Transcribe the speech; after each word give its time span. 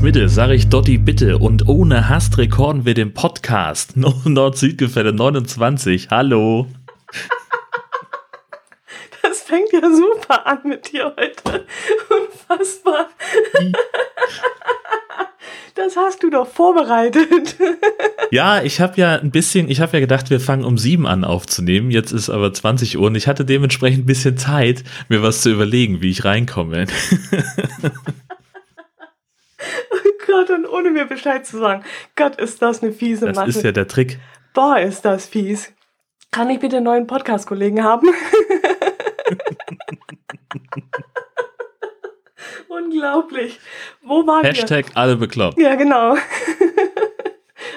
Monatsmitte 0.00 0.30
sage 0.30 0.54
ich 0.54 0.70
Dotti 0.70 0.96
bitte 0.96 1.36
und 1.36 1.68
ohne 1.68 2.08
Hast 2.08 2.38
rekorden 2.38 2.86
wir 2.86 2.94
den 2.94 3.12
Podcast. 3.12 3.96
Nord-Süd-Gefälle 4.24 5.12
29. 5.12 6.08
Hallo. 6.10 6.68
Das 9.20 9.42
fängt 9.42 9.70
ja 9.74 9.82
super 9.82 10.46
an 10.46 10.60
mit 10.64 10.90
dir 10.90 11.14
heute. 11.18 11.66
Unfassbar. 12.48 13.10
Das 15.74 15.96
hast 15.96 16.22
du 16.22 16.30
doch 16.30 16.48
vorbereitet. 16.48 17.56
Ja, 18.32 18.62
ich 18.62 18.80
habe 18.80 18.92
ja 18.96 19.16
ein 19.16 19.32
bisschen, 19.32 19.68
ich 19.68 19.80
habe 19.80 19.94
ja 19.94 19.98
gedacht, 19.98 20.30
wir 20.30 20.38
fangen 20.38 20.62
um 20.62 20.78
sieben 20.78 21.04
an 21.04 21.24
aufzunehmen. 21.24 21.90
Jetzt 21.90 22.12
ist 22.12 22.30
aber 22.30 22.54
20 22.54 22.96
Uhr 22.96 23.08
und 23.08 23.16
ich 23.16 23.26
hatte 23.26 23.44
dementsprechend 23.44 24.04
ein 24.04 24.06
bisschen 24.06 24.36
Zeit, 24.36 24.84
mir 25.08 25.20
was 25.20 25.40
zu 25.40 25.50
überlegen, 25.50 26.00
wie 26.00 26.10
ich 26.10 26.24
reinkomme. 26.24 26.86
Gott, 30.30 30.50
und 30.50 30.66
ohne 30.66 30.90
mir 30.90 31.04
Bescheid 31.06 31.44
zu 31.46 31.58
sagen. 31.58 31.82
Gott, 32.16 32.36
ist 32.36 32.62
das 32.62 32.82
eine 32.82 32.92
fiese 32.92 33.26
Das 33.26 33.36
Mache. 33.36 33.48
ist 33.48 33.62
ja 33.62 33.72
der 33.72 33.88
Trick. 33.88 34.18
Boah, 34.54 34.78
ist 34.78 35.04
das 35.04 35.26
fies. 35.26 35.72
Kann 36.30 36.48
ich 36.50 36.60
bitte 36.60 36.76
einen 36.76 36.84
neuen 36.84 37.06
Podcast-Kollegen 37.06 37.82
haben? 37.82 38.08
Unglaublich. 42.68 43.58
Wo 44.02 44.26
waren 44.26 44.44
Hashtag 44.44 44.86
alle 44.94 45.16
bekloppt. 45.16 45.56
wir? 45.56 45.64
Ja, 45.70 45.74
genau. 45.74 46.16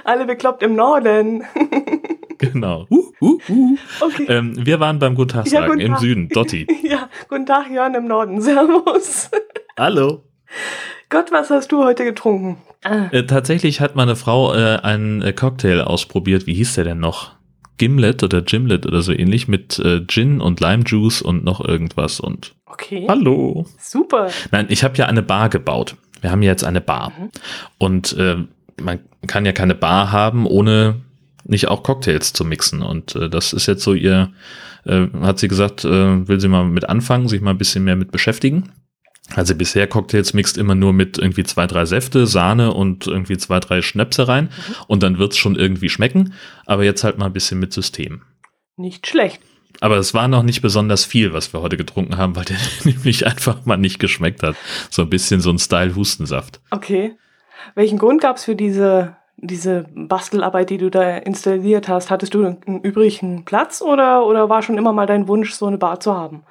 Alle 0.05 0.25
bekloppt 0.25 0.63
im 0.63 0.75
Norden. 0.75 1.43
Genau. 2.39 2.85
Uh, 2.89 3.09
uh, 3.21 3.39
uh. 3.47 3.77
Okay. 4.01 4.25
Ähm, 4.27 4.53
wir 4.65 4.81
waren 4.81 4.99
beim 4.99 5.15
Guten 5.15 5.29
Tag 5.29 5.45
Ja, 5.45 5.61
sagen 5.61 5.67
guten 5.67 5.79
im 5.79 5.91
Tag. 5.93 5.99
Süden. 6.01 6.27
Dotti. 6.27 6.67
Ja, 6.83 7.07
guten 7.29 7.45
Tag, 7.45 7.69
Jörn 7.69 7.95
im 7.95 8.05
Norden. 8.05 8.41
Servus. 8.41 9.31
Hallo. 9.79 10.23
Gott, 11.13 11.31
was 11.31 11.51
hast 11.51 11.71
du 11.71 11.83
heute 11.83 12.05
getrunken? 12.05 12.57
Ah, 12.83 13.05
Äh, 13.11 13.27
tatsächlich 13.27 13.79
hat 13.79 13.95
meine 13.95 14.15
Frau 14.15 14.51
äh, 14.55 14.77
einen 14.77 15.21
äh, 15.21 15.31
Cocktail 15.31 15.81
ausprobiert. 15.81 16.47
Wie 16.47 16.55
hieß 16.55 16.73
der 16.73 16.85
denn 16.85 16.99
noch? 16.99 17.33
Gimlet 17.77 18.23
oder 18.23 18.41
Gimlet 18.41 18.87
oder 18.87 19.03
so 19.03 19.11
ähnlich 19.11 19.47
mit 19.47 19.77
äh, 19.77 20.03
Gin 20.07 20.41
und 20.41 20.59
Lime 20.59 20.83
Juice 20.87 21.21
und 21.21 21.43
noch 21.43 21.63
irgendwas 21.63 22.19
und 22.19 22.55
okay. 22.65 23.05
Hallo. 23.07 23.67
Super. 23.79 24.31
Nein, 24.49 24.65
ich 24.69 24.83
habe 24.83 24.97
ja 24.97 25.05
eine 25.05 25.21
Bar 25.21 25.49
gebaut. 25.49 25.97
Wir 26.21 26.31
haben 26.31 26.41
ja 26.41 26.49
jetzt 26.49 26.63
eine 26.63 26.81
Bar. 26.81 27.11
Mhm. 27.11 27.29
Und 27.77 28.17
äh, 28.17 28.37
man 28.81 28.99
kann 29.27 29.45
ja 29.45 29.51
keine 29.51 29.75
Bar 29.75 30.11
haben, 30.11 30.47
ohne 30.47 30.95
nicht 31.43 31.67
auch 31.67 31.83
Cocktails 31.83 32.33
zu 32.33 32.43
mixen. 32.43 32.81
Und 32.81 33.15
äh, 33.15 33.29
das 33.29 33.53
ist 33.53 33.67
jetzt 33.67 33.83
so 33.83 33.93
ihr, 33.93 34.31
äh, 34.85 35.05
hat 35.21 35.37
sie 35.37 35.47
gesagt, 35.47 35.85
äh, 35.85 36.27
will 36.27 36.39
sie 36.39 36.47
mal 36.47 36.65
mit 36.65 36.89
anfangen, 36.89 37.27
sich 37.27 37.41
mal 37.41 37.51
ein 37.51 37.59
bisschen 37.59 37.83
mehr 37.83 37.95
mit 37.95 38.11
beschäftigen. 38.11 38.71
Also 39.35 39.55
bisher 39.55 39.87
Cocktails 39.87 40.33
mixt 40.33 40.57
immer 40.57 40.75
nur 40.75 40.93
mit 40.93 41.17
irgendwie 41.17 41.43
zwei, 41.43 41.67
drei 41.67 41.85
Säfte, 41.85 42.27
Sahne 42.27 42.73
und 42.73 43.07
irgendwie 43.07 43.37
zwei, 43.37 43.59
drei 43.59 43.81
Schnäpse 43.81 44.27
rein. 44.27 44.49
Und 44.87 45.03
dann 45.03 45.17
wird's 45.17 45.37
schon 45.37 45.55
irgendwie 45.55 45.89
schmecken. 45.89 46.33
Aber 46.65 46.83
jetzt 46.83 47.03
halt 47.03 47.17
mal 47.17 47.27
ein 47.27 47.33
bisschen 47.33 47.59
mit 47.59 47.73
System. 47.73 48.21
Nicht 48.77 49.07
schlecht. 49.07 49.41
Aber 49.81 49.97
es 49.97 50.13
war 50.13 50.27
noch 50.27 50.43
nicht 50.43 50.61
besonders 50.61 51.03
viel, 51.03 51.33
was 51.33 51.51
wir 51.51 51.61
heute 51.61 51.77
getrunken 51.77 52.17
haben, 52.17 52.35
weil 52.35 52.45
der 52.45 52.57
nämlich 52.83 53.25
einfach 53.25 53.65
mal 53.65 53.77
nicht 53.77 53.99
geschmeckt 53.99 54.43
hat. 54.43 54.55
So 54.89 55.01
ein 55.01 55.09
bisschen 55.09 55.41
so 55.41 55.49
ein 55.49 55.59
Style 55.59 55.95
Hustensaft. 55.95 56.61
Okay. 56.71 57.15
Welchen 57.75 57.97
Grund 57.97 58.21
gab 58.21 58.37
es 58.37 58.45
für 58.45 58.55
diese, 58.55 59.15
diese 59.37 59.85
Bastelarbeit, 59.95 60.69
die 60.69 60.77
du 60.77 60.91
da 60.91 61.17
installiert 61.17 61.87
hast? 61.87 62.11
Hattest 62.11 62.33
du 62.33 62.45
einen 62.45 62.81
übrigen 62.81 63.45
Platz 63.45 63.81
oder, 63.81 64.25
oder 64.25 64.49
war 64.49 64.61
schon 64.61 64.77
immer 64.77 64.93
mal 64.93 65.07
dein 65.07 65.27
Wunsch, 65.27 65.53
so 65.53 65.65
eine 65.65 65.77
Bar 65.77 65.99
zu 65.99 66.13
haben? 66.13 66.43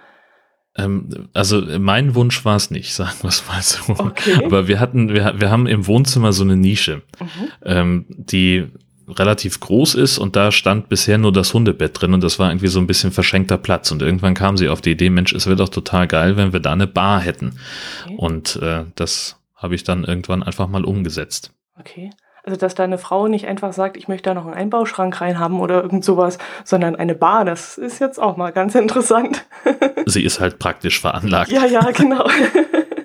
Ähm, 0.76 1.28
also 1.34 1.60
mein 1.78 2.14
Wunsch 2.14 2.44
war 2.44 2.56
es 2.56 2.70
nicht, 2.70 2.94
sagen 2.94 3.16
wir 3.22 3.28
es 3.28 3.46
mal 3.46 3.62
so. 3.62 3.92
Okay. 3.92 4.44
Aber 4.44 4.68
wir 4.68 4.80
hatten, 4.80 5.10
wir, 5.10 5.34
wir 5.38 5.50
haben 5.50 5.66
im 5.66 5.86
Wohnzimmer 5.86 6.32
so 6.32 6.44
eine 6.44 6.56
Nische, 6.56 7.02
Mhm. 7.20 7.26
ähm, 7.64 8.04
die 8.08 8.68
relativ 9.08 9.60
groß 9.60 9.94
ist 9.96 10.16
und 10.18 10.36
da 10.36 10.52
stand 10.52 10.88
bisher 10.88 11.18
nur 11.18 11.32
das 11.32 11.52
Hundebett 11.52 12.00
drin 12.00 12.14
und 12.14 12.22
das 12.22 12.38
war 12.38 12.50
irgendwie 12.50 12.68
so 12.68 12.78
ein 12.78 12.86
bisschen 12.86 13.10
verschenkter 13.12 13.58
Platz 13.58 13.90
und 13.90 14.00
irgendwann 14.00 14.34
kam 14.34 14.56
sie 14.56 14.68
auf 14.68 14.80
die 14.80 14.92
Idee, 14.92 15.10
Mensch, 15.10 15.34
es 15.34 15.46
wäre 15.46 15.56
doch 15.56 15.68
total 15.68 16.06
geil, 16.06 16.36
wenn 16.36 16.52
wir 16.52 16.60
da 16.60 16.72
eine 16.72 16.86
Bar 16.86 17.20
hätten. 17.20 17.58
Okay. 18.04 18.14
Und 18.16 18.56
äh, 18.62 18.84
das 18.94 19.36
habe 19.56 19.74
ich 19.74 19.84
dann 19.84 20.04
irgendwann 20.04 20.42
einfach 20.42 20.68
mal 20.68 20.84
umgesetzt. 20.84 21.52
Okay. 21.78 22.10
Also, 22.44 22.58
dass 22.58 22.74
deine 22.74 22.98
Frau 22.98 23.28
nicht 23.28 23.46
einfach 23.46 23.72
sagt, 23.72 23.96
ich 23.96 24.08
möchte 24.08 24.30
da 24.30 24.34
noch 24.34 24.46
einen 24.46 24.54
Einbauschrank 24.54 25.20
reinhaben 25.20 25.60
oder 25.60 25.82
irgend 25.82 26.04
sowas, 26.04 26.38
sondern 26.64 26.96
eine 26.96 27.14
Bar, 27.14 27.44
das 27.44 27.78
ist 27.78 28.00
jetzt 28.00 28.20
auch 28.20 28.36
mal 28.36 28.50
ganz 28.50 28.74
interessant. 28.74 29.44
Sie 30.06 30.24
ist 30.24 30.40
halt 30.40 30.58
praktisch 30.58 31.00
veranlagt. 31.00 31.52
ja, 31.52 31.66
ja, 31.66 31.88
genau. 31.92 32.28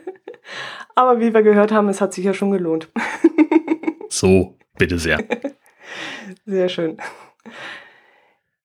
Aber 0.96 1.20
wie 1.20 1.32
wir 1.32 1.44
gehört 1.44 1.72
haben, 1.72 1.90
es 1.90 2.02
hat 2.02 2.14
sich 2.14 2.26
ja 2.26 2.34
schon 2.34 2.52
gelohnt. 2.52 2.90
So, 4.10 4.56
bitte 4.78 4.98
sehr. 4.98 5.20
Sehr 6.46 6.70
schön. 6.70 6.98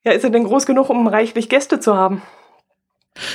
Ja, 0.05 0.13
ist 0.13 0.23
er 0.23 0.31
denn 0.31 0.45
groß 0.45 0.67
genug, 0.67 0.89
um 0.89 1.09
reichlich 1.09 1.49
Gäste 1.49 1.81
zu 1.81 1.97
haben? 1.97 2.23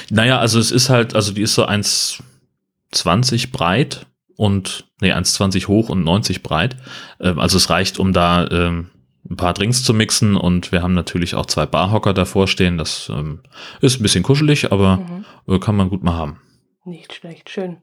Naja, 0.09 0.39
also 0.39 0.57
es 0.57 0.71
ist 0.71 0.89
halt, 0.89 1.13
also 1.13 1.33
die 1.33 1.41
ist 1.41 1.53
so 1.53 1.67
1,20 1.67 3.51
breit 3.51 4.07
und, 4.37 4.87
nee, 5.01 5.11
1,20 5.11 5.67
hoch 5.67 5.89
und 5.89 6.03
90 6.05 6.41
breit. 6.43 6.77
Ähm, 7.19 7.37
also 7.39 7.57
es 7.57 7.69
reicht, 7.69 7.99
um 7.99 8.13
da 8.13 8.47
ähm, 8.49 8.91
ein 9.29 9.35
paar 9.35 9.53
Drinks 9.53 9.83
zu 9.83 9.93
mixen 9.93 10.37
und 10.37 10.71
wir 10.71 10.81
haben 10.81 10.93
natürlich 10.93 11.35
auch 11.35 11.47
zwei 11.47 11.65
Barhocker 11.65 12.13
davor 12.13 12.47
stehen. 12.47 12.77
Das 12.77 13.11
ähm, 13.13 13.41
ist 13.81 13.99
ein 13.99 14.03
bisschen 14.03 14.23
kuschelig, 14.23 14.71
aber 14.71 14.97
Mhm. 14.97 15.25
äh, 15.53 15.59
kann 15.59 15.75
man 15.75 15.89
gut 15.89 16.03
mal 16.03 16.13
haben. 16.13 16.39
Nicht 16.85 17.13
schlecht, 17.13 17.49
schön. 17.49 17.77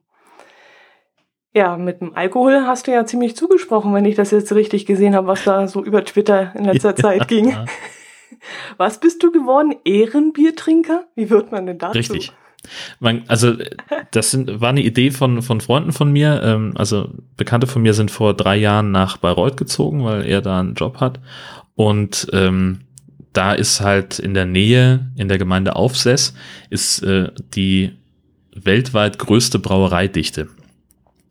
Ja, 1.53 1.77
mit 1.77 2.01
dem 2.01 2.15
Alkohol 2.17 2.63
hast 2.67 2.87
du 2.87 2.93
ja 2.93 3.05
ziemlich 3.07 3.37
zugesprochen, 3.37 3.95
wenn 3.95 4.05
ich 4.07 4.17
das 4.17 4.31
jetzt 4.33 4.53
richtig 4.53 4.87
gesehen 4.87 5.15
habe, 5.15 5.27
was 5.29 5.45
da 5.45 5.69
so 5.69 5.85
über 5.85 6.05
Twitter 6.05 6.53
in 6.57 6.65
letzter 6.65 6.97
Zeit 6.97 7.29
ging. 7.29 7.51
Ja, 7.51 7.65
Was 8.77 8.99
bist 8.99 9.23
du 9.23 9.31
geworden? 9.31 9.75
Ehrenbiertrinker? 9.85 11.05
Wie 11.15 11.31
wird 11.31 11.53
man 11.53 11.67
denn 11.67 11.79
dazu? 11.79 11.97
richtig. 11.99 12.33
Man, 13.01 13.25
also 13.29 13.55
das 14.11 14.31
sind, 14.31 14.61
war 14.61 14.71
eine 14.71 14.83
Idee 14.83 15.11
von, 15.11 15.43
von 15.43 15.61
Freunden 15.61 15.93
von 15.93 16.13
mir. 16.13 16.43
Ähm, 16.43 16.73
also 16.77 17.11
Bekannte 17.37 17.67
von 17.67 17.83
mir 17.83 17.95
sind 17.95 18.11
vor 18.11 18.35
drei 18.35 18.57
Jahren 18.57 18.91
nach 18.91 19.17
Bayreuth 19.17 19.57
gezogen, 19.57 20.05
weil 20.05 20.25
er 20.27 20.41
da 20.41 20.61
einen 20.61 20.75
Job 20.75 21.01
hat. 21.01 21.21
Und 21.75 22.29
ähm, 22.33 22.81
da 23.33 23.53
ist 23.53 23.81
halt 23.81 24.19
in 24.19 24.35
der 24.35 24.47
Nähe, 24.47 25.11
in 25.17 25.29
der 25.29 25.39
Gemeinde 25.39 25.77
Aufsess, 25.77 26.35
ist 26.71 27.03
äh, 27.03 27.31
die 27.55 27.93
weltweit 28.55 29.19
größte 29.19 29.59
Brauereidichte. 29.59 30.49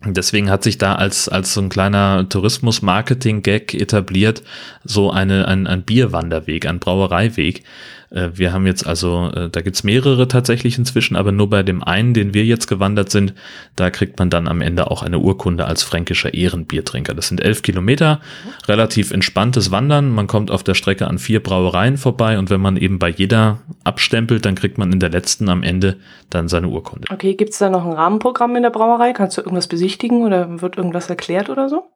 Deswegen 0.06 0.50
hat 0.50 0.64
sich 0.64 0.78
da 0.78 0.96
als, 0.96 1.30
als 1.30 1.53
so 1.53 1.62
ein 1.62 1.69
kleiner 1.69 2.28
Tourismus-Marketing-Gag 2.28 3.74
etabliert, 3.74 4.44
so 4.84 5.12
eine, 5.12 5.47
ein, 5.47 5.66
ein 5.66 5.84
Bierwanderweg, 5.84 6.66
ein 6.66 6.80
Brauereiweg. 6.80 7.64
Äh, 8.09 8.31
Wir 8.34 8.52
haben 8.52 8.68
jetzt 8.68 8.86
also, 8.86 9.31
äh, 9.34 9.50
da 9.50 9.62
gibt's 9.62 9.84
mehrere 9.84 10.28
tatsächlich 10.28 10.78
inzwischen, 10.78 11.16
aber 11.16 11.31
nur 11.31 11.50
bei 11.50 11.63
dem 11.63 11.84
einen, 11.84 12.13
den 12.13 12.34
wir 12.34 12.44
jetzt 12.44 12.68
gewandert 12.68 13.12
sind, 13.12 13.34
da 13.78 13.90
kriegt 13.90 14.19
man 14.19 14.30
dann 14.30 14.47
am 14.47 14.62
Ende 14.62 14.92
auch 14.92 15.03
eine 15.03 15.19
Urkunde 15.19 15.66
als 15.66 15.84
fränkischer 15.84 16.34
Ehrenbiertrinker. 16.34 17.13
Das 17.13 17.30
sind 17.30 17.42
elf 17.42 17.62
Kilometer, 17.62 18.19
relativ 18.68 19.12
entspanntes 19.12 19.72
Wandern. 19.72 20.09
Man 20.09 20.28
kommt 20.28 20.52
auf 20.52 20.63
der 20.63 20.74
Strecke 20.74 21.08
an 21.08 21.18
vier 21.18 21.42
Brauereien 21.42 21.97
vorbei 21.97 22.38
und 22.38 22.50
wenn 22.50 22.62
man 22.62 22.75
eben 22.75 23.00
bei 23.00 23.09
jeder 23.09 23.59
abstempelt, 23.86 24.46
dann 24.46 24.56
kriegt 24.56 24.78
man 24.78 24.92
in 24.92 25.00
der 25.00 25.09
letzten 25.09 25.47
am 25.47 25.63
Ende 25.63 25.95
dann 26.30 26.48
seine 26.48 26.68
Urkunde. 26.68 27.07
Okay, 27.12 27.36
gibt 27.36 27.54
es 27.54 27.60
da 27.60 27.69
noch 27.69 27.86
ein 27.86 27.94
Rahmenprogramm 27.94 28.56
in 28.56 28.63
der 28.63 28.69
Brauerei? 28.69 29.13
Kannst 29.13 29.38
du 29.38 29.42
irgendwas 29.42 29.68
besichtigen 29.68 29.93
oder 30.01 30.62
wird 30.62 30.78
irgendwas 30.78 31.10
erklärt 31.10 31.50
oder 31.50 31.69
so? 31.69 31.90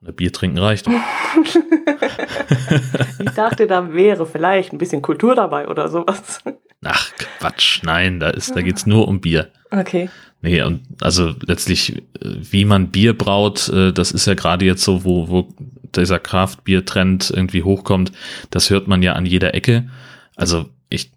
Bier 0.00 0.32
trinken 0.32 0.58
reicht. 0.58 0.86
Ich 3.18 3.30
dachte, 3.30 3.66
da 3.66 3.92
wäre 3.92 4.26
vielleicht 4.26 4.72
ein 4.72 4.78
bisschen 4.78 5.02
Kultur 5.02 5.34
dabei 5.34 5.68
oder 5.68 5.88
sowas. 5.88 6.40
Ach, 6.84 7.10
Quatsch, 7.38 7.82
nein, 7.82 8.20
da 8.20 8.30
ist, 8.30 8.54
da 8.54 8.62
geht's 8.62 8.86
nur 8.86 9.08
um 9.08 9.20
Bier. 9.20 9.50
Okay. 9.70 10.08
Nee, 10.42 10.62
und 10.62 10.82
also 11.00 11.34
letztlich, 11.46 11.96
äh, 11.96 12.02
wie 12.20 12.64
man 12.64 12.88
Bier 12.88 13.16
braut, 13.16 13.68
äh, 13.68 13.92
das 13.92 14.12
ist 14.12 14.26
ja 14.26 14.34
gerade 14.34 14.64
jetzt 14.64 14.84
so, 14.84 15.04
wo, 15.04 15.28
wo 15.28 15.48
dieser 15.94 16.18
Kraftbier-Trend 16.18 17.32
irgendwie 17.34 17.62
hochkommt, 17.62 18.12
das 18.50 18.70
hört 18.70 18.86
man 18.86 19.02
ja 19.02 19.14
an 19.14 19.26
jeder 19.26 19.54
Ecke. 19.54 19.88
Also 20.36 20.66
ich 20.88 21.10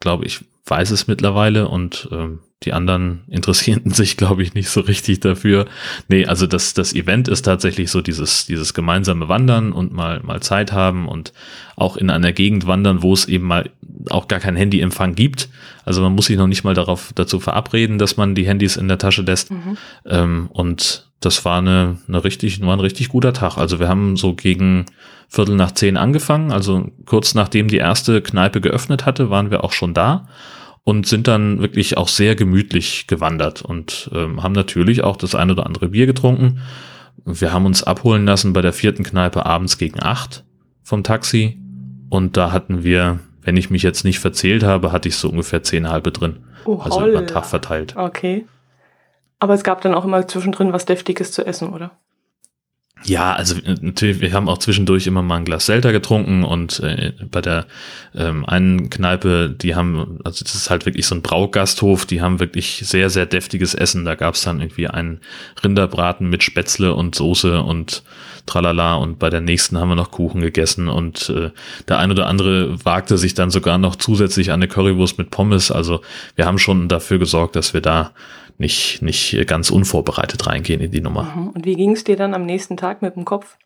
glaube, 0.00 0.26
ich 0.26 0.40
weiß 0.72 0.90
es 0.90 1.06
mittlerweile 1.06 1.68
und 1.68 2.08
ähm, 2.12 2.38
die 2.62 2.72
anderen 2.72 3.24
interessierten 3.28 3.90
sich, 3.90 4.16
glaube 4.16 4.42
ich, 4.42 4.54
nicht 4.54 4.70
so 4.70 4.80
richtig 4.80 5.20
dafür. 5.20 5.66
Nee, 6.08 6.24
also 6.24 6.46
das, 6.46 6.72
das 6.72 6.94
Event 6.94 7.28
ist 7.28 7.42
tatsächlich 7.42 7.90
so 7.90 8.00
dieses, 8.00 8.46
dieses 8.46 8.72
gemeinsame 8.72 9.28
Wandern 9.28 9.72
und 9.72 9.92
mal, 9.92 10.20
mal 10.22 10.40
Zeit 10.40 10.72
haben 10.72 11.08
und 11.08 11.34
auch 11.76 11.98
in 11.98 12.08
einer 12.08 12.32
Gegend 12.32 12.66
wandern, 12.66 13.02
wo 13.02 13.12
es 13.12 13.26
eben 13.26 13.46
mal 13.46 13.68
auch 14.08 14.28
gar 14.28 14.40
kein 14.40 14.56
Handyempfang 14.56 15.14
gibt. 15.14 15.50
Also 15.84 16.00
man 16.00 16.14
muss 16.14 16.26
sich 16.26 16.38
noch 16.38 16.46
nicht 16.46 16.64
mal 16.64 16.74
darauf, 16.74 17.12
dazu 17.14 17.38
verabreden, 17.38 17.98
dass 17.98 18.16
man 18.16 18.34
die 18.34 18.46
Handys 18.46 18.78
in 18.78 18.88
der 18.88 18.98
Tasche 18.98 19.22
lässt. 19.22 19.50
Mhm. 19.50 19.76
Ähm, 20.06 20.48
und 20.54 21.10
das 21.20 21.44
war 21.44 21.58
eine, 21.58 21.98
eine 22.08 22.24
richtig, 22.24 22.62
war 22.62 22.74
ein 22.74 22.80
richtig 22.80 23.10
guter 23.10 23.34
Tag. 23.34 23.58
Also 23.58 23.78
wir 23.78 23.88
haben 23.88 24.16
so 24.16 24.32
gegen 24.32 24.86
Viertel 25.28 25.56
nach 25.56 25.72
zehn 25.72 25.98
angefangen. 25.98 26.50
Also 26.50 26.90
kurz 27.04 27.34
nachdem 27.34 27.68
die 27.68 27.76
erste 27.76 28.22
Kneipe 28.22 28.62
geöffnet 28.62 29.04
hatte, 29.04 29.28
waren 29.28 29.50
wir 29.50 29.64
auch 29.64 29.72
schon 29.72 29.94
da. 29.94 30.28
Und 30.84 31.06
sind 31.06 31.28
dann 31.28 31.60
wirklich 31.60 31.96
auch 31.96 32.08
sehr 32.08 32.34
gemütlich 32.34 33.06
gewandert 33.06 33.62
und 33.62 34.10
ähm, 34.14 34.42
haben 34.42 34.52
natürlich 34.52 35.04
auch 35.04 35.16
das 35.16 35.34
ein 35.34 35.50
oder 35.50 35.66
andere 35.66 35.88
Bier 35.88 36.06
getrunken. 36.06 36.60
Wir 37.24 37.52
haben 37.52 37.66
uns 37.66 37.82
abholen 37.82 38.24
lassen 38.24 38.52
bei 38.52 38.62
der 38.62 38.72
vierten 38.72 39.04
Kneipe 39.04 39.46
abends 39.46 39.78
gegen 39.78 40.02
acht 40.02 40.44
vom 40.82 41.04
Taxi 41.04 41.58
und 42.10 42.36
da 42.36 42.52
hatten 42.52 42.82
wir, 42.82 43.20
wenn 43.42 43.56
ich 43.56 43.70
mich 43.70 43.82
jetzt 43.82 44.04
nicht 44.04 44.18
verzählt 44.18 44.64
habe, 44.64 44.92
hatte 44.92 45.08
ich 45.08 45.16
so 45.16 45.28
ungefähr 45.28 45.62
zehn 45.62 45.88
halbe 45.88 46.10
drin. 46.10 46.44
Oh, 46.64 46.78
also 46.78 47.00
holla. 47.00 47.08
über 47.08 47.20
den 47.22 47.28
Tag 47.28 47.46
verteilt. 47.46 47.96
Okay. 47.96 48.46
Aber 49.38 49.54
es 49.54 49.64
gab 49.64 49.80
dann 49.80 49.94
auch 49.94 50.04
immer 50.04 50.26
zwischendrin 50.28 50.72
was 50.72 50.84
Deftiges 50.84 51.32
zu 51.32 51.46
essen, 51.46 51.72
oder? 51.72 51.92
Ja, 53.04 53.32
also 53.32 53.56
äh, 53.56 53.76
natürlich, 53.80 54.20
wir 54.20 54.32
haben 54.32 54.48
auch 54.48 54.58
zwischendurch 54.58 55.06
immer 55.06 55.22
mal 55.22 55.36
ein 55.36 55.44
Glas 55.44 55.66
Selter 55.66 55.92
getrunken 55.92 56.44
und 56.44 56.80
äh, 56.80 57.12
bei 57.30 57.40
der 57.40 57.66
ähm, 58.14 58.44
einen 58.44 58.90
Kneipe, 58.90 59.50
die 59.50 59.74
haben, 59.74 60.18
also 60.24 60.44
das 60.44 60.54
ist 60.54 60.70
halt 60.70 60.86
wirklich 60.86 61.06
so 61.06 61.14
ein 61.14 61.22
Braugasthof, 61.22 62.06
die 62.06 62.20
haben 62.20 62.40
wirklich 62.40 62.82
sehr, 62.84 63.10
sehr 63.10 63.26
deftiges 63.26 63.74
Essen. 63.74 64.04
Da 64.04 64.14
gab's 64.14 64.42
dann 64.42 64.60
irgendwie 64.60 64.88
einen 64.88 65.20
Rinderbraten 65.62 66.28
mit 66.28 66.42
Spätzle 66.42 66.94
und 66.94 67.14
Soße 67.14 67.62
und 67.62 68.02
tralala 68.46 68.94
und 68.96 69.18
bei 69.18 69.30
der 69.30 69.40
nächsten 69.40 69.78
haben 69.78 69.88
wir 69.88 69.94
noch 69.94 70.10
Kuchen 70.10 70.40
gegessen 70.40 70.88
und 70.88 71.28
äh, 71.28 71.50
der 71.88 71.98
ein 71.98 72.10
oder 72.10 72.26
andere 72.26 72.84
wagte 72.84 73.16
sich 73.16 73.34
dann 73.34 73.50
sogar 73.50 73.78
noch 73.78 73.96
zusätzlich 73.96 74.50
an 74.50 74.54
eine 74.54 74.68
Currywurst 74.68 75.18
mit 75.18 75.30
Pommes. 75.30 75.70
Also 75.70 76.00
wir 76.34 76.46
haben 76.46 76.58
schon 76.58 76.88
dafür 76.88 77.18
gesorgt, 77.18 77.56
dass 77.56 77.72
wir 77.72 77.80
da 77.80 78.12
nicht, 78.62 79.02
nicht 79.02 79.46
ganz 79.46 79.70
unvorbereitet 79.70 80.46
reingehen 80.46 80.80
in 80.80 80.90
die 80.90 81.02
Nummer. 81.02 81.24
Mhm. 81.24 81.48
Und 81.48 81.66
wie 81.66 81.74
ging 81.74 81.90
es 81.92 82.04
dir 82.04 82.16
dann 82.16 82.32
am 82.32 82.46
nächsten 82.46 82.78
Tag 82.78 83.02
mit 83.02 83.14
dem 83.16 83.26
Kopf? 83.26 83.58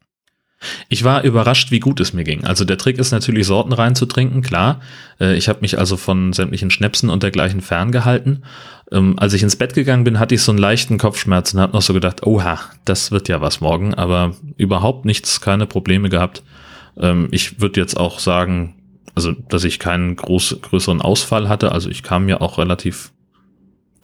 Ich 0.88 1.04
war 1.04 1.22
überrascht, 1.22 1.70
wie 1.70 1.80
gut 1.80 2.00
es 2.00 2.14
mir 2.14 2.24
ging. 2.24 2.44
Also 2.44 2.64
der 2.64 2.78
Trick 2.78 2.98
ist 2.98 3.12
natürlich, 3.12 3.46
Sorten 3.46 3.74
reinzutrinken, 3.74 4.40
klar. 4.40 4.80
Äh, 5.20 5.36
Ich 5.36 5.48
habe 5.48 5.60
mich 5.60 5.78
also 5.78 5.96
von 5.98 6.32
sämtlichen 6.32 6.70
Schnäpsen 6.70 7.10
und 7.10 7.22
dergleichen 7.22 7.60
ferngehalten. 7.60 8.44
Ähm, 8.90 9.18
Als 9.18 9.34
ich 9.34 9.42
ins 9.42 9.56
Bett 9.56 9.74
gegangen 9.74 10.04
bin, 10.04 10.18
hatte 10.18 10.34
ich 10.34 10.42
so 10.42 10.52
einen 10.52 10.58
leichten 10.58 10.96
Kopfschmerz 10.96 11.52
und 11.52 11.60
habe 11.60 11.74
noch 11.74 11.82
so 11.82 11.92
gedacht, 11.92 12.26
oha, 12.26 12.58
das 12.86 13.10
wird 13.10 13.28
ja 13.28 13.40
was 13.42 13.60
morgen. 13.60 13.92
Aber 13.94 14.34
überhaupt 14.56 15.04
nichts, 15.04 15.42
keine 15.42 15.66
Probleme 15.66 16.08
gehabt. 16.08 16.42
Ähm, 16.98 17.28
Ich 17.30 17.60
würde 17.60 17.78
jetzt 17.78 17.98
auch 17.98 18.18
sagen, 18.18 18.74
also 19.14 19.32
dass 19.32 19.64
ich 19.64 19.78
keinen 19.78 20.16
groß, 20.16 20.60
größeren 20.62 21.02
Ausfall 21.02 21.50
hatte. 21.50 21.72
Also 21.72 21.90
ich 21.90 22.02
kam 22.02 22.24
mir 22.24 22.40
auch 22.40 22.56
relativ 22.56 23.12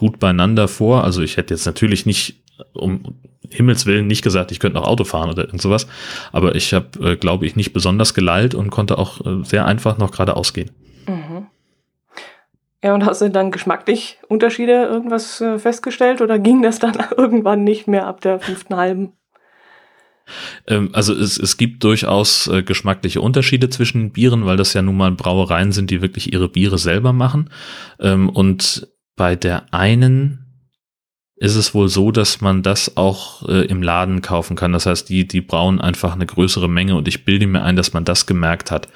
gut 0.03 0.19
beieinander 0.19 0.67
vor. 0.67 1.05
Also 1.05 1.23
ich 1.23 1.37
hätte 1.37 1.55
jetzt 1.55 1.65
natürlich 1.65 2.07
nicht 2.07 2.43
um 2.73 3.21
Himmels 3.51 3.87
Willen 3.87 4.09
nicht 4.09 4.23
gesagt, 4.23 4.51
ich 4.51 4.59
könnte 4.59 4.81
noch 4.81 4.87
Auto 4.87 5.05
fahren 5.05 5.31
oder 5.31 5.45
irgend 5.45 5.63
sowas. 5.63 5.87
Aber 6.33 6.57
ich 6.57 6.75
habe, 6.75 7.13
äh, 7.13 7.17
glaube 7.17 7.47
ich, 7.47 7.55
nicht 7.55 7.73
besonders 7.73 8.15
gelallt 8.15 8.57
und 8.57 8.71
konnte 8.71 8.99
auch 8.99 9.25
äh, 9.25 9.45
sehr 9.45 9.65
einfach 9.65 9.97
noch 9.97 10.11
geradeaus 10.11 10.53
gehen. 10.53 10.73
Mhm. 11.07 11.47
Ja, 12.83 12.95
und 12.95 13.07
hast 13.07 13.23
du 13.23 13.31
dann 13.31 13.53
geschmacklich 13.53 14.19
Unterschiede 14.27 14.73
irgendwas 14.73 15.41
äh, 15.41 15.61
festgestellt 15.61 16.21
oder 16.21 16.41
ging 16.41 16.63
das 16.63 16.81
dann 16.81 16.99
irgendwann 17.17 17.63
nicht 17.63 17.87
mehr 17.87 18.09
ab 18.09 18.21
der 18.23 18.41
fünften 18.41 18.75
halben? 18.75 19.13
Ähm, 20.67 20.91
also 20.93 21.15
es, 21.15 21.39
es 21.39 21.57
gibt 21.57 21.85
durchaus 21.85 22.49
äh, 22.49 22.65
geschmackliche 22.65 23.21
Unterschiede 23.21 23.71
zwischen 23.71 24.11
Bieren, 24.11 24.47
weil 24.47 24.57
das 24.57 24.75
ja 24.75 24.83
nun 24.83 24.97
mal 24.97 25.13
Brauereien 25.13 25.71
sind, 25.71 25.91
die 25.91 26.03
wirklich 26.03 26.33
ihre 26.33 26.49
Biere 26.49 26.79
selber 26.79 27.13
machen. 27.13 27.51
Ähm, 28.01 28.29
und 28.29 28.89
bei 29.23 29.37
der 29.37 29.73
einen 29.73 30.67
ist 31.37 31.55
es 31.55 31.75
wohl 31.75 31.89
so, 31.89 32.11
dass 32.11 32.41
man 32.41 32.65
das 32.65 32.97
auch 32.97 33.49
äh, 33.49 33.67
im 33.67 33.81
Laden 33.81 34.21
kaufen 34.21 34.57
kann. 34.57 34.73
Das 34.73 34.87
heißt, 34.87 35.09
die, 35.09 35.29
die 35.29 35.41
brauen 35.41 35.81
einfach 35.81 36.15
eine 36.15 36.27
größere 36.27 36.69
Menge 36.69 36.97
und 36.97 37.07
ich 37.07 37.25
bilde 37.25 37.47
mir 37.47 37.63
ein, 37.63 37.77
dass 37.77 37.93
man 37.93 38.05
das 38.05 38.27
gemerkt 38.27 38.73
hat 38.73 38.89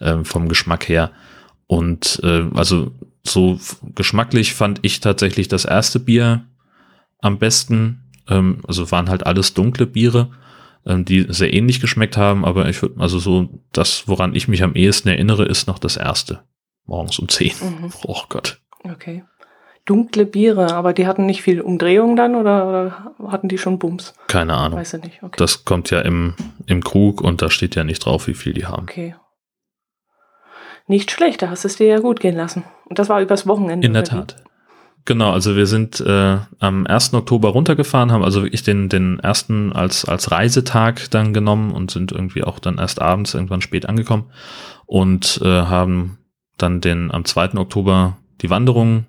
ähm, 0.00 0.24
vom 0.24 0.48
Geschmack 0.48 0.88
her. 0.88 1.10
Und 1.66 2.20
äh, 2.22 2.44
also 2.54 2.90
so 3.22 3.60
geschmacklich 3.94 4.54
fand 4.54 4.78
ich 4.80 5.00
tatsächlich 5.00 5.46
das 5.46 5.66
erste 5.66 6.00
Bier 6.00 6.46
am 7.18 7.38
besten. 7.38 8.10
Ähm, 8.28 8.62
also 8.66 8.90
waren 8.90 9.10
halt 9.10 9.26
alles 9.26 9.52
dunkle 9.52 9.84
Biere, 9.84 10.30
ähm, 10.86 11.04
die 11.04 11.26
sehr 11.28 11.52
ähnlich 11.52 11.80
geschmeckt 11.80 12.16
haben, 12.16 12.46
aber 12.46 12.66
ich 12.70 12.80
würde, 12.80 12.98
also 12.98 13.18
so 13.18 13.60
das, 13.72 14.08
woran 14.08 14.34
ich 14.34 14.48
mich 14.48 14.62
am 14.62 14.74
ehesten 14.74 15.08
erinnere, 15.08 15.44
ist 15.44 15.66
noch 15.66 15.78
das 15.78 15.98
erste. 15.98 16.44
Morgens 16.86 17.18
um 17.18 17.28
10. 17.28 17.52
Mhm. 17.60 17.92
Oh 18.04 18.22
Gott. 18.30 18.62
Okay. 18.82 19.22
Dunkle 19.86 20.26
Biere, 20.26 20.74
aber 20.74 20.92
die 20.92 21.06
hatten 21.06 21.26
nicht 21.26 21.42
viel 21.42 21.60
Umdrehung 21.60 22.16
dann 22.16 22.34
oder, 22.34 22.68
oder 22.68 23.30
hatten 23.30 23.48
die 23.48 23.56
schon 23.56 23.78
Bums? 23.78 24.14
Keine 24.26 24.54
Ahnung. 24.54 24.78
Weiß 24.78 24.94
ich 24.94 25.02
nicht. 25.02 25.22
Okay. 25.22 25.36
Das 25.38 25.64
kommt 25.64 25.90
ja 25.90 26.00
im, 26.00 26.34
im 26.66 26.82
Krug 26.82 27.20
und 27.20 27.40
da 27.40 27.50
steht 27.50 27.76
ja 27.76 27.84
nicht 27.84 28.04
drauf, 28.04 28.26
wie 28.26 28.34
viel 28.34 28.52
die 28.52 28.66
haben. 28.66 28.82
okay. 28.82 29.14
Nicht 30.88 31.10
schlecht, 31.10 31.42
da 31.42 31.50
hast 31.50 31.64
du 31.64 31.68
es 31.68 31.76
dir 31.76 31.86
ja 31.86 31.98
gut 31.98 32.20
gehen 32.20 32.36
lassen. 32.36 32.62
Und 32.84 32.98
das 32.98 33.08
war 33.08 33.20
übers 33.20 33.46
Wochenende. 33.46 33.86
In 33.86 33.92
der 33.92 34.02
wie? 34.02 34.08
Tat. 34.08 34.36
Genau, 35.04 35.32
also 35.32 35.54
wir 35.54 35.66
sind 35.66 36.00
äh, 36.00 36.38
am 36.58 36.86
1. 36.86 37.14
Oktober 37.14 37.50
runtergefahren, 37.50 38.10
haben 38.10 38.24
also 38.24 38.42
wirklich 38.42 38.64
den, 38.64 38.88
den 38.88 39.20
ersten 39.20 39.72
als, 39.72 40.04
als 40.04 40.32
Reisetag 40.32 41.10
dann 41.10 41.32
genommen 41.32 41.70
und 41.70 41.92
sind 41.92 42.10
irgendwie 42.10 42.42
auch 42.42 42.58
dann 42.58 42.78
erst 42.78 43.00
abends 43.00 43.34
irgendwann 43.34 43.60
spät 43.60 43.88
angekommen 43.88 44.32
und 44.84 45.40
äh, 45.44 45.46
haben 45.46 46.18
dann 46.58 46.80
den 46.80 47.12
am 47.12 47.24
2. 47.24 47.54
Oktober 47.54 48.16
die 48.42 48.50
Wanderung 48.50 49.06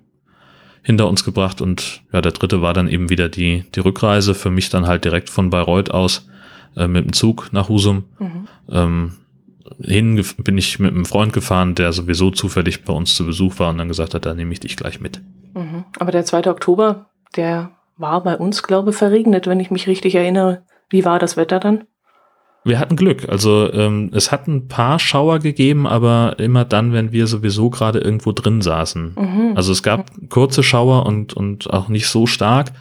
hinter 0.88 1.06
uns 1.06 1.22
gebracht 1.22 1.60
und 1.60 2.00
ja, 2.14 2.22
der 2.22 2.32
dritte 2.32 2.62
war 2.62 2.72
dann 2.72 2.88
eben 2.88 3.10
wieder 3.10 3.28
die, 3.28 3.64
die 3.74 3.80
Rückreise, 3.80 4.34
für 4.34 4.48
mich 4.48 4.70
dann 4.70 4.86
halt 4.86 5.04
direkt 5.04 5.28
von 5.28 5.50
Bayreuth 5.50 5.90
aus 5.90 6.26
äh, 6.78 6.88
mit 6.88 7.04
dem 7.04 7.12
Zug 7.12 7.50
nach 7.52 7.68
Husum. 7.68 8.04
Mhm. 8.18 8.48
Ähm, 8.70 9.12
hin 9.82 10.24
bin 10.38 10.56
ich 10.56 10.78
mit 10.78 10.94
einem 10.94 11.04
Freund 11.04 11.34
gefahren, 11.34 11.74
der 11.74 11.92
sowieso 11.92 12.30
zufällig 12.30 12.86
bei 12.86 12.94
uns 12.94 13.14
zu 13.14 13.26
Besuch 13.26 13.58
war 13.58 13.68
und 13.68 13.76
dann 13.76 13.88
gesagt 13.88 14.14
hat, 14.14 14.24
da 14.24 14.32
nehme 14.32 14.50
ich 14.50 14.60
dich 14.60 14.78
gleich 14.78 14.98
mit. 14.98 15.20
Mhm. 15.52 15.84
Aber 15.98 16.10
der 16.10 16.24
2. 16.24 16.48
Oktober, 16.50 17.10
der 17.36 17.72
war 17.98 18.22
bei 18.22 18.38
uns, 18.38 18.62
glaube 18.62 18.92
ich, 18.92 18.96
verregnet, 18.96 19.46
wenn 19.46 19.60
ich 19.60 19.70
mich 19.70 19.88
richtig 19.88 20.14
erinnere. 20.14 20.62
Wie 20.88 21.04
war 21.04 21.18
das 21.18 21.36
Wetter 21.36 21.60
dann? 21.60 21.84
Wir 22.64 22.78
hatten 22.78 22.96
Glück. 22.96 23.28
Also 23.28 23.72
ähm, 23.72 24.10
es 24.12 24.30
hat 24.30 24.46
ein 24.46 24.68
paar 24.68 24.98
Schauer 24.98 25.38
gegeben, 25.38 25.86
aber 25.86 26.38
immer 26.38 26.64
dann, 26.64 26.92
wenn 26.92 27.12
wir 27.12 27.26
sowieso 27.26 27.70
gerade 27.70 27.98
irgendwo 28.00 28.32
drin 28.32 28.60
saßen. 28.60 29.14
Mhm. 29.16 29.52
Also 29.54 29.72
es 29.72 29.82
gab 29.82 30.10
kurze 30.28 30.62
Schauer 30.62 31.06
und, 31.06 31.34
und 31.34 31.70
auch 31.72 31.88
nicht 31.88 32.08
so 32.08 32.26
stark. 32.26 32.72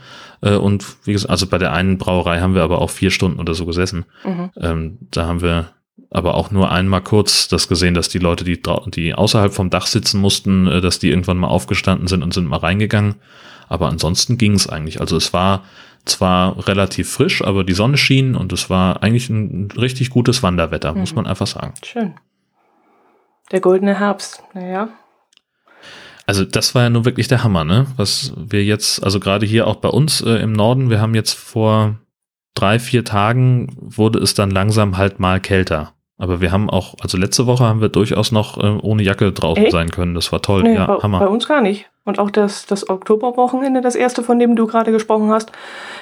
Äh, 0.42 0.56
und 0.56 0.86
wie 1.06 1.14
gesagt, 1.14 1.30
also 1.30 1.48
bei 1.48 1.58
der 1.58 1.74
einen 1.74 1.98
Brauerei 1.98 2.40
haben 2.40 2.56
wir 2.56 2.64
aber 2.64 2.82
auch 2.82 2.90
vier 2.90 3.12
Stunden 3.12 3.40
oder 3.40 3.54
so 3.54 3.66
gesessen. 3.66 4.06
Mhm. 4.26 4.50
Ähm, 4.60 4.98
da 5.12 5.28
haben 5.28 5.42
wir 5.42 5.70
aber 6.10 6.36
auch 6.36 6.52
nur 6.52 6.72
einmal 6.72 7.02
kurz 7.02 7.48
das 7.48 7.68
gesehen, 7.68 7.94
dass 7.94 8.10
die 8.10 8.20
Leute, 8.20 8.44
die, 8.44 8.62
die 8.88 9.14
außerhalb 9.14 9.54
vom 9.54 9.70
Dach 9.70 9.88
sitzen 9.88 10.20
mussten, 10.22 10.68
äh, 10.68 10.82
dass 10.82 11.00
die 11.00 11.10
irgendwann 11.10 11.38
mal 11.38 11.48
aufgestanden 11.48 12.08
sind 12.08 12.24
und 12.24 12.34
sind 12.34 12.48
mal 12.48 12.58
reingegangen. 12.58 13.16
Aber 13.70 13.88
ansonsten 13.88 14.38
ging 14.38 14.54
es 14.54 14.68
eigentlich. 14.68 15.02
Also 15.02 15.18
es 15.18 15.34
war 15.34 15.64
zwar 16.10 16.68
relativ 16.68 17.10
frisch, 17.12 17.42
aber 17.44 17.64
die 17.64 17.74
Sonne 17.74 17.98
schien 17.98 18.36
und 18.36 18.52
es 18.54 18.70
war 18.70 19.04
eigentlich 19.04 19.30
ein 19.30 19.70
richtig 19.78 20.10
gutes 20.10 20.44
Wanderwetter, 20.44 20.94
muss 20.94 21.12
Mhm. 21.12 21.16
man 21.18 21.28
einfach 21.28 21.48
sagen. 21.48 21.74
Schön. 21.84 22.16
Der 23.52 23.60
goldene 23.62 23.98
Herbst, 24.00 24.44
naja. 24.54 24.90
Also 26.26 26.44
das 26.44 26.76
war 26.76 26.84
ja 26.84 26.90
nur 26.90 27.06
wirklich 27.06 27.28
der 27.30 27.44
Hammer, 27.44 27.64
ne? 27.64 27.88
Was 27.96 28.34
wir 28.36 28.64
jetzt, 28.66 29.02
also 29.04 29.20
gerade 29.20 29.46
hier 29.46 29.66
auch 29.68 29.78
bei 29.78 29.88
uns 29.90 30.20
äh, 30.22 30.32
im 30.42 30.52
Norden, 30.52 30.90
wir 30.90 31.00
haben 31.00 31.16
jetzt 31.16 31.34
vor 31.34 31.96
drei, 32.54 32.80
vier 32.80 33.06
Tagen 33.06 33.70
wurde 33.80 34.20
es 34.20 34.34
dann 34.34 34.52
langsam 34.52 34.98
halt 34.98 35.20
mal 35.22 35.40
kälter. 35.40 35.94
Aber 36.18 36.42
wir 36.42 36.52
haben 36.52 36.70
auch, 36.70 36.96
also 37.00 37.18
letzte 37.18 37.46
Woche 37.46 37.64
haben 37.64 37.80
wir 37.80 37.90
durchaus 37.90 38.32
noch 38.34 38.58
äh, 38.58 38.68
ohne 38.82 39.04
Jacke 39.04 39.32
draußen 39.32 39.66
Echt? 39.66 39.72
sein 39.72 39.90
können. 39.92 40.16
Das 40.16 40.32
war 40.34 40.42
toll. 40.42 40.64
Nee, 40.64 40.74
ja, 40.74 40.88
bei, 40.88 40.96
bei 40.98 41.04
Hammer. 41.04 41.30
uns 41.30 41.48
gar 41.48 41.62
nicht. 41.62 41.86
Und 42.08 42.20
auch 42.20 42.32
das, 42.32 42.66
das 42.66 42.90
Oktoberwochenende, 42.90 43.82
das 43.82 43.96
erste, 43.96 44.24
von 44.24 44.40
dem 44.40 44.56
du 44.56 44.66
gerade 44.66 44.92
gesprochen 44.92 45.30
hast, 45.30 45.52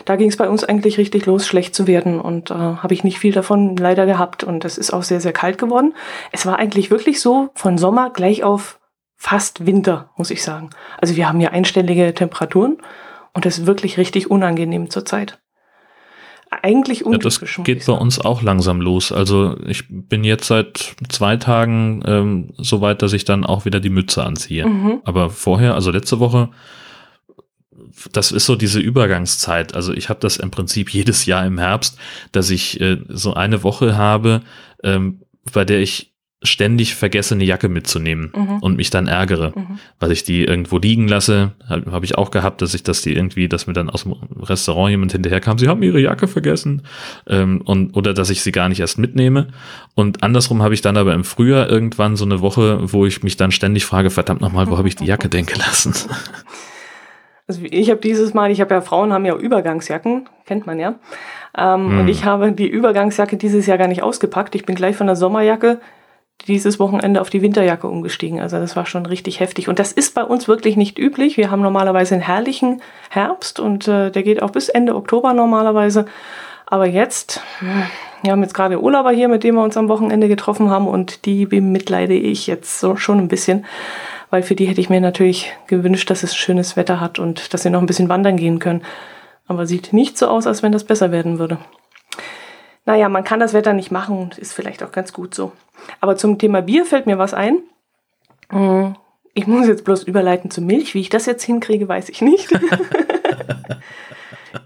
da 0.06 0.16
ging 0.16 0.30
es 0.30 0.38
bei 0.38 0.48
uns 0.48 0.64
eigentlich 0.64 0.98
richtig 0.98 1.26
los, 1.26 1.48
schlecht 1.48 1.74
zu 1.74 1.88
werden. 1.88 2.22
Und 2.22 2.52
äh, 2.52 2.54
habe 2.54 2.94
ich 2.94 3.04
nicht 3.04 3.20
viel 3.20 3.34
davon 3.34 3.76
leider 3.76 4.06
gehabt. 4.06 4.44
Und 4.44 4.66
es 4.66 4.78
ist 4.78 4.94
auch 4.94 5.04
sehr, 5.04 5.20
sehr 5.20 5.34
kalt 5.34 5.58
geworden. 5.58 5.96
Es 6.32 6.46
war 6.46 6.60
eigentlich 6.60 6.92
wirklich 6.92 7.20
so 7.20 7.50
von 7.56 7.78
Sommer 7.78 8.12
gleich 8.12 8.44
auf 8.44 8.80
fast 9.18 9.66
Winter, 9.66 10.12
muss 10.16 10.30
ich 10.30 10.44
sagen. 10.44 10.70
Also 11.00 11.16
wir 11.16 11.28
haben 11.28 11.40
hier 11.40 11.52
einstellige 11.52 12.14
Temperaturen 12.14 12.78
und 13.34 13.46
das 13.46 13.58
ist 13.58 13.66
wirklich 13.66 13.98
richtig 13.98 14.30
unangenehm 14.30 14.90
zurzeit. 14.90 15.40
Eigentlich 16.50 17.02
Ja, 17.02 17.18
das 17.18 17.38
untypisch. 17.38 17.60
geht 17.64 17.86
bei 17.86 17.94
uns 17.94 18.20
auch 18.20 18.42
langsam 18.42 18.82
los. 18.82 19.12
Also 19.12 19.58
ich 19.66 19.84
bin 19.90 20.24
jetzt 20.24 20.48
seit 20.48 20.96
zwei 21.10 21.38
Tagen 21.38 22.02
ähm, 22.06 22.54
so 22.58 22.82
weit, 22.82 23.02
dass 23.02 23.14
ich 23.14 23.25
dann 23.25 23.46
auch 23.46 23.66
wieder 23.66 23.80
die 23.80 23.90
Mütze 23.90 24.24
anziehe. 24.24 24.66
Mhm. 24.66 25.02
Aber 25.04 25.30
vorher, 25.30 25.75
also 25.75 25.92
letzte 25.92 26.20
Woche, 26.20 26.50
das 28.12 28.32
ist 28.32 28.46
so 28.46 28.56
diese 28.56 28.80
Übergangszeit. 28.80 29.75
Also 29.75 29.94
ich 29.94 30.10
habe 30.10 30.20
das 30.20 30.38
im 30.38 30.52
Prinzip 30.52 30.90
jedes 30.94 31.25
Jahr 31.25 31.46
im 31.46 31.58
Herbst, 31.58 31.98
dass 32.32 32.50
ich 32.50 32.80
äh, 32.80 32.98
so 33.10 33.34
eine 33.34 33.64
Woche 33.64 33.98
habe, 33.98 34.42
ähm, 34.84 35.22
bei 35.52 35.66
der 35.66 35.80
ich 35.80 36.15
ständig 36.46 36.96
vergesse, 36.96 37.36
eine 37.36 37.44
Jacke 37.44 37.70
mitzunehmen 37.70 38.32
mhm. 38.36 38.60
und 38.60 38.78
mich 38.78 38.90
dann 38.90 39.08
ärgere, 39.08 39.54
mhm. 39.56 39.80
weil 40.00 40.12
ich 40.12 40.24
die 40.24 40.44
irgendwo 40.44 40.78
liegen 40.78 41.08
lasse. 41.08 41.52
Habe 41.68 41.92
hab 41.92 42.04
ich 42.04 42.18
auch 42.18 42.32
gehabt, 42.32 42.62
dass 42.62 42.74
ich, 42.74 42.84
dass 42.84 43.02
die 43.02 43.14
irgendwie, 43.14 43.48
dass 43.48 43.68
mir 43.68 43.74
dann 43.74 43.90
aus 43.90 44.04
dem 44.04 44.14
Restaurant 44.42 44.92
jemand 44.92 45.12
hinterher 45.12 45.42
kam, 45.42 45.58
sie 45.58 45.68
haben 45.68 45.84
ihre 45.84 46.00
Jacke 46.00 46.28
vergessen 46.28 46.84
ähm, 47.28 47.62
und 47.66 47.96
oder 47.96 48.14
dass 48.14 48.30
ich 48.30 48.42
sie 48.42 48.52
gar 48.52 48.70
nicht 48.70 48.80
erst 48.80 48.98
mitnehme. 48.98 49.48
Und 49.96 50.24
andersrum 50.24 50.62
habe 50.62 50.74
ich 50.74 50.82
dann 50.82 50.98
aber 50.98 51.14
im 51.14 51.24
Frühjahr 51.24 51.70
irgendwann 51.70 52.16
so 52.16 52.25
eine 52.25 52.42
Woche, 52.42 52.80
wo 52.92 53.06
ich 53.06 53.24
mich 53.24 53.38
dann 53.38 53.52
ständig 53.52 53.86
frage, 53.86 54.10
verdammt 54.10 54.42
nochmal, 54.42 54.70
wo 54.70 54.78
habe 54.78 54.88
ich 54.88 54.96
die 54.96 55.06
Jacke 55.06 55.30
denn 55.30 55.46
gelassen? 55.46 55.94
Also 57.48 57.62
ich 57.64 57.92
habe 57.92 58.02
dieses 58.02 58.34
Mal, 58.34 58.50
ich 58.50 58.60
habe 58.60 58.74
ja 58.74 58.82
Frauen 58.82 59.14
haben 59.14 59.25
ja 59.25 59.36
Übergangsjacken, 59.36 60.28
kennt 60.46 60.66
man 60.66 60.80
ja. 60.80 60.96
Ähm, 61.56 61.90
hm. 61.90 62.00
Und 62.00 62.08
ich 62.08 62.25
habe 62.25 62.52
die 62.52 62.68
Übergangsjacke 62.68 63.38
dieses 63.38 63.68
Jahr 63.68 63.78
gar 63.78 63.88
nicht 63.88 64.02
ausgepackt. 64.02 64.56
Ich 64.56 64.66
bin 64.66 64.75
gleich 64.75 64.96
von 64.96 65.08
der 65.08 65.16
Sommerjacke 65.16 65.80
dieses 66.48 66.80
Wochenende 66.80 67.22
auf 67.22 67.30
die 67.30 67.42
Winterjacke 67.42 67.88
umgestiegen. 67.88 68.39
Also 68.39 68.60
das 68.60 68.75
war 68.75 68.86
schon 68.86 69.06
richtig 69.06 69.39
heftig. 69.39 69.68
Und 69.68 69.80
das 69.80 69.92
ist 69.92 70.13
bei 70.13 70.24
uns 70.24 70.48
wirklich 70.48 70.77
nicht 70.77 71.00
üblich. 71.00 71.38
Wir 71.38 71.50
haben 71.50 71.62
normalerweise 71.62 72.15
einen 72.15 72.24
herrlichen 72.24 72.82
Herbst 73.10 73.60
und 73.60 73.88
äh, 73.88 74.12
der 74.12 74.24
geht 74.24 74.42
auch 74.42 74.51
bis 74.51 74.70
Ende 74.70 74.96
Oktober 74.96 75.34
normalerweise. 75.34 76.06
Aber 76.68 76.86
jetzt, 76.88 77.42
wir 78.22 78.32
haben 78.32 78.42
jetzt 78.42 78.54
gerade 78.54 78.82
Urlauber 78.82 79.12
hier, 79.12 79.27
mit 79.27 79.44
dem 79.44 79.56
wir 79.56 79.63
uns 79.63 79.77
am 79.77 79.89
Wochenende 79.89 80.27
getroffen 80.27 80.70
haben 80.70 80.88
und 80.88 81.25
die 81.25 81.46
bemitleide 81.46 82.15
ich 82.15 82.48
jetzt 82.48 82.80
so 82.80 82.96
schon 82.96 83.20
ein 83.20 83.27
bisschen, 83.27 83.65
weil 84.32 84.42
für 84.42 84.56
die 84.56 84.65
hätte 84.65 84.82
ich 84.82 84.89
mir 84.89 85.00
natürlich 85.00 85.54
gewünscht, 85.68 86.10
dass 86.10 86.24
es 86.24 86.36
schönes 86.36 86.75
Wetter 86.75 87.00
hat 87.00 87.20
und 87.20 87.54
dass 87.54 87.62
sie 87.63 87.70
noch 87.70 87.82
ein 87.82 87.86
bisschen 87.86 88.10
wandern 88.10 88.38
gehen 88.38 88.60
können. 88.60 88.82
Aber 89.48 89.68
sieht 89.68 89.94
nicht 89.94 90.18
so 90.18 90.27
aus, 90.27 90.48
als 90.48 90.63
wenn 90.63 90.72
das 90.72 90.84
besser 90.84 91.12
werden 91.12 91.38
würde. 91.38 91.60
Naja, 92.86 93.10
man 93.10 93.24
kann 93.24 93.39
das 93.39 93.54
Wetter 93.54 93.74
nicht 93.74 93.92
machen 93.92 94.18
und 94.18 94.38
ist 94.38 94.54
vielleicht 94.54 94.84
auch 94.84 94.92
ganz 94.92 95.12
gut 95.12 95.34
so. 95.34 95.51
Aber 96.01 96.18
zum 96.18 96.38
Thema 96.38 96.62
Bier 96.62 96.86
fällt 96.86 97.08
mir 97.08 97.18
was 97.18 97.34
ein. 97.34 97.63
Hm, 98.50 98.96
ich 99.34 99.48
muss 99.48 99.68
jetzt 99.68 99.84
bloß 99.84 100.04
überleiten 100.04 100.51
zu 100.51 100.62
Milch. 100.62 100.94
Wie 100.94 101.01
ich 101.01 101.10
das 101.10 101.25
jetzt 101.25 101.44
hinkriege, 101.44 101.88
weiß 101.88 102.10
ich 102.10 102.22
nicht. 102.22 102.51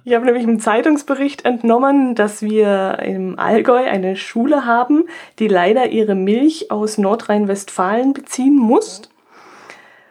ich 0.04 0.14
habe 0.14 0.26
nämlich 0.26 0.44
im 0.44 0.60
Zeitungsbericht 0.60 1.46
entnommen, 1.46 2.14
dass 2.14 2.42
wir 2.42 3.00
im 3.02 3.40
Allgäu 3.40 3.86
eine 3.86 4.18
Schule 4.18 4.66
haben, 4.66 5.06
die 5.40 5.48
leider 5.48 5.88
ihre 5.88 6.16
Milch 6.16 6.72
aus 6.72 6.98
Nordrhein-Westfalen 6.98 8.14
beziehen 8.14 8.58
muss. 8.58 9.04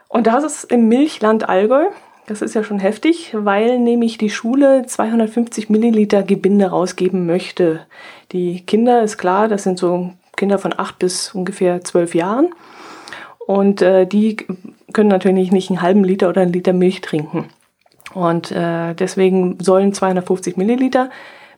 Und 0.07 0.25
das 0.25 0.43
ist 0.43 0.63
im 0.65 0.87
Milchland 0.87 1.47
Allgäu. 1.47 1.85
Das 2.29 2.43
ist 2.43 2.53
ja 2.53 2.63
schon 2.63 2.77
heftig, 2.77 3.31
weil 3.33 3.79
nämlich 3.79 4.19
die 4.19 4.29
Schule 4.29 4.85
250 4.85 5.71
Milliliter 5.71 6.21
Gebinde 6.21 6.67
rausgeben 6.67 7.25
möchte. 7.25 7.87
Die 8.33 8.63
Kinder, 8.67 9.01
ist 9.01 9.17
klar, 9.17 9.47
das 9.47 9.63
sind 9.63 9.79
so 9.79 10.11
Kinder 10.37 10.59
von 10.59 10.71
acht 10.77 10.99
bis 10.99 11.33
ungefähr 11.33 11.83
zwölf 11.83 12.13
Jahren. 12.13 12.53
Und 13.47 13.81
äh, 13.81 14.05
die 14.05 14.37
können 14.93 15.09
natürlich 15.09 15.51
nicht 15.51 15.71
einen 15.71 15.81
halben 15.81 16.03
Liter 16.03 16.29
oder 16.29 16.41
einen 16.41 16.53
Liter 16.53 16.71
Milch 16.71 17.01
trinken. 17.01 17.49
Und 18.13 18.51
äh, 18.51 18.93
deswegen 18.93 19.57
sollen 19.59 19.91
250 19.91 20.55
Milliliter 20.55 21.09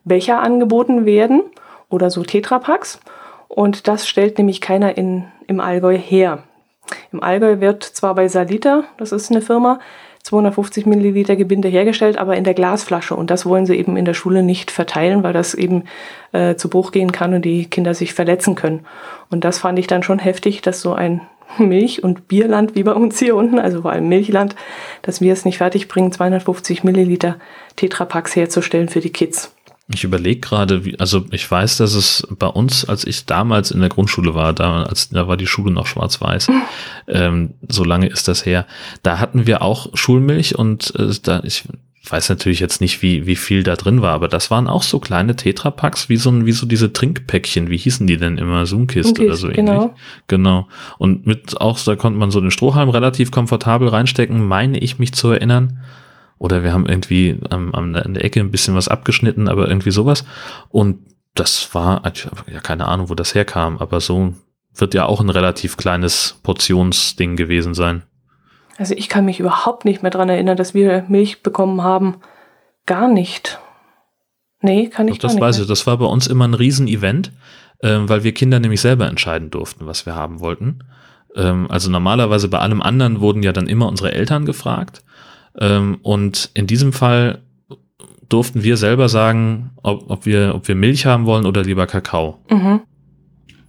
Becher 0.05 0.39
angeboten 0.39 1.05
werden 1.05 1.43
oder 1.89 2.09
so 2.09 2.23
Tetrapacks. 2.23 3.01
Und 3.49 3.89
das 3.89 4.07
stellt 4.07 4.37
nämlich 4.37 4.61
keiner 4.61 4.97
in, 4.97 5.25
im 5.47 5.59
Allgäu 5.59 5.97
her. 5.97 6.43
Im 7.11 7.21
Allgäu 7.21 7.59
wird 7.59 7.83
zwar 7.83 8.15
bei 8.15 8.29
Salita, 8.29 8.85
das 8.97 9.11
ist 9.11 9.31
eine 9.31 9.41
Firma, 9.41 9.79
250 10.23 10.85
Milliliter 10.85 11.35
Gebinde 11.35 11.67
hergestellt, 11.67 12.17
aber 12.17 12.37
in 12.37 12.43
der 12.43 12.53
Glasflasche. 12.53 13.15
Und 13.15 13.31
das 13.31 13.45
wollen 13.45 13.65
sie 13.65 13.75
eben 13.75 13.97
in 13.97 14.05
der 14.05 14.13
Schule 14.13 14.43
nicht 14.43 14.71
verteilen, 14.71 15.23
weil 15.23 15.33
das 15.33 15.53
eben 15.53 15.83
äh, 16.31 16.55
zu 16.55 16.69
Bruch 16.69 16.91
gehen 16.91 17.11
kann 17.11 17.33
und 17.33 17.43
die 17.43 17.65
Kinder 17.65 17.93
sich 17.93 18.13
verletzen 18.13 18.55
können. 18.55 18.85
Und 19.29 19.43
das 19.43 19.59
fand 19.59 19.79
ich 19.79 19.87
dann 19.87 20.03
schon 20.03 20.19
heftig, 20.19 20.61
dass 20.61 20.81
so 20.81 20.93
ein 20.93 21.21
Milch- 21.57 22.03
und 22.03 22.27
Bierland 22.27 22.75
wie 22.75 22.83
bei 22.83 22.93
uns 22.93 23.19
hier 23.19 23.35
unten, 23.35 23.59
also 23.59 23.81
vor 23.81 23.91
allem 23.91 24.07
Milchland, 24.07 24.55
dass 25.01 25.21
wir 25.21 25.33
es 25.33 25.45
nicht 25.45 25.57
fertigbringen, 25.57 26.11
250 26.11 26.83
Milliliter 26.83 27.37
Tetrapacks 27.75 28.35
herzustellen 28.35 28.89
für 28.89 29.01
die 29.01 29.11
Kids. 29.11 29.53
Ich 29.93 30.03
überlege 30.03 30.39
gerade, 30.39 30.81
also 30.99 31.25
ich 31.31 31.49
weiß, 31.49 31.77
dass 31.77 31.93
es 31.93 32.27
bei 32.37 32.47
uns, 32.47 32.85
als 32.85 33.05
ich 33.05 33.25
damals 33.25 33.71
in 33.71 33.79
der 33.79 33.89
Grundschule 33.89 34.35
war, 34.35 34.53
da, 34.53 34.83
als, 34.83 35.09
da 35.09 35.27
war 35.27 35.37
die 35.37 35.47
Schule 35.47 35.71
noch 35.71 35.87
schwarz-weiß, 35.87 36.49
mhm. 36.49 36.61
ähm, 37.07 37.53
so 37.67 37.83
lange 37.83 38.07
ist 38.07 38.27
das 38.27 38.45
her, 38.45 38.65
da 39.03 39.19
hatten 39.19 39.47
wir 39.47 39.61
auch 39.61 39.89
Schulmilch 39.93 40.57
und 40.57 40.93
äh, 40.97 41.13
da, 41.21 41.41
ich 41.43 41.63
weiß 42.09 42.29
natürlich 42.29 42.59
jetzt 42.59 42.81
nicht, 42.81 43.01
wie, 43.01 43.27
wie 43.27 43.35
viel 43.35 43.63
da 43.63 43.75
drin 43.75 44.01
war, 44.01 44.13
aber 44.13 44.27
das 44.27 44.49
waren 44.49 44.67
auch 44.67 44.83
so 44.83 44.99
kleine 44.99 45.35
Tetrapacks, 45.35 46.09
wie 46.09 46.17
so, 46.17 46.45
wie 46.45 46.51
so 46.51 46.65
diese 46.65 46.91
Trinkpäckchen, 46.91 47.69
wie 47.69 47.77
hießen 47.77 48.07
die 48.07 48.17
denn 48.17 48.37
immer, 48.37 48.65
Zoomkist 48.65 49.19
oder 49.19 49.35
so 49.35 49.49
genau. 49.49 49.73
ähnlich. 49.73 49.91
Genau. 50.27 50.67
Und 50.97 51.27
mit 51.27 51.61
auch, 51.61 51.79
da 51.79 51.95
konnte 51.95 52.17
man 52.17 52.31
so 52.31 52.41
den 52.41 52.51
Strohhalm 52.51 52.89
relativ 52.89 53.29
komfortabel 53.29 53.87
reinstecken, 53.87 54.45
meine 54.45 54.79
ich 54.79 54.97
mich 54.97 55.13
zu 55.13 55.29
erinnern. 55.29 55.79
Oder 56.41 56.63
wir 56.63 56.73
haben 56.73 56.87
irgendwie 56.87 57.39
ähm, 57.51 57.75
an 57.75 57.93
der 57.93 58.25
Ecke 58.25 58.39
ein 58.39 58.49
bisschen 58.49 58.73
was 58.73 58.87
abgeschnitten, 58.87 59.47
aber 59.47 59.67
irgendwie 59.67 59.91
sowas. 59.91 60.25
Und 60.69 60.97
das 61.35 61.75
war, 61.75 62.01
ja, 62.51 62.59
keine 62.61 62.87
Ahnung, 62.87 63.09
wo 63.09 63.13
das 63.13 63.35
herkam, 63.35 63.77
aber 63.77 64.01
so 64.01 64.33
wird 64.73 64.95
ja 64.95 65.05
auch 65.05 65.21
ein 65.21 65.29
relativ 65.29 65.77
kleines 65.77 66.39
Portionsding 66.41 67.35
gewesen 67.35 67.75
sein. 67.75 68.01
Also 68.79 68.95
ich 68.97 69.07
kann 69.07 69.23
mich 69.23 69.39
überhaupt 69.39 69.85
nicht 69.85 70.01
mehr 70.01 70.09
dran 70.09 70.29
erinnern, 70.29 70.57
dass 70.57 70.73
wir 70.73 71.05
Milch 71.07 71.43
bekommen 71.43 71.83
haben. 71.83 72.15
Gar 72.87 73.07
nicht. 73.07 73.59
Nee, 74.61 74.87
kann 74.87 75.09
ich 75.09 75.19
Doch, 75.19 75.21
das 75.21 75.33
nicht. 75.35 75.41
Das 75.43 75.47
weiß 75.47 75.59
ich. 75.59 75.67
Das 75.67 75.85
war 75.85 75.97
bei 75.97 76.05
uns 76.05 76.25
immer 76.25 76.47
ein 76.47 76.55
Riesenevent, 76.55 77.31
äh, 77.81 77.99
weil 77.99 78.23
wir 78.23 78.33
Kinder 78.33 78.59
nämlich 78.59 78.81
selber 78.81 79.07
entscheiden 79.07 79.51
durften, 79.51 79.85
was 79.85 80.07
wir 80.07 80.15
haben 80.15 80.39
wollten. 80.39 80.79
Ähm, 81.35 81.69
also 81.69 81.91
normalerweise 81.91 82.47
bei 82.47 82.57
allem 82.57 82.81
anderen 82.81 83.21
wurden 83.21 83.43
ja 83.43 83.53
dann 83.53 83.67
immer 83.67 83.87
unsere 83.87 84.13
Eltern 84.13 84.45
gefragt. 84.45 85.03
Ähm, 85.59 85.99
und 86.01 86.49
in 86.53 86.67
diesem 86.67 86.93
Fall 86.93 87.41
durften 88.29 88.63
wir 88.63 88.77
selber 88.77 89.09
sagen, 89.09 89.71
ob, 89.83 90.09
ob, 90.09 90.25
wir, 90.25 90.53
ob 90.55 90.67
wir 90.67 90.75
Milch 90.75 91.05
haben 91.05 91.25
wollen 91.25 91.45
oder 91.45 91.63
lieber 91.63 91.87
Kakao. 91.87 92.39
Mhm. 92.49 92.81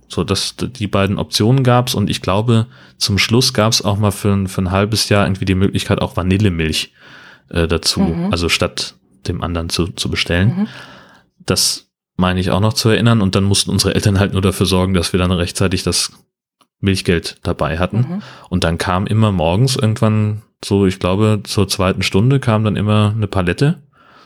So, 0.08 0.24
dass 0.24 0.56
die 0.56 0.86
beiden 0.86 1.18
Optionen 1.18 1.64
gab's 1.64 1.94
und 1.94 2.10
ich 2.10 2.20
glaube, 2.20 2.66
zum 2.98 3.18
Schluss 3.18 3.54
gab's 3.54 3.82
auch 3.82 3.98
mal 3.98 4.10
für, 4.10 4.32
ein, 4.32 4.46
für 4.46 4.62
ein 4.62 4.70
halbes 4.70 5.08
Jahr 5.08 5.26
irgendwie 5.26 5.46
die 5.46 5.54
Möglichkeit, 5.54 6.00
auch 6.00 6.16
Vanillemilch 6.16 6.92
äh, 7.48 7.66
dazu, 7.66 8.00
mhm. 8.00 8.30
also 8.30 8.48
statt 8.48 8.94
dem 9.26 9.42
anderen 9.42 9.68
zu, 9.68 9.88
zu 9.88 10.10
bestellen. 10.10 10.48
Mhm. 10.48 10.68
Das 11.38 11.88
meine 12.16 12.40
ich 12.40 12.50
auch 12.50 12.60
noch 12.60 12.74
zu 12.74 12.90
erinnern 12.90 13.20
und 13.20 13.34
dann 13.34 13.44
mussten 13.44 13.70
unsere 13.70 13.94
Eltern 13.94 14.20
halt 14.20 14.32
nur 14.32 14.42
dafür 14.42 14.66
sorgen, 14.66 14.94
dass 14.94 15.12
wir 15.12 15.18
dann 15.18 15.32
rechtzeitig 15.32 15.82
das 15.82 16.12
Milchgeld 16.78 17.38
dabei 17.42 17.78
hatten. 17.78 17.98
Mhm. 17.98 18.22
Und 18.50 18.64
dann 18.64 18.78
kam 18.78 19.06
immer 19.06 19.32
morgens 19.32 19.76
irgendwann 19.76 20.42
so, 20.64 20.86
ich 20.86 20.98
glaube, 20.98 21.40
zur 21.44 21.68
zweiten 21.68 22.02
Stunde 22.02 22.40
kam 22.40 22.64
dann 22.64 22.76
immer 22.76 23.12
eine 23.16 23.26
Palette, 23.26 23.82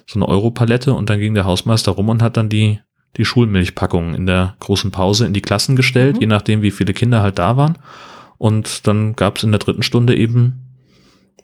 so 0.07 0.19
eine 0.19 0.29
Europalette 0.29 0.95
und 0.95 1.11
dann 1.11 1.19
ging 1.19 1.35
der 1.35 1.45
Hausmeister 1.45 1.93
rum 1.93 2.09
und 2.09 2.23
hat 2.23 2.37
dann 2.37 2.49
die, 2.49 2.81
die 3.17 3.25
Schulmilchpackungen 3.25 4.15
in 4.15 4.27
der 4.27 4.57
großen 4.61 4.91
Pause 4.91 5.27
in 5.27 5.33
die 5.33 5.43
Klassen 5.43 5.77
gestellt, 5.77 6.17
mhm. 6.17 6.21
je 6.21 6.27
nachdem, 6.27 6.63
wie 6.63 6.71
viele 6.71 6.93
Kinder 6.93 7.23
halt 7.23 7.39
da 7.39 7.57
waren. 7.57 7.79
Und 8.39 8.87
dann 8.87 9.17
gab 9.17 9.39
es 9.39 9.45
in 9.45 9.53
der 9.53 9.59
dritten 9.59 9.83
Stunde 9.83 10.15
eben 10.15 10.66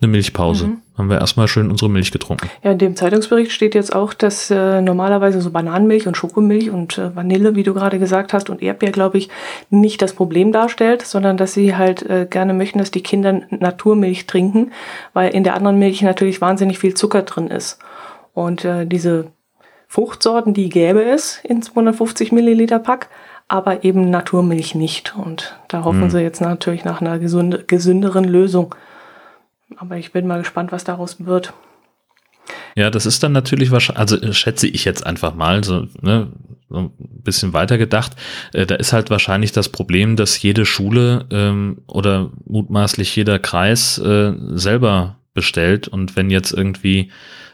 eine 0.02 0.10
Milchpause. 0.10 0.66
Mhm. 0.66 0.82
Haben 0.98 1.08
wir 1.08 1.20
erstmal 1.20 1.48
schön 1.48 1.70
unsere 1.70 1.90
Milch 1.90 2.12
getrunken. 2.12 2.50
Ja, 2.62 2.72
in 2.72 2.78
dem 2.78 2.96
Zeitungsbericht 2.96 3.50
steht 3.50 3.74
jetzt 3.74 3.94
auch, 3.94 4.12
dass 4.12 4.50
äh, 4.50 4.82
normalerweise 4.82 5.40
so 5.40 5.50
Bananenmilch 5.50 6.06
und 6.06 6.16
Schokomilch 6.16 6.70
und 6.70 6.98
äh, 6.98 7.16
Vanille, 7.16 7.54
wie 7.54 7.62
du 7.62 7.72
gerade 7.72 7.98
gesagt 7.98 8.32
hast, 8.32 8.50
und 8.50 8.62
Erdbeer, 8.62 8.92
glaube 8.92 9.16
ich, 9.16 9.30
nicht 9.70 10.02
das 10.02 10.12
Problem 10.12 10.52
darstellt, 10.52 11.02
sondern 11.02 11.36
dass 11.36 11.54
sie 11.54 11.76
halt 11.76 12.02
äh, 12.02 12.26
gerne 12.28 12.52
möchten, 12.52 12.78
dass 12.78 12.90
die 12.90 13.02
Kinder 13.02 13.40
Naturmilch 13.50 14.26
trinken, 14.26 14.72
weil 15.14 15.34
in 15.34 15.44
der 15.44 15.54
anderen 15.54 15.78
Milch 15.78 16.02
natürlich 16.02 16.40
wahnsinnig 16.40 16.78
viel 16.78 16.94
Zucker 16.94 17.22
drin 17.22 17.46
ist. 17.46 17.78
Und 18.34 18.64
äh, 18.64 18.86
diese 18.86 19.28
Fruchtsorten, 19.88 20.54
die 20.54 20.68
gäbe 20.68 21.04
es 21.04 21.40
in 21.42 21.62
250 21.62 22.32
Milliliter 22.32 22.78
Pack, 22.78 23.08
aber 23.48 23.84
eben 23.84 24.08
Naturmilch 24.08 24.74
nicht. 24.74 25.14
Und 25.16 25.58
da 25.68 25.84
hoffen 25.84 26.04
mhm. 26.04 26.10
sie 26.10 26.20
jetzt 26.20 26.40
natürlich 26.40 26.84
nach 26.84 27.00
einer 27.00 27.18
gesunde, 27.18 27.64
gesünderen 27.66 28.24
Lösung. 28.24 28.74
Aber 29.78 29.96
ich 29.96 30.12
bin 30.12 30.26
mal 30.26 30.38
gespannt, 30.38 30.72
was 30.72 30.84
daraus 30.84 31.24
wird. 31.24 31.52
Ja, 32.74 32.90
das 32.90 33.06
ist 33.06 33.22
dann 33.22 33.32
natürlich 33.32 33.70
wahrscheinlich, 33.70 34.00
also 34.00 34.16
äh, 34.16 34.32
schätze 34.32 34.66
ich 34.66 34.84
jetzt 34.84 35.04
einfach 35.06 35.34
mal, 35.34 35.62
so, 35.62 35.86
ne, 36.00 36.32
so 36.68 36.78
ein 36.78 36.92
bisschen 36.98 37.52
weiter 37.52 37.78
gedacht. 37.78 38.16
Äh, 38.52 38.66
da 38.66 38.76
ist 38.76 38.92
halt 38.92 39.10
wahrscheinlich 39.10 39.52
das 39.52 39.68
Problem, 39.68 40.16
dass 40.16 40.40
jede 40.40 40.64
Schule 40.64 41.26
ähm, 41.30 41.82
oder 41.86 42.30
mutmaßlich 42.46 43.14
jeder 43.14 43.38
Kreis 43.38 43.98
äh, 43.98 44.32
selber 44.54 45.16
bestellt 45.34 45.88
und 45.88 46.16
wenn 46.16 46.30
jetzt 46.30 46.52
irgendwie 46.52 47.10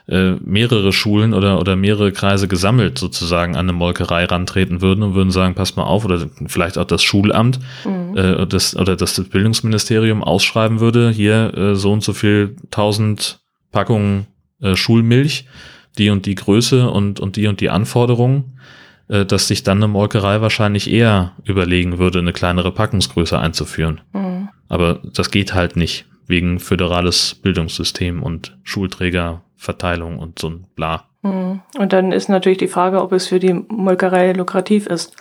äh, 0.09 0.33
mehrere 0.45 0.93
Schulen 0.93 1.35
oder, 1.35 1.61
oder 1.61 1.77
mehrere 1.77 2.13
Kreise 2.13 2.49
gesammelt 2.49 2.99
sozusagen 2.99 3.57
an 3.57 3.67
eine 3.67 3.73
Molkerei 3.73 4.25
rantreten 4.25 4.81
würden 4.81 5.03
und 5.03 5.15
würden 5.15 5.31
sagen, 5.31 5.55
pass 5.55 5.77
mal 5.77 5.85
auf, 5.85 6.05
oder 6.05 6.29
vielleicht 6.47 6.79
auch 6.79 6.87
das 6.87 7.03
Schulamt 7.03 7.59
mhm. 7.85 8.17
äh, 8.17 8.47
das, 8.47 8.75
oder 8.75 8.97
das 8.97 9.23
Bildungsministerium 9.23 10.25
ausschreiben 10.25 10.81
würde, 10.81 11.11
hier 11.11 11.55
äh, 11.57 11.75
so 11.75 11.93
und 11.93 12.03
so 12.03 12.13
viel 12.13 12.57
tausend 12.71 13.41
Packungen 13.71 14.27
äh, 14.61 14.77
Schulmilch, 14.77 15.47
die 15.99 16.11
und 16.11 16.27
die 16.27 16.35
Größe 16.35 16.89
und, 16.91 17.21
und 17.21 17.37
die 17.37 17.47
und 17.47 17.61
die 17.61 17.71
Anforderungen. 17.71 18.59
äh, 19.09 19.25
dass 19.25 19.49
sich 19.49 19.63
dann 19.63 19.79
eine 19.79 19.89
Molkerei 19.89 20.41
wahrscheinlich 20.41 20.91
eher 20.91 21.33
überlegen 21.45 21.99
würde, 21.99 22.19
eine 22.19 22.33
kleinere 22.33 22.73
Packungsgröße 22.73 23.39
einzuführen. 23.39 24.01
Mhm. 24.13 24.49
Aber 24.69 25.01
das 25.15 25.31
geht 25.31 25.55
halt 25.55 25.77
nicht, 25.77 26.05
wegen 26.27 26.61
föderales 26.61 27.35
Bildungssystem 27.35 28.23
und 28.23 28.57
Schulträgerverteilung 29.59 30.19
und 30.19 30.39
so 30.39 30.51
ein 30.51 30.67
Bla. 30.75 31.05
Mhm. 31.23 31.61
Und 31.79 31.93
dann 31.93 32.13
ist 32.13 32.29
natürlich 32.29 32.59
die 32.59 32.69
Frage, 32.69 33.03
ob 33.03 33.13
es 33.13 33.27
für 33.27 33.41
die 33.41 33.53
Molkerei 33.53 34.33
lukrativ 34.33 34.87
ist. 34.87 35.17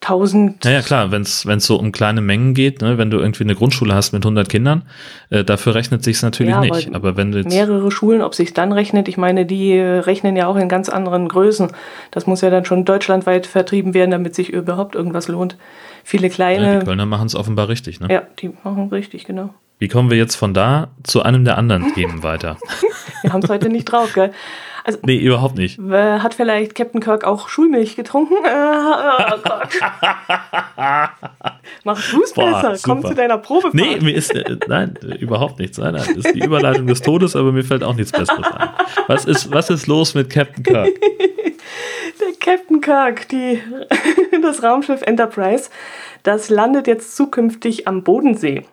1000. 0.00 0.62
Naja, 0.66 0.82
klar, 0.82 1.12
wenn 1.12 1.22
es 1.22 1.44
so 1.60 1.76
um 1.76 1.90
kleine 1.90 2.20
Mengen 2.20 2.52
geht, 2.52 2.82
ne, 2.82 2.98
wenn 2.98 3.10
du 3.10 3.20
irgendwie 3.20 3.44
eine 3.44 3.54
Grundschule 3.54 3.94
hast 3.94 4.12
mit 4.12 4.22
100 4.22 4.50
Kindern, 4.50 4.82
äh, 5.30 5.44
dafür 5.44 5.74
rechnet 5.74 6.04
sich 6.04 6.20
natürlich 6.20 6.52
ja, 6.52 6.60
nicht. 6.60 6.88
Aber, 6.88 6.96
aber 6.96 7.16
wenn 7.16 7.32
du 7.32 7.42
mehrere 7.42 7.90
Schulen, 7.90 8.20
ob 8.20 8.34
sich 8.34 8.52
dann 8.52 8.72
rechnet, 8.72 9.08
ich 9.08 9.16
meine, 9.16 9.46
die 9.46 9.72
äh, 9.72 10.00
rechnen 10.00 10.36
ja 10.36 10.46
auch 10.46 10.56
in 10.56 10.68
ganz 10.68 10.90
anderen 10.90 11.28
Größen. 11.28 11.72
Das 12.10 12.26
muss 12.26 12.42
ja 12.42 12.50
dann 12.50 12.66
schon 12.66 12.84
deutschlandweit 12.84 13.46
vertrieben 13.46 13.94
werden, 13.94 14.10
damit 14.10 14.34
sich 14.34 14.50
überhaupt 14.50 14.94
irgendwas 14.94 15.28
lohnt. 15.28 15.56
Viele 16.02 16.28
kleine. 16.28 16.66
Ja, 16.66 16.78
die 16.80 16.84
Kölner 16.84 17.06
machen 17.06 17.26
es 17.26 17.34
offenbar 17.34 17.70
richtig, 17.70 17.98
ne? 18.00 18.08
Ja, 18.10 18.24
die 18.38 18.50
machen 18.62 18.88
richtig, 18.90 19.24
genau. 19.24 19.54
Wie 19.78 19.88
kommen 19.88 20.10
wir 20.10 20.16
jetzt 20.16 20.36
von 20.36 20.54
da 20.54 20.88
zu 21.02 21.22
einem 21.22 21.44
der 21.44 21.58
anderen 21.58 21.92
Themen 21.94 22.22
weiter? 22.22 22.56
wir 23.22 23.32
haben 23.32 23.42
es 23.42 23.50
heute 23.50 23.68
nicht 23.68 23.84
drauf, 23.86 24.12
gell? 24.14 24.32
Also, 24.86 24.98
nee, 25.02 25.16
überhaupt 25.16 25.56
nicht. 25.56 25.78
Hat 25.78 26.34
vielleicht 26.34 26.74
Captain 26.74 27.00
Kirk 27.00 27.24
auch 27.24 27.48
Schulmilch 27.48 27.96
getrunken? 27.96 28.34
Oh 28.34 29.36
Gott. 29.42 29.70
Mach 31.84 32.10
du's 32.10 32.34
besser. 32.34 32.76
Komm 32.82 33.02
zu 33.02 33.14
deiner 33.14 33.38
Probe. 33.38 33.70
Nee, 33.72 33.98
mir 34.00 34.14
ist, 34.14 34.34
äh, 34.34 34.58
nein, 34.68 34.98
überhaupt 35.20 35.58
nichts. 35.58 35.78
Nein, 35.78 35.94
nein, 35.94 36.04
das 36.06 36.26
ist 36.26 36.34
die 36.34 36.44
Überleitung 36.44 36.86
des 36.86 37.00
Todes, 37.00 37.34
aber 37.34 37.50
mir 37.50 37.64
fällt 37.64 37.82
auch 37.82 37.94
nichts 37.94 38.12
Besseres 38.12 38.46
ein. 38.46 38.68
Was 39.06 39.24
ist, 39.24 39.50
was 39.50 39.70
ist 39.70 39.86
los 39.86 40.14
mit 40.14 40.28
Captain 40.28 40.62
Kirk? 40.62 40.90
Der 42.20 42.32
Captain 42.38 42.80
Kirk, 42.82 43.28
die, 43.30 43.60
das 44.42 44.62
Raumschiff 44.62 45.00
Enterprise, 45.02 45.70
das 46.22 46.50
landet 46.50 46.86
jetzt 46.86 47.16
zukünftig 47.16 47.88
am 47.88 48.04
Bodensee 48.04 48.64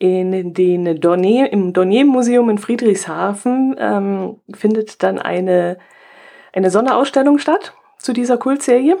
in 0.00 0.54
den 0.54 0.98
Dornier, 0.98 1.52
im 1.52 1.74
Dornier-Museum 1.74 2.48
in 2.48 2.58
Friedrichshafen 2.58 3.76
ähm, 3.78 4.36
findet 4.52 5.02
dann 5.02 5.18
eine, 5.18 5.76
eine 6.54 6.70
Sonderausstellung 6.70 7.38
statt 7.38 7.74
zu 7.98 8.14
dieser 8.14 8.38
Kultserie. 8.38 8.96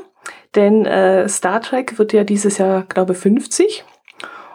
Denn 0.54 0.84
äh, 0.84 1.26
Star 1.26 1.62
Trek 1.62 1.98
wird 1.98 2.12
ja 2.12 2.22
dieses 2.22 2.58
Jahr, 2.58 2.82
glaube 2.82 3.14
ich, 3.14 3.18
50. 3.18 3.82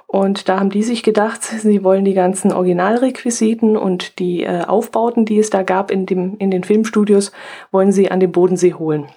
Und 0.06 0.48
da 0.48 0.60
haben 0.60 0.70
die 0.70 0.84
sich 0.84 1.02
gedacht, 1.02 1.42
sie 1.42 1.84
wollen 1.84 2.06
die 2.06 2.14
ganzen 2.14 2.54
Originalrequisiten 2.54 3.75
und 3.75 4.20
die 4.20 4.44
äh, 4.44 4.66
Aufbauten, 4.66 5.25
die 5.25 5.40
es 5.40 5.50
da 5.50 5.64
gab 5.64 5.90
in, 5.90 6.06
dem, 6.06 6.38
in 6.38 6.52
den 6.52 6.64
Filmstudios, 6.64 7.32
wollen 7.72 7.92
sie 7.92 8.12
an 8.12 8.20
den 8.20 8.32
Bodensee 8.32 8.75
holen. 8.75 9.08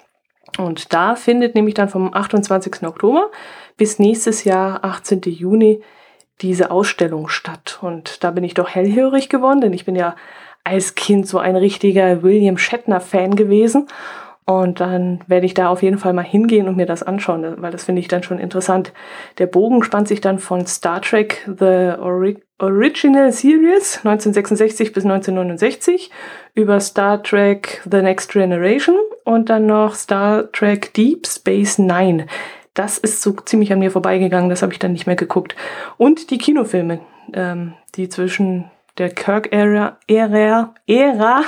Und 0.56 0.94
da 0.94 1.14
findet 1.14 1.54
nämlich 1.54 1.74
dann 1.74 1.90
vom 1.90 2.14
28. 2.14 2.84
Oktober 2.84 3.30
bis 3.76 3.98
nächstes 3.98 4.44
Jahr, 4.44 4.82
18. 4.82 5.20
Juni, 5.26 5.82
diese 6.40 6.70
Ausstellung 6.70 7.28
statt. 7.28 7.78
Und 7.82 8.22
da 8.24 8.30
bin 8.30 8.44
ich 8.44 8.54
doch 8.54 8.68
hellhörig 8.68 9.28
geworden, 9.28 9.60
denn 9.60 9.72
ich 9.72 9.84
bin 9.84 9.96
ja 9.96 10.16
als 10.64 10.94
Kind 10.94 11.26
so 11.26 11.38
ein 11.38 11.56
richtiger 11.56 12.22
William 12.22 12.58
Shatner-Fan 12.58 13.36
gewesen. 13.36 13.86
Und 14.44 14.80
dann 14.80 15.20
werde 15.26 15.44
ich 15.44 15.52
da 15.52 15.68
auf 15.68 15.82
jeden 15.82 15.98
Fall 15.98 16.14
mal 16.14 16.24
hingehen 16.24 16.68
und 16.68 16.76
mir 16.78 16.86
das 16.86 17.02
anschauen, 17.02 17.56
weil 17.58 17.70
das 17.70 17.84
finde 17.84 18.00
ich 18.00 18.08
dann 18.08 18.22
schon 18.22 18.38
interessant. 18.38 18.94
Der 19.36 19.46
Bogen 19.46 19.82
spannt 19.82 20.08
sich 20.08 20.22
dann 20.22 20.38
von 20.38 20.66
Star 20.66 21.02
Trek 21.02 21.46
The 21.46 22.00
Ori 22.00 22.38
Original 22.58 23.30
Series 23.30 23.98
1966 23.98 24.94
bis 24.94 25.04
1969 25.04 26.10
über 26.54 26.80
Star 26.80 27.22
Trek 27.22 27.82
The 27.88 28.00
Next 28.00 28.32
Generation 28.32 28.96
und 29.24 29.50
dann 29.50 29.66
noch 29.66 29.94
Star 29.94 30.50
Trek 30.50 30.94
Deep 30.94 31.26
Space 31.26 31.78
Nine 31.78 32.26
das 32.78 32.96
ist 32.96 33.22
so 33.22 33.32
ziemlich 33.32 33.72
an 33.72 33.80
mir 33.80 33.90
vorbeigegangen, 33.90 34.50
das 34.50 34.62
habe 34.62 34.72
ich 34.72 34.78
dann 34.78 34.92
nicht 34.92 35.06
mehr 35.06 35.16
geguckt. 35.16 35.56
Und 35.96 36.30
die 36.30 36.38
Kinofilme, 36.38 37.00
ähm, 37.32 37.74
die 37.96 38.08
zwischen 38.08 38.70
der 38.98 39.10
Kirk-Ära 39.10 39.98
Ära, 40.06 40.74
Ära 40.86 41.42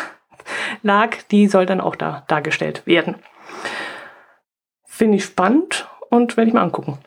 lag, 0.82 1.16
die 1.30 1.46
soll 1.46 1.66
dann 1.66 1.80
auch 1.80 1.94
da 1.94 2.24
dargestellt 2.26 2.82
werden. 2.84 3.14
Finde 4.84 5.18
ich 5.18 5.24
spannend 5.24 5.88
und 6.10 6.36
werde 6.36 6.48
ich 6.48 6.54
mal 6.54 6.62
angucken. 6.62 6.98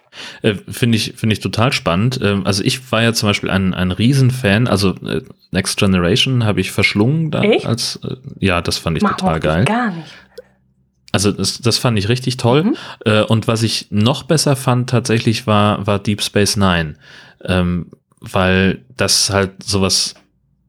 Äh, 0.41 0.53
Finde 0.69 0.95
ich, 0.95 1.13
finde 1.17 1.33
ich 1.33 1.39
total 1.39 1.73
spannend. 1.73 2.19
Ähm, 2.23 2.45
also 2.45 2.63
ich 2.63 2.91
war 2.91 3.01
ja 3.01 3.13
zum 3.13 3.29
Beispiel 3.29 3.49
ein, 3.49 3.73
ein 3.73 3.91
Riesenfan, 3.91 4.67
also 4.67 4.95
äh, 5.05 5.21
Next 5.51 5.77
Generation 5.77 6.45
habe 6.45 6.61
ich 6.61 6.71
verschlungen 6.71 7.29
da 7.29 7.41
Echt? 7.41 7.65
als 7.65 7.99
äh, 8.03 8.15
ja, 8.39 8.61
das 8.61 8.77
fand 8.77 8.97
ich 8.97 9.03
Mach 9.03 9.17
total 9.17 9.39
geil. 9.39 9.65
Gar 9.65 9.91
nicht. 9.91 10.13
Also 11.13 11.31
das, 11.31 11.59
das 11.59 11.77
fand 11.77 11.97
ich 11.97 12.09
richtig 12.09 12.35
toll. 12.37 12.63
Mhm. 12.63 12.75
Äh, 13.05 13.21
und 13.21 13.47
was 13.47 13.63
ich 13.63 13.87
noch 13.91 14.23
besser 14.23 14.57
fand 14.57 14.89
tatsächlich 14.89 15.47
war, 15.47 15.87
war 15.87 15.99
Deep 15.99 16.21
Space 16.21 16.57
Nine. 16.57 16.95
Ähm, 17.45 17.85
weil 18.19 18.83
das 18.97 19.29
halt 19.29 19.63
sowas 19.63 20.15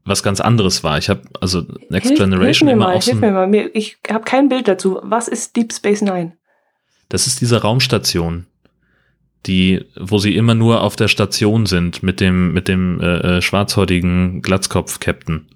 was 0.05 0.23
ganz 0.23 0.41
anderes 0.41 0.85
war. 0.85 0.99
Ich 0.99 1.09
habe 1.09 1.23
also 1.41 1.63
Next 1.89 2.09
hilf, 2.09 2.19
Generation 2.19 2.69
hilf 2.69 2.77
immer 2.77 2.89
mal, 2.89 3.01
Hilf 3.01 3.21
mir 3.21 3.31
mal, 3.31 3.71
ich 3.73 3.97
habe 4.11 4.25
kein 4.25 4.51
Bild 4.51 4.69
dazu. 4.69 5.01
Was 5.03 5.29
ist 5.29 5.57
Deep 5.57 5.73
Space 5.73 6.03
Nine? 6.03 6.37
Das 7.09 7.27
ist 7.27 7.41
diese 7.41 7.63
Raumstation, 7.63 8.47
die, 9.47 9.85
wo 9.99 10.19
sie 10.19 10.37
immer 10.37 10.55
nur 10.55 10.83
auf 10.83 10.97
der 10.97 11.09
Station 11.09 11.65
sind 11.65 12.03
mit 12.03 12.21
dem 12.21 12.53
mit 12.53 12.69
dem 12.69 13.01
äh, 13.01 13.39
äh 13.39 13.43
schwarzhäutigen 13.43 14.43
Glatzkopf-Captain. 14.43 15.47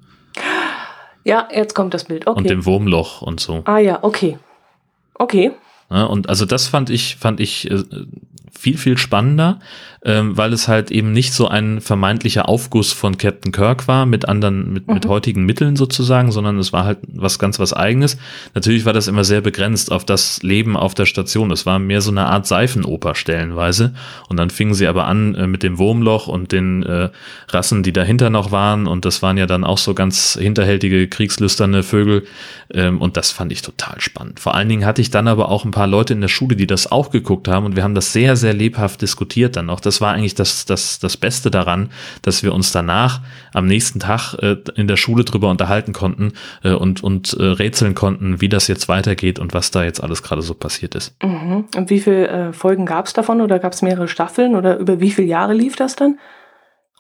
Ja, 1.25 1.47
jetzt 1.53 1.75
kommt 1.75 1.93
das 1.93 2.05
Bild. 2.05 2.27
Okay. 2.27 2.39
Und 2.39 2.49
dem 2.49 2.65
Wurmloch 2.65 3.21
und 3.21 3.41
so. 3.41 3.63
Ah 3.67 3.79
ja, 3.79 3.99
okay. 4.03 4.39
Okay. 5.19 5.53
Ja, 5.91 6.05
und 6.05 6.29
also 6.29 6.45
das 6.45 6.67
fand 6.67 6.91
ich, 6.91 7.17
fand 7.17 7.41
ich 7.41 7.71
äh, 7.71 7.83
viel, 8.59 8.77
viel 8.77 8.99
spannender, 8.99 9.61
ähm, 10.05 10.37
weil 10.37 10.53
es 10.53 10.69
halt 10.69 10.91
eben 10.91 11.13
nicht 11.13 11.33
so 11.33 11.49
ein 11.49 11.81
vermeintlicher 11.81 12.49
Aufguss 12.49 12.93
von 12.93 13.19
Captain 13.19 13.53
Kirk 13.53 13.87
war 13.87 14.05
mit 14.05 14.29
anderen, 14.29 14.73
mit, 14.73 14.89
mhm. 14.89 14.95
mit 14.95 15.07
heutigen 15.07 15.45
Mitteln 15.45 15.77
sozusagen, 15.77 16.33
sondern 16.33 16.59
es 16.59 16.73
war 16.73 16.85
halt 16.85 16.99
was 17.07 17.39
ganz 17.39 17.59
was 17.59 17.73
eigenes. 17.73 18.17
Natürlich 18.55 18.85
war 18.85 18.93
das 18.93 19.07
immer 19.07 19.23
sehr 19.23 19.41
begrenzt 19.41 19.93
auf 19.93 20.05
das 20.05 20.43
Leben 20.43 20.77
auf 20.77 20.95
der 20.95 21.07
Station. 21.07 21.53
Es 21.53 21.67
war 21.67 21.79
mehr 21.79 22.01
so 22.01 22.11
eine 22.11 22.27
Art 22.27 22.47
Seifenoper 22.47 23.15
stellenweise. 23.15 23.95
Und 24.29 24.39
dann 24.39 24.51
fingen 24.51 24.75
sie 24.75 24.87
aber 24.87 25.07
an 25.07 25.35
äh, 25.35 25.47
mit 25.47 25.63
dem 25.63 25.79
Wurmloch 25.79 26.27
und 26.27 26.51
den 26.51 26.83
äh, 26.83 27.11
Rassen, 27.49 27.83
die 27.83 27.93
dahinter 27.93 28.31
noch 28.31 28.51
waren. 28.51 28.87
Und 28.87 29.05
das 29.05 29.23
waren 29.23 29.37
ja 29.39 29.47
dann 29.47 29.65
auch 29.65 29.79
so 29.79 29.95
ganz 29.95 30.37
hinterhältige, 30.41 31.07
kriegslüsterne 31.07 31.85
Vögel. 31.85 32.25
Ähm, 32.73 33.01
und 33.01 33.17
das 33.17 33.31
fand 33.31 33.53
ich 33.53 33.63
total 33.63 34.01
spannend. 34.01 34.41
Vor 34.41 34.55
allen 34.55 34.69
Dingen 34.69 34.85
hatte 34.85 35.01
ich 35.01 35.11
dann 35.11 35.29
aber 35.29 35.49
auch 35.49 35.65
ein 35.65 35.71
paar 35.71 35.87
Leute 35.87 36.13
in 36.13 36.21
der 36.21 36.29
Schule, 36.29 36.57
die 36.57 36.67
das 36.67 36.91
auch 36.91 37.11
geguckt 37.11 37.49
haben. 37.49 37.67
Und 37.67 37.77
wir 37.77 37.85
haben 37.85 37.95
das 37.95 38.13
sehr, 38.13 38.37
sehr 38.37 38.48
sehr 38.49 38.55
lebhaft 38.55 39.03
diskutiert 39.03 39.57
dann 39.57 39.67
noch. 39.67 39.81
Das 39.81 40.01
war 40.01 40.15
eigentlich 40.15 40.35
das, 40.35 40.65
das, 40.65 40.99
das 40.99 41.19
Beste 41.19 41.51
daran, 41.51 41.91
dass 42.23 42.43
wir 42.43 42.55
uns 42.55 42.73
danach 42.73 43.21
am 43.53 43.67
nächsten 43.67 44.01
Tag 44.01 44.35
äh, 44.41 44.57
in 44.75 44.89
der 44.89 44.97
Schule 44.97 45.25
drüber 45.25 45.51
unterhalten 45.51 45.93
konnten 45.93 46.33
äh, 46.65 46.73
und, 46.73 47.05
und 47.05 47.35
äh, 47.35 47.43
rätseln 47.43 47.95
konnten, 47.95 48.41
wie 48.41 48.49
das 48.49 48.67
jetzt 48.67 48.89
weitergeht 48.89 49.39
und 49.39 49.53
was 49.53 49.71
da 49.71 49.85
jetzt 49.85 50.03
alles 50.03 50.23
gerade 50.23 50.41
so 50.41 50.55
passiert 50.55 50.95
ist. 50.95 51.15
Mhm. 51.23 51.67
Und 51.77 51.91
wie 51.91 52.01
viele 52.01 52.29
äh, 52.29 52.53
Folgen 52.55 52.87
gab 52.87 53.05
es 53.05 53.13
davon 53.13 53.43
oder 53.43 53.59
gab 53.59 53.75
es 53.75 53.83
mehrere 53.83 54.09
Staffeln 54.09 54.57
oder 54.57 54.79
über 54.79 54.99
wie 54.99 55.11
viele 55.11 55.29
Jahre 55.29 55.53
lief 55.53 55.77
das 55.77 55.95
dann? 55.95 56.19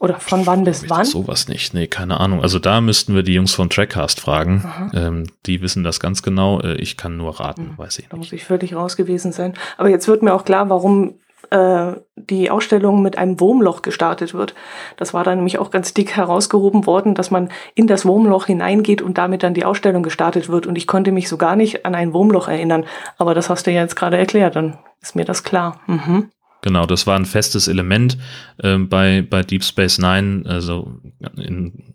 Oder 0.00 0.20
von 0.20 0.46
wann 0.46 0.64
bis 0.64 0.88
wann? 0.88 1.04
Sowas 1.04 1.48
nicht. 1.48 1.74
Nee, 1.74 1.88
keine 1.88 2.20
Ahnung. 2.20 2.42
Also 2.42 2.58
da 2.58 2.80
müssten 2.80 3.14
wir 3.14 3.24
die 3.24 3.34
Jungs 3.34 3.54
von 3.54 3.68
Trackcast 3.68 4.20
fragen. 4.20 4.64
Ähm, 4.94 5.24
die 5.46 5.60
wissen 5.60 5.82
das 5.82 5.98
ganz 5.98 6.22
genau. 6.22 6.60
Äh, 6.60 6.74
ich 6.74 6.96
kann 6.96 7.16
nur 7.16 7.40
raten, 7.40 7.70
hm, 7.70 7.78
weiß 7.78 7.98
ich 7.98 8.08
da 8.08 8.16
nicht. 8.16 8.30
muss 8.30 8.32
ich 8.32 8.44
völlig 8.44 8.76
raus 8.76 8.96
gewesen 8.96 9.32
sein. 9.32 9.54
Aber 9.76 9.88
jetzt 9.88 10.06
wird 10.06 10.22
mir 10.22 10.34
auch 10.34 10.44
klar, 10.44 10.70
warum 10.70 11.14
äh, 11.50 11.92
die 12.16 12.50
Ausstellung 12.50 13.02
mit 13.02 13.16
einem 13.16 13.40
Wurmloch 13.40 13.82
gestartet 13.82 14.34
wird. 14.34 14.54
Das 14.96 15.14
war 15.14 15.24
dann 15.24 15.38
nämlich 15.38 15.58
auch 15.58 15.70
ganz 15.70 15.94
dick 15.94 16.16
herausgehoben 16.16 16.86
worden, 16.86 17.14
dass 17.14 17.30
man 17.30 17.48
in 17.74 17.86
das 17.86 18.04
Wurmloch 18.04 18.46
hineingeht 18.46 19.02
und 19.02 19.18
damit 19.18 19.42
dann 19.42 19.54
die 19.54 19.64
Ausstellung 19.64 20.02
gestartet 20.02 20.48
wird. 20.48 20.66
Und 20.66 20.76
ich 20.76 20.86
konnte 20.86 21.12
mich 21.12 21.28
so 21.28 21.36
gar 21.36 21.56
nicht 21.56 21.86
an 21.86 21.94
ein 21.94 22.12
Wurmloch 22.12 22.48
erinnern. 22.48 22.84
Aber 23.16 23.34
das 23.34 23.48
hast 23.50 23.66
du 23.66 23.70
ja 23.70 23.82
jetzt 23.82 23.96
gerade 23.96 24.18
erklärt, 24.18 24.56
dann 24.56 24.78
ist 25.00 25.16
mir 25.16 25.24
das 25.24 25.44
klar. 25.44 25.80
Mhm. 25.86 26.30
Genau, 26.60 26.86
das 26.86 27.06
war 27.06 27.16
ein 27.16 27.26
festes 27.26 27.68
Element 27.68 28.18
äh, 28.58 28.76
bei, 28.78 29.22
bei 29.28 29.42
Deep 29.42 29.62
Space 29.62 29.98
Nine, 29.98 30.42
also 30.46 31.00
in, 31.36 31.94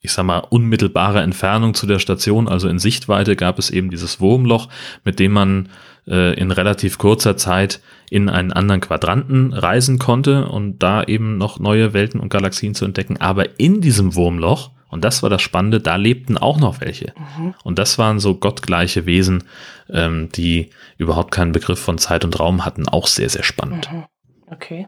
ich 0.00 0.12
sag 0.12 0.24
mal, 0.24 0.38
unmittelbarer 0.38 1.22
Entfernung 1.22 1.74
zu 1.74 1.86
der 1.86 1.98
Station, 1.98 2.46
also 2.46 2.68
in 2.68 2.78
Sichtweite 2.78 3.36
gab 3.36 3.58
es 3.58 3.70
eben 3.70 3.90
dieses 3.90 4.20
Wurmloch, 4.20 4.68
mit 5.04 5.18
dem 5.18 5.32
man 5.32 5.70
äh, 6.06 6.38
in 6.38 6.50
relativ 6.50 6.98
kurzer 6.98 7.36
Zeit 7.36 7.80
in 8.10 8.28
einen 8.28 8.52
anderen 8.52 8.80
Quadranten 8.80 9.52
reisen 9.52 9.98
konnte 9.98 10.48
und 10.48 10.78
da 10.78 11.02
eben 11.02 11.38
noch 11.38 11.58
neue 11.58 11.92
Welten 11.92 12.20
und 12.20 12.28
Galaxien 12.28 12.74
zu 12.74 12.84
entdecken. 12.84 13.16
Aber 13.18 13.58
in 13.58 13.80
diesem 13.80 14.14
Wurmloch, 14.14 14.70
und 14.88 15.04
das 15.04 15.22
war 15.22 15.30
das 15.30 15.42
Spannende, 15.42 15.80
da 15.80 15.96
lebten 15.96 16.38
auch 16.38 16.58
noch 16.58 16.80
welche. 16.80 17.12
Mhm. 17.36 17.54
Und 17.64 17.78
das 17.78 17.98
waren 17.98 18.20
so 18.20 18.36
gottgleiche 18.36 19.06
Wesen, 19.06 19.44
ähm, 19.90 20.28
die 20.34 20.70
überhaupt 20.96 21.32
keinen 21.32 21.52
Begriff 21.52 21.80
von 21.80 21.98
Zeit 21.98 22.24
und 22.24 22.38
Raum 22.38 22.64
hatten. 22.64 22.88
Auch 22.88 23.06
sehr, 23.06 23.28
sehr 23.28 23.42
spannend. 23.42 23.90
Mhm. 23.92 24.04
Okay. 24.48 24.86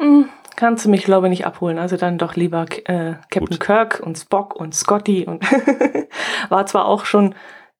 Hm, 0.00 0.28
kannst 0.56 0.84
du 0.84 0.90
mich, 0.90 1.04
glaube 1.04 1.28
ich, 1.28 1.30
nicht 1.30 1.46
abholen. 1.46 1.78
Also 1.78 1.96
dann 1.96 2.18
doch 2.18 2.34
lieber 2.34 2.66
äh, 2.84 3.14
Captain 3.30 3.46
Gut. 3.46 3.60
Kirk 3.60 4.00
und 4.04 4.18
Spock 4.18 4.56
und 4.56 4.74
Scotty 4.74 5.24
und 5.24 5.42
war 6.48 6.66
zwar 6.66 6.86
auch 6.86 7.04
schon 7.04 7.34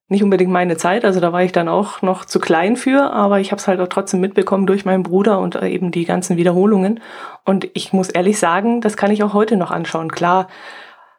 nicht 0.09 0.23
unbedingt 0.23 0.51
meine 0.51 0.75
Zeit, 0.75 1.05
also 1.05 1.19
da 1.19 1.31
war 1.31 1.43
ich 1.43 1.51
dann 1.51 1.67
auch 1.67 2.01
noch 2.01 2.25
zu 2.25 2.39
klein 2.39 2.75
für, 2.75 3.13
aber 3.13 3.39
ich 3.39 3.51
habe 3.51 3.59
es 3.59 3.67
halt 3.67 3.79
auch 3.79 3.87
trotzdem 3.87 4.19
mitbekommen 4.19 4.65
durch 4.65 4.83
meinen 4.83 5.03
Bruder 5.03 5.39
und 5.39 5.55
äh, 5.55 5.69
eben 5.69 5.91
die 5.91 6.05
ganzen 6.05 6.35
Wiederholungen. 6.35 6.99
Und 7.45 7.69
ich 7.73 7.93
muss 7.93 8.09
ehrlich 8.09 8.39
sagen, 8.39 8.81
das 8.81 8.97
kann 8.97 9.11
ich 9.11 9.23
auch 9.23 9.33
heute 9.33 9.55
noch 9.55 9.69
anschauen. 9.69 10.11
Klar, 10.11 10.47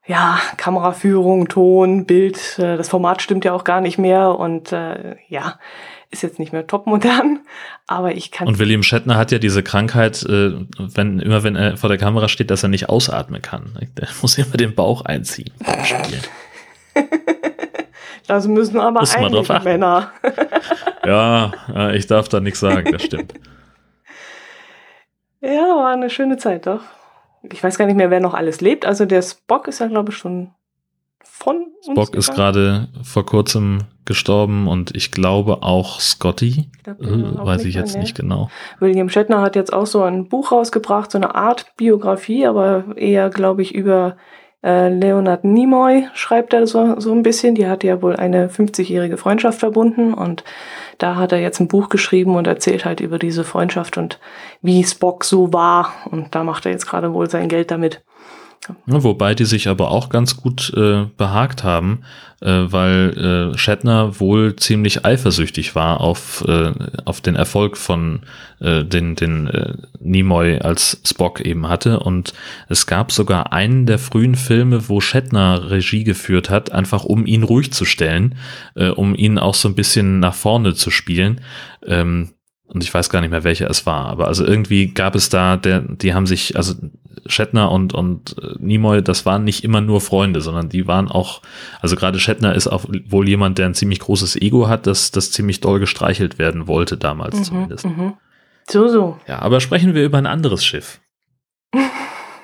ja, 0.06 0.40
Kameraführung, 0.56 1.46
Ton, 1.48 2.04
Bild, 2.04 2.58
äh, 2.58 2.76
das 2.76 2.88
Format 2.88 3.22
stimmt 3.22 3.44
ja 3.44 3.52
auch 3.52 3.62
gar 3.62 3.80
nicht 3.80 3.96
mehr 3.96 4.36
und 4.36 4.72
äh, 4.72 5.14
ja, 5.28 5.60
ist 6.10 6.24
jetzt 6.24 6.40
nicht 6.40 6.52
mehr 6.52 6.66
topmodern, 6.66 7.40
aber 7.86 8.16
ich 8.16 8.32
kann. 8.32 8.48
Und 8.48 8.58
William 8.58 8.82
Shatner 8.82 9.16
hat 9.16 9.30
ja 9.30 9.38
diese 9.38 9.62
Krankheit, 9.62 10.24
äh, 10.24 10.52
wenn 10.78 11.20
immer 11.20 11.44
wenn 11.44 11.54
er 11.54 11.76
vor 11.76 11.88
der 11.88 11.98
Kamera 11.98 12.26
steht, 12.28 12.50
dass 12.50 12.64
er 12.64 12.68
nicht 12.68 12.88
ausatmen 12.88 13.40
kann. 13.40 13.78
Der 13.96 14.08
muss 14.20 14.36
immer 14.36 14.56
den 14.56 14.74
Bauch 14.74 15.02
einziehen. 15.02 15.52
Das 18.30 18.46
müssen 18.46 18.78
aber 18.78 19.00
Muss 19.00 19.16
einige 19.16 19.60
Männer. 19.64 20.12
ja, 21.04 21.52
ich 21.94 22.06
darf 22.06 22.28
da 22.28 22.38
nichts 22.38 22.60
sagen, 22.60 22.92
das 22.92 23.02
stimmt. 23.02 23.34
Ja, 25.40 25.74
war 25.74 25.88
eine 25.88 26.10
schöne 26.10 26.36
Zeit, 26.36 26.68
doch. 26.68 26.82
Ich 27.42 27.64
weiß 27.64 27.76
gar 27.76 27.86
nicht 27.86 27.96
mehr, 27.96 28.08
wer 28.10 28.20
noch 28.20 28.34
alles 28.34 28.60
lebt. 28.60 28.86
Also 28.86 29.04
der 29.04 29.22
Spock 29.22 29.66
ist 29.66 29.80
ja, 29.80 29.88
glaube 29.88 30.12
ich, 30.12 30.16
schon 30.16 30.52
von 31.24 31.56
uns. 31.56 31.86
Spock 31.90 32.14
ist 32.14 32.32
gerade 32.32 32.86
vor 33.02 33.26
kurzem 33.26 33.80
gestorben 34.04 34.68
und 34.68 34.94
ich 34.94 35.10
glaube 35.10 35.64
auch 35.64 35.98
Scotty. 35.98 36.70
Ich 36.76 36.82
glaub, 36.84 37.00
äh, 37.00 37.46
weiß 37.46 37.64
ich 37.64 37.74
jetzt 37.74 37.94
mehr. 37.94 38.02
nicht 38.02 38.14
genau. 38.16 38.48
William 38.78 39.08
Shatner 39.08 39.40
hat 39.40 39.56
jetzt 39.56 39.72
auch 39.72 39.86
so 39.86 40.04
ein 40.04 40.28
Buch 40.28 40.52
rausgebracht, 40.52 41.10
so 41.10 41.18
eine 41.18 41.34
Art 41.34 41.74
Biografie, 41.76 42.46
aber 42.46 42.96
eher, 42.96 43.28
glaube 43.28 43.62
ich, 43.62 43.74
über 43.74 44.16
äh, 44.62 44.88
Leonard 44.88 45.44
Nimoy 45.44 46.08
schreibt 46.14 46.52
er 46.52 46.66
so, 46.66 47.00
so 47.00 47.12
ein 47.12 47.22
bisschen. 47.22 47.54
Die 47.54 47.66
hat 47.66 47.84
ja 47.84 48.02
wohl 48.02 48.16
eine 48.16 48.48
50-jährige 48.48 49.16
Freundschaft 49.16 49.60
verbunden 49.60 50.12
und 50.14 50.44
da 50.98 51.16
hat 51.16 51.32
er 51.32 51.40
jetzt 51.40 51.60
ein 51.60 51.68
Buch 51.68 51.88
geschrieben 51.88 52.36
und 52.36 52.46
erzählt 52.46 52.84
halt 52.84 53.00
über 53.00 53.18
diese 53.18 53.44
Freundschaft 53.44 53.96
und 53.96 54.18
wie 54.60 54.84
Spock 54.84 55.24
so 55.24 55.52
war. 55.52 55.92
Und 56.10 56.34
da 56.34 56.44
macht 56.44 56.66
er 56.66 56.72
jetzt 56.72 56.86
gerade 56.86 57.14
wohl 57.14 57.30
sein 57.30 57.48
Geld 57.48 57.70
damit. 57.70 58.02
Wobei 58.84 59.34
die 59.34 59.46
sich 59.46 59.68
aber 59.68 59.90
auch 59.90 60.10
ganz 60.10 60.36
gut 60.36 60.72
äh, 60.76 61.06
behagt 61.16 61.64
haben, 61.64 62.02
äh, 62.40 62.50
weil 62.50 63.52
äh, 63.54 63.58
Shatner 63.58 64.20
wohl 64.20 64.54
ziemlich 64.56 65.04
eifersüchtig 65.06 65.74
war 65.74 66.00
auf, 66.02 66.44
äh, 66.46 66.72
auf 67.06 67.22
den 67.22 67.36
Erfolg 67.36 67.78
von 67.78 68.20
äh, 68.60 68.84
den, 68.84 69.16
den 69.16 69.46
äh, 69.46 69.74
Nimoy 69.98 70.58
als 70.58 71.00
Spock 71.06 71.40
eben 71.40 71.68
hatte. 71.68 72.00
Und 72.00 72.34
es 72.68 72.86
gab 72.86 73.12
sogar 73.12 73.52
einen 73.54 73.86
der 73.86 73.98
frühen 73.98 74.34
Filme, 74.34 74.90
wo 74.90 75.00
Shatner 75.00 75.70
Regie 75.70 76.04
geführt 76.04 76.50
hat, 76.50 76.70
einfach 76.70 77.04
um 77.04 77.24
ihn 77.24 77.44
ruhig 77.44 77.72
zu 77.72 77.86
stellen, 77.86 78.34
äh, 78.74 78.88
um 78.88 79.14
ihn 79.14 79.38
auch 79.38 79.54
so 79.54 79.68
ein 79.68 79.74
bisschen 79.74 80.20
nach 80.20 80.34
vorne 80.34 80.74
zu 80.74 80.90
spielen. 80.90 81.40
Ähm, 81.86 82.34
und 82.66 82.84
ich 82.84 82.92
weiß 82.92 83.08
gar 83.08 83.20
nicht 83.20 83.30
mehr, 83.30 83.42
welcher 83.42 83.68
es 83.68 83.84
war, 83.84 84.06
aber 84.06 84.28
also 84.28 84.44
irgendwie 84.44 84.94
gab 84.94 85.16
es 85.16 85.28
da, 85.28 85.56
der, 85.56 85.80
die 85.80 86.14
haben 86.14 86.26
sich, 86.26 86.56
also 86.56 86.74
Shatner 87.26 87.70
und, 87.70 87.92
und 87.92 88.36
äh, 88.42 88.54
Nimoy, 88.58 89.02
das 89.02 89.26
waren 89.26 89.44
nicht 89.44 89.64
immer 89.64 89.80
nur 89.80 90.00
Freunde, 90.00 90.40
sondern 90.40 90.68
die 90.68 90.86
waren 90.86 91.08
auch, 91.08 91.42
also 91.80 91.96
gerade 91.96 92.18
Shatner 92.18 92.54
ist 92.54 92.66
auch 92.66 92.84
wohl 93.08 93.28
jemand, 93.28 93.58
der 93.58 93.66
ein 93.66 93.74
ziemlich 93.74 94.00
großes 94.00 94.36
Ego 94.36 94.68
hat, 94.68 94.86
das, 94.86 95.10
das 95.10 95.30
ziemlich 95.30 95.60
doll 95.60 95.80
gestreichelt 95.80 96.38
werden 96.38 96.66
wollte, 96.66 96.96
damals 96.96 97.36
mhm, 97.36 97.44
zumindest. 97.44 97.86
Mhm. 97.86 98.14
So, 98.68 98.88
so. 98.88 99.18
Ja, 99.26 99.40
aber 99.40 99.60
sprechen 99.60 99.94
wir 99.94 100.04
über 100.04 100.18
ein 100.18 100.26
anderes 100.26 100.64
Schiff. 100.64 101.00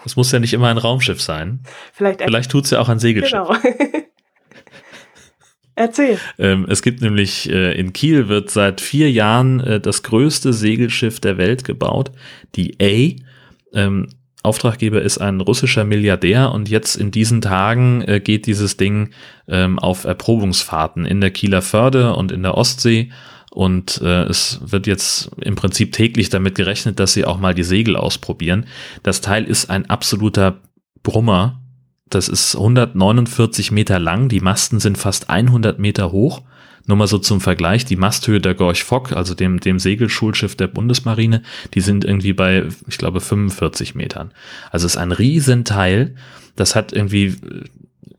Es 0.05 0.15
muss 0.15 0.31
ja 0.31 0.39
nicht 0.39 0.53
immer 0.53 0.69
ein 0.69 0.79
Raumschiff 0.79 1.21
sein. 1.21 1.65
Vielleicht, 1.93 2.23
Vielleicht 2.23 2.53
tut 2.53 2.65
es 2.65 2.71
ja 2.71 2.79
auch 2.79 2.89
ein 2.89 3.01
Segelschiff. 3.01 3.33
Genau. 3.33 3.57
Erzähl. 5.75 6.19
Ähm, 6.39 6.65
es 6.69 6.81
gibt 6.81 7.03
nämlich 7.03 7.51
äh, 7.51 7.79
in 7.79 7.93
Kiel 7.93 8.29
wird 8.29 8.49
seit 8.49 8.81
vier 8.81 9.11
Jahren 9.11 9.61
äh, 9.61 9.81
das 9.81 10.05
größte 10.05 10.53
Segelschiff 10.53 11.19
der 11.19 11.37
Welt 11.37 11.65
gebaut, 11.65 12.13
die 12.55 12.77
A. 12.81 13.77
Ähm, 13.77 14.09
Auftraggeber 14.47 15.03
ist 15.03 15.19
ein 15.19 15.41
russischer 15.41 15.85
Milliardär 15.85 16.53
und 16.53 16.69
jetzt 16.69 16.95
in 16.97 17.11
diesen 17.11 17.41
Tagen 17.43 18.03
äh, 18.03 18.21
geht 18.21 18.47
dieses 18.47 18.77
Ding 18.77 19.11
ähm, 19.49 19.79
auf 19.79 20.05
Erprobungsfahrten 20.05 21.05
in 21.05 21.21
der 21.21 21.33
Kieler 21.33 21.63
Förde 21.63 22.15
und 22.15 22.33
in 22.33 22.43
der 22.43 22.57
Ostsee. 22.57 23.11
Und 23.51 24.01
äh, 24.03 24.25
es 24.25 24.61
wird 24.65 24.87
jetzt 24.87 25.31
im 25.41 25.57
Prinzip 25.57 25.93
täglich 25.93 26.29
damit 26.29 26.55
gerechnet, 26.55 27.01
dass 27.01 27.13
sie 27.13 27.25
auch 27.25 27.39
mal 27.39 27.55
die 27.55 27.65
Segel 27.65 27.97
ausprobieren. 27.97 28.67
Das 29.03 29.21
Teil 29.21 29.45
ist 29.45 29.69
ein 29.69 29.91
absoluter 29.91 30.61
Brummer. 31.03 31.61
Das 32.09 32.29
ist 32.29 32.55
149 32.55 33.73
Meter 33.73 33.99
lang, 33.99 34.29
die 34.29 34.41
Masten 34.41 34.79
sind 34.79 34.97
fast 34.97 35.29
100 35.29 35.79
Meter 35.79 36.13
hoch. 36.13 36.43
Nur 36.87 36.97
mal 36.97 37.07
so 37.07 37.19
zum 37.19 37.41
Vergleich, 37.41 37.85
die 37.85 37.97
Masthöhe 37.97 38.41
der 38.41 38.55
Gorch 38.55 38.85
Fock, 38.85 39.13
also 39.13 39.35
dem, 39.35 39.61
dem 39.61 39.79
Segelschulschiff 39.79 40.55
der 40.55 40.69
Bundesmarine, 40.69 41.43
die 41.75 41.81
sind 41.81 42.05
irgendwie 42.05 42.33
bei, 42.33 42.65
ich 42.87 42.99
glaube, 42.99 43.21
45 43.21 43.95
Metern. 43.95 44.31
Also 44.71 44.87
es 44.87 44.95
ist 44.95 45.01
ein 45.01 45.13
Riesenteil. 45.13 46.15
Das 46.55 46.75
hat 46.75 46.93
irgendwie 46.93 47.27
äh, 47.27 47.65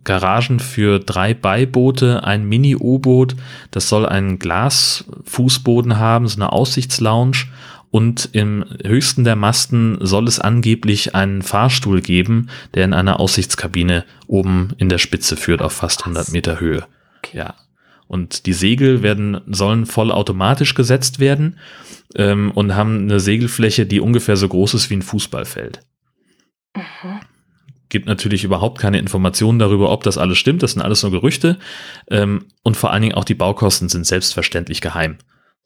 Garagen 0.04 0.60
für 0.60 1.00
drei 1.00 1.34
Beiboote, 1.34 2.24
ein 2.24 2.48
Mini-U-Boot, 2.48 3.36
das 3.72 3.90
soll 3.90 4.06
einen 4.06 4.40
Glasfußboden 4.40 5.98
haben, 5.98 6.28
so 6.30 6.38
eine 6.38 6.54
Aussichtslounge 6.54 7.48
und 7.92 8.30
im 8.32 8.64
höchsten 8.86 9.24
der 9.26 9.36
Masten 9.36 9.98
soll 10.00 10.28
es 10.28 10.40
angeblich 10.40 11.14
einen 11.14 11.42
Fahrstuhl 11.42 12.02
geben, 12.02 12.50
der 12.74 12.86
in 12.86 12.94
einer 12.94 13.20
Aussichtskabine 13.20 14.06
oben 14.28 14.70
in 14.78 14.88
der 14.88 14.98
Spitze 14.98 15.36
führt 15.36 15.62
auf 15.62 15.74
fast 15.74 16.02
100 16.02 16.32
Meter 16.32 16.60
Höhe. 16.60 16.86
Okay. 17.18 17.38
Ja. 17.38 17.56
Und 18.08 18.46
die 18.46 18.54
Segel 18.54 19.04
werden, 19.04 19.42
sollen 19.48 19.86
voll 19.86 20.12
automatisch 20.12 20.74
gesetzt 20.76 21.20
werden 21.20 21.60
ähm, 22.16 22.52
und 22.52 22.76
haben 22.76 23.02
eine 23.02 23.20
Segelfläche, 23.20 23.86
die 23.86 24.00
ungefähr 24.00 24.38
so 24.38 24.48
groß 24.48 24.76
ist 24.76 24.90
wie 24.90 24.96
ein 24.96 25.02
Fußballfeld. 25.02 25.82
Mhm. 26.76 27.20
Gibt 27.90 28.06
natürlich 28.06 28.44
überhaupt 28.44 28.80
keine 28.80 29.00
Informationen 29.00 29.60
darüber, 29.60 29.92
ob 29.92 30.04
das 30.04 30.18
alles 30.18 30.38
stimmt. 30.38 30.64
Das 30.64 30.74
sind 30.74 30.82
alles 30.82 31.04
nur 31.04 31.12
Gerüchte. 31.12 31.58
Ähm, 32.10 32.46
und 32.64 32.76
vor 32.76 32.92
allen 32.92 33.02
Dingen 33.02 33.16
auch 33.16 33.24
die 33.24 33.34
Baukosten 33.34 33.90
sind 33.90 34.06
selbstverständlich 34.06 34.82
geheim. 34.82 35.18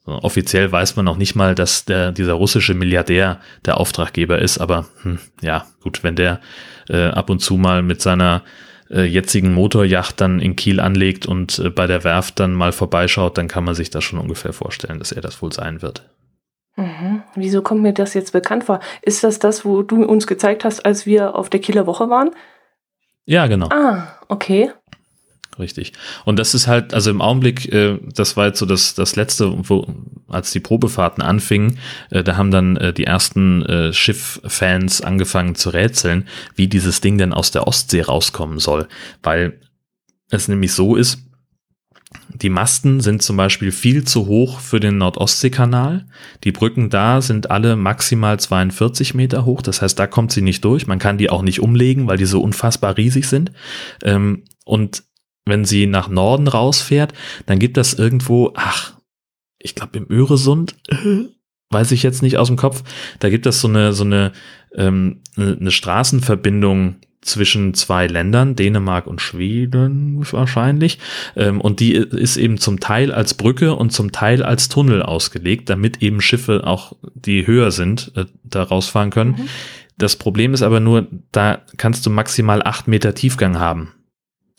So, 0.04 0.12
offiziell 0.12 0.70
weiß 0.70 0.96
man 0.96 1.04
noch 1.04 1.16
nicht 1.16 1.36
mal, 1.36 1.54
dass 1.54 1.84
der, 1.84 2.10
dieser 2.10 2.32
russische 2.32 2.74
Milliardär 2.74 3.40
der 3.64 3.78
Auftraggeber 3.78 4.40
ist, 4.40 4.58
aber 4.58 4.86
hm, 5.02 5.18
ja, 5.42 5.66
gut, 5.80 6.02
wenn 6.02 6.16
der 6.16 6.40
äh, 6.88 7.06
ab 7.06 7.30
und 7.30 7.38
zu 7.38 7.56
mal 7.56 7.82
mit 7.82 8.02
seiner 8.02 8.42
äh, 8.92 9.04
jetzigen 9.04 9.52
Motorjacht 9.52 10.20
dann 10.20 10.40
in 10.40 10.56
Kiel 10.56 10.80
anlegt 10.80 11.26
und 11.26 11.58
äh, 11.58 11.70
bei 11.70 11.86
der 11.86 12.04
Werft 12.04 12.40
dann 12.40 12.52
mal 12.52 12.72
vorbeischaut, 12.72 13.38
dann 13.38 13.48
kann 13.48 13.64
man 13.64 13.74
sich 13.74 13.90
das 13.90 14.04
schon 14.04 14.18
ungefähr 14.18 14.52
vorstellen, 14.52 14.98
dass 14.98 15.12
er 15.12 15.22
das 15.22 15.40
wohl 15.42 15.52
sein 15.52 15.82
wird. 15.82 16.08
Mhm. 16.76 17.22
Wieso 17.34 17.62
kommt 17.62 17.82
mir 17.82 17.92
das 17.92 18.14
jetzt 18.14 18.32
bekannt 18.32 18.64
vor? 18.64 18.80
Ist 19.02 19.24
das 19.24 19.38
das, 19.38 19.64
wo 19.64 19.82
du 19.82 20.04
uns 20.04 20.26
gezeigt 20.26 20.64
hast, 20.64 20.84
als 20.84 21.06
wir 21.06 21.34
auf 21.34 21.50
der 21.50 21.60
Kieler 21.60 21.86
Woche 21.86 22.08
waren? 22.08 22.30
Ja, 23.24 23.46
genau. 23.46 23.68
Ah, 23.70 24.18
okay. 24.28 24.70
Richtig. 25.62 25.92
Und 26.24 26.40
das 26.40 26.54
ist 26.54 26.66
halt, 26.66 26.92
also 26.92 27.10
im 27.10 27.22
Augenblick, 27.22 27.72
äh, 27.72 27.96
das 28.14 28.36
war 28.36 28.46
jetzt 28.46 28.58
so 28.58 28.66
das, 28.66 28.94
das 28.94 29.14
letzte, 29.14 29.54
wo, 29.68 29.86
als 30.26 30.50
die 30.50 30.58
Probefahrten 30.58 31.22
anfingen, 31.22 31.78
äh, 32.10 32.24
da 32.24 32.36
haben 32.36 32.50
dann 32.50 32.76
äh, 32.76 32.92
die 32.92 33.04
ersten 33.04 33.64
äh, 33.64 33.92
Schifffans 33.92 35.02
angefangen 35.02 35.54
zu 35.54 35.70
rätseln, 35.70 36.26
wie 36.56 36.66
dieses 36.66 37.00
Ding 37.00 37.16
denn 37.16 37.32
aus 37.32 37.52
der 37.52 37.68
Ostsee 37.68 38.02
rauskommen 38.02 38.58
soll. 38.58 38.88
Weil 39.22 39.60
es 40.30 40.48
nämlich 40.48 40.72
so 40.72 40.96
ist, 40.96 41.20
die 42.34 42.50
Masten 42.50 43.00
sind 43.00 43.22
zum 43.22 43.36
Beispiel 43.36 43.70
viel 43.70 44.02
zu 44.02 44.26
hoch 44.26 44.58
für 44.58 44.80
den 44.80 44.98
Nordostseekanal. 44.98 46.06
Die 46.42 46.50
Brücken 46.50 46.90
da 46.90 47.22
sind 47.22 47.52
alle 47.52 47.76
maximal 47.76 48.40
42 48.40 49.14
Meter 49.14 49.44
hoch. 49.44 49.62
Das 49.62 49.80
heißt, 49.80 49.96
da 49.96 50.08
kommt 50.08 50.32
sie 50.32 50.42
nicht 50.42 50.64
durch. 50.64 50.88
Man 50.88 50.98
kann 50.98 51.18
die 51.18 51.30
auch 51.30 51.42
nicht 51.42 51.60
umlegen, 51.60 52.08
weil 52.08 52.18
die 52.18 52.24
so 52.24 52.42
unfassbar 52.42 52.96
riesig 52.96 53.28
sind. 53.28 53.52
Ähm, 54.02 54.42
und 54.64 55.04
wenn 55.44 55.64
sie 55.64 55.86
nach 55.86 56.08
Norden 56.08 56.48
rausfährt, 56.48 57.12
dann 57.46 57.58
gibt 57.58 57.76
das 57.76 57.94
irgendwo, 57.94 58.52
ach, 58.54 58.94
ich 59.58 59.74
glaube 59.74 59.98
im 59.98 60.10
Öresund, 60.10 60.76
weiß 61.70 61.92
ich 61.92 62.02
jetzt 62.02 62.22
nicht 62.22 62.36
aus 62.36 62.48
dem 62.48 62.56
Kopf, 62.56 62.82
da 63.18 63.30
gibt 63.30 63.46
es 63.46 63.60
so 63.60 63.68
eine, 63.68 63.92
so 63.92 64.04
eine, 64.04 64.32
ähm, 64.74 65.22
eine 65.36 65.70
Straßenverbindung 65.70 66.96
zwischen 67.22 67.72
zwei 67.74 68.08
Ländern, 68.08 68.56
Dänemark 68.56 69.06
und 69.06 69.20
Schweden 69.20 70.26
wahrscheinlich. 70.32 70.98
Ähm, 71.36 71.60
und 71.60 71.80
die 71.80 71.92
ist 71.94 72.36
eben 72.36 72.58
zum 72.58 72.80
Teil 72.80 73.12
als 73.12 73.34
Brücke 73.34 73.74
und 73.76 73.90
zum 73.90 74.12
Teil 74.12 74.42
als 74.42 74.68
Tunnel 74.68 75.02
ausgelegt, 75.02 75.70
damit 75.70 76.02
eben 76.02 76.20
Schiffe 76.20 76.66
auch, 76.66 76.94
die 77.14 77.46
höher 77.46 77.70
sind, 77.70 78.12
äh, 78.16 78.26
da 78.42 78.64
rausfahren 78.64 79.10
können. 79.10 79.36
Mhm. 79.38 79.48
Das 79.98 80.16
Problem 80.16 80.52
ist 80.52 80.62
aber 80.62 80.80
nur, 80.80 81.06
da 81.30 81.60
kannst 81.76 82.04
du 82.06 82.10
maximal 82.10 82.62
acht 82.62 82.88
Meter 82.88 83.14
Tiefgang 83.14 83.58
haben. 83.58 83.92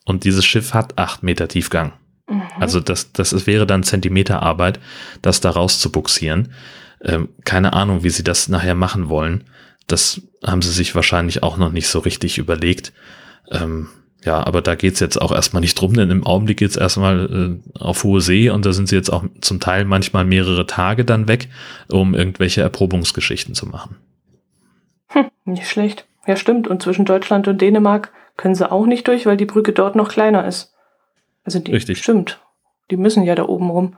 Und 0.06 0.24
dieses 0.24 0.46
Schiff 0.46 0.74
hat 0.74 0.98
acht 0.98 1.24
Meter 1.24 1.48
Tiefgang. 1.48 1.94
Mhm. 2.28 2.44
Also 2.60 2.80
das, 2.80 3.12
das 3.14 3.48
wäre 3.48 3.66
dann 3.66 3.84
Zentimeterarbeit, 3.84 4.80
das 5.22 5.42
da 5.42 5.50
raus 5.50 5.80
zu 5.80 5.92
buxieren. 5.92 6.54
Ähm, 7.02 7.30
keine 7.46 7.74
Ahnung, 7.74 8.04
wie 8.04 8.10
sie 8.10 8.24
das 8.24 8.48
nachher 8.48 8.76
machen 8.76 9.10
wollen. 9.10 9.44
Das 9.88 10.22
haben 10.46 10.62
sie 10.62 10.72
sich 10.72 10.96
wahrscheinlich 10.96 11.44
auch 11.44 11.58
noch 11.58 11.72
nicht 11.72 11.88
so 11.88 12.00
richtig 12.00 12.38
überlegt. 12.38 12.94
Ähm, 13.52 13.90
Ja, 14.26 14.42
aber 14.48 14.62
da 14.62 14.76
geht's 14.76 15.02
jetzt 15.02 15.22
auch 15.22 15.34
erstmal 15.34 15.60
nicht 15.60 15.76
drum, 15.76 15.94
denn 15.94 16.10
im 16.10 16.26
Augenblick 16.26 16.58
geht's 16.58 16.78
erstmal 16.78 17.60
äh, 17.76 17.80
auf 17.80 18.06
hohe 18.06 18.22
See 18.22 18.50
und 18.50 18.66
da 18.66 18.72
sind 18.72 18.88
sie 18.88 18.96
jetzt 18.96 19.12
auch 19.12 19.26
zum 19.42 19.60
Teil 19.60 19.84
manchmal 19.84 20.24
mehrere 20.24 20.66
Tage 20.66 21.04
dann 21.04 21.28
weg, 21.28 21.50
um 21.92 22.16
irgendwelche 22.16 22.62
Erprobungsgeschichten 22.62 23.54
zu 23.54 23.68
machen. 23.68 23.98
Hm, 25.10 25.26
nicht 25.44 25.68
schlecht. 25.68 26.06
Ja, 26.26 26.38
stimmt. 26.38 26.70
Und 26.70 26.82
zwischen 26.82 27.04
Deutschland 27.04 27.50
und 27.50 27.60
Dänemark 27.60 28.14
können 28.38 28.56
sie 28.56 28.70
auch 28.72 28.86
nicht 28.86 29.08
durch, 29.08 29.26
weil 29.26 29.38
die 29.38 29.46
Brücke 29.46 29.74
dort 29.74 29.96
noch 29.96 30.10
kleiner 30.10 30.46
ist. 30.48 30.74
Also 31.44 31.60
die 31.60 31.72
Richtig. 31.72 32.00
stimmt. 32.00 32.42
Die 32.92 32.98
müssen 32.98 33.24
ja 33.24 33.36
da 33.36 33.44
oben 33.48 33.70
rum. 33.70 33.98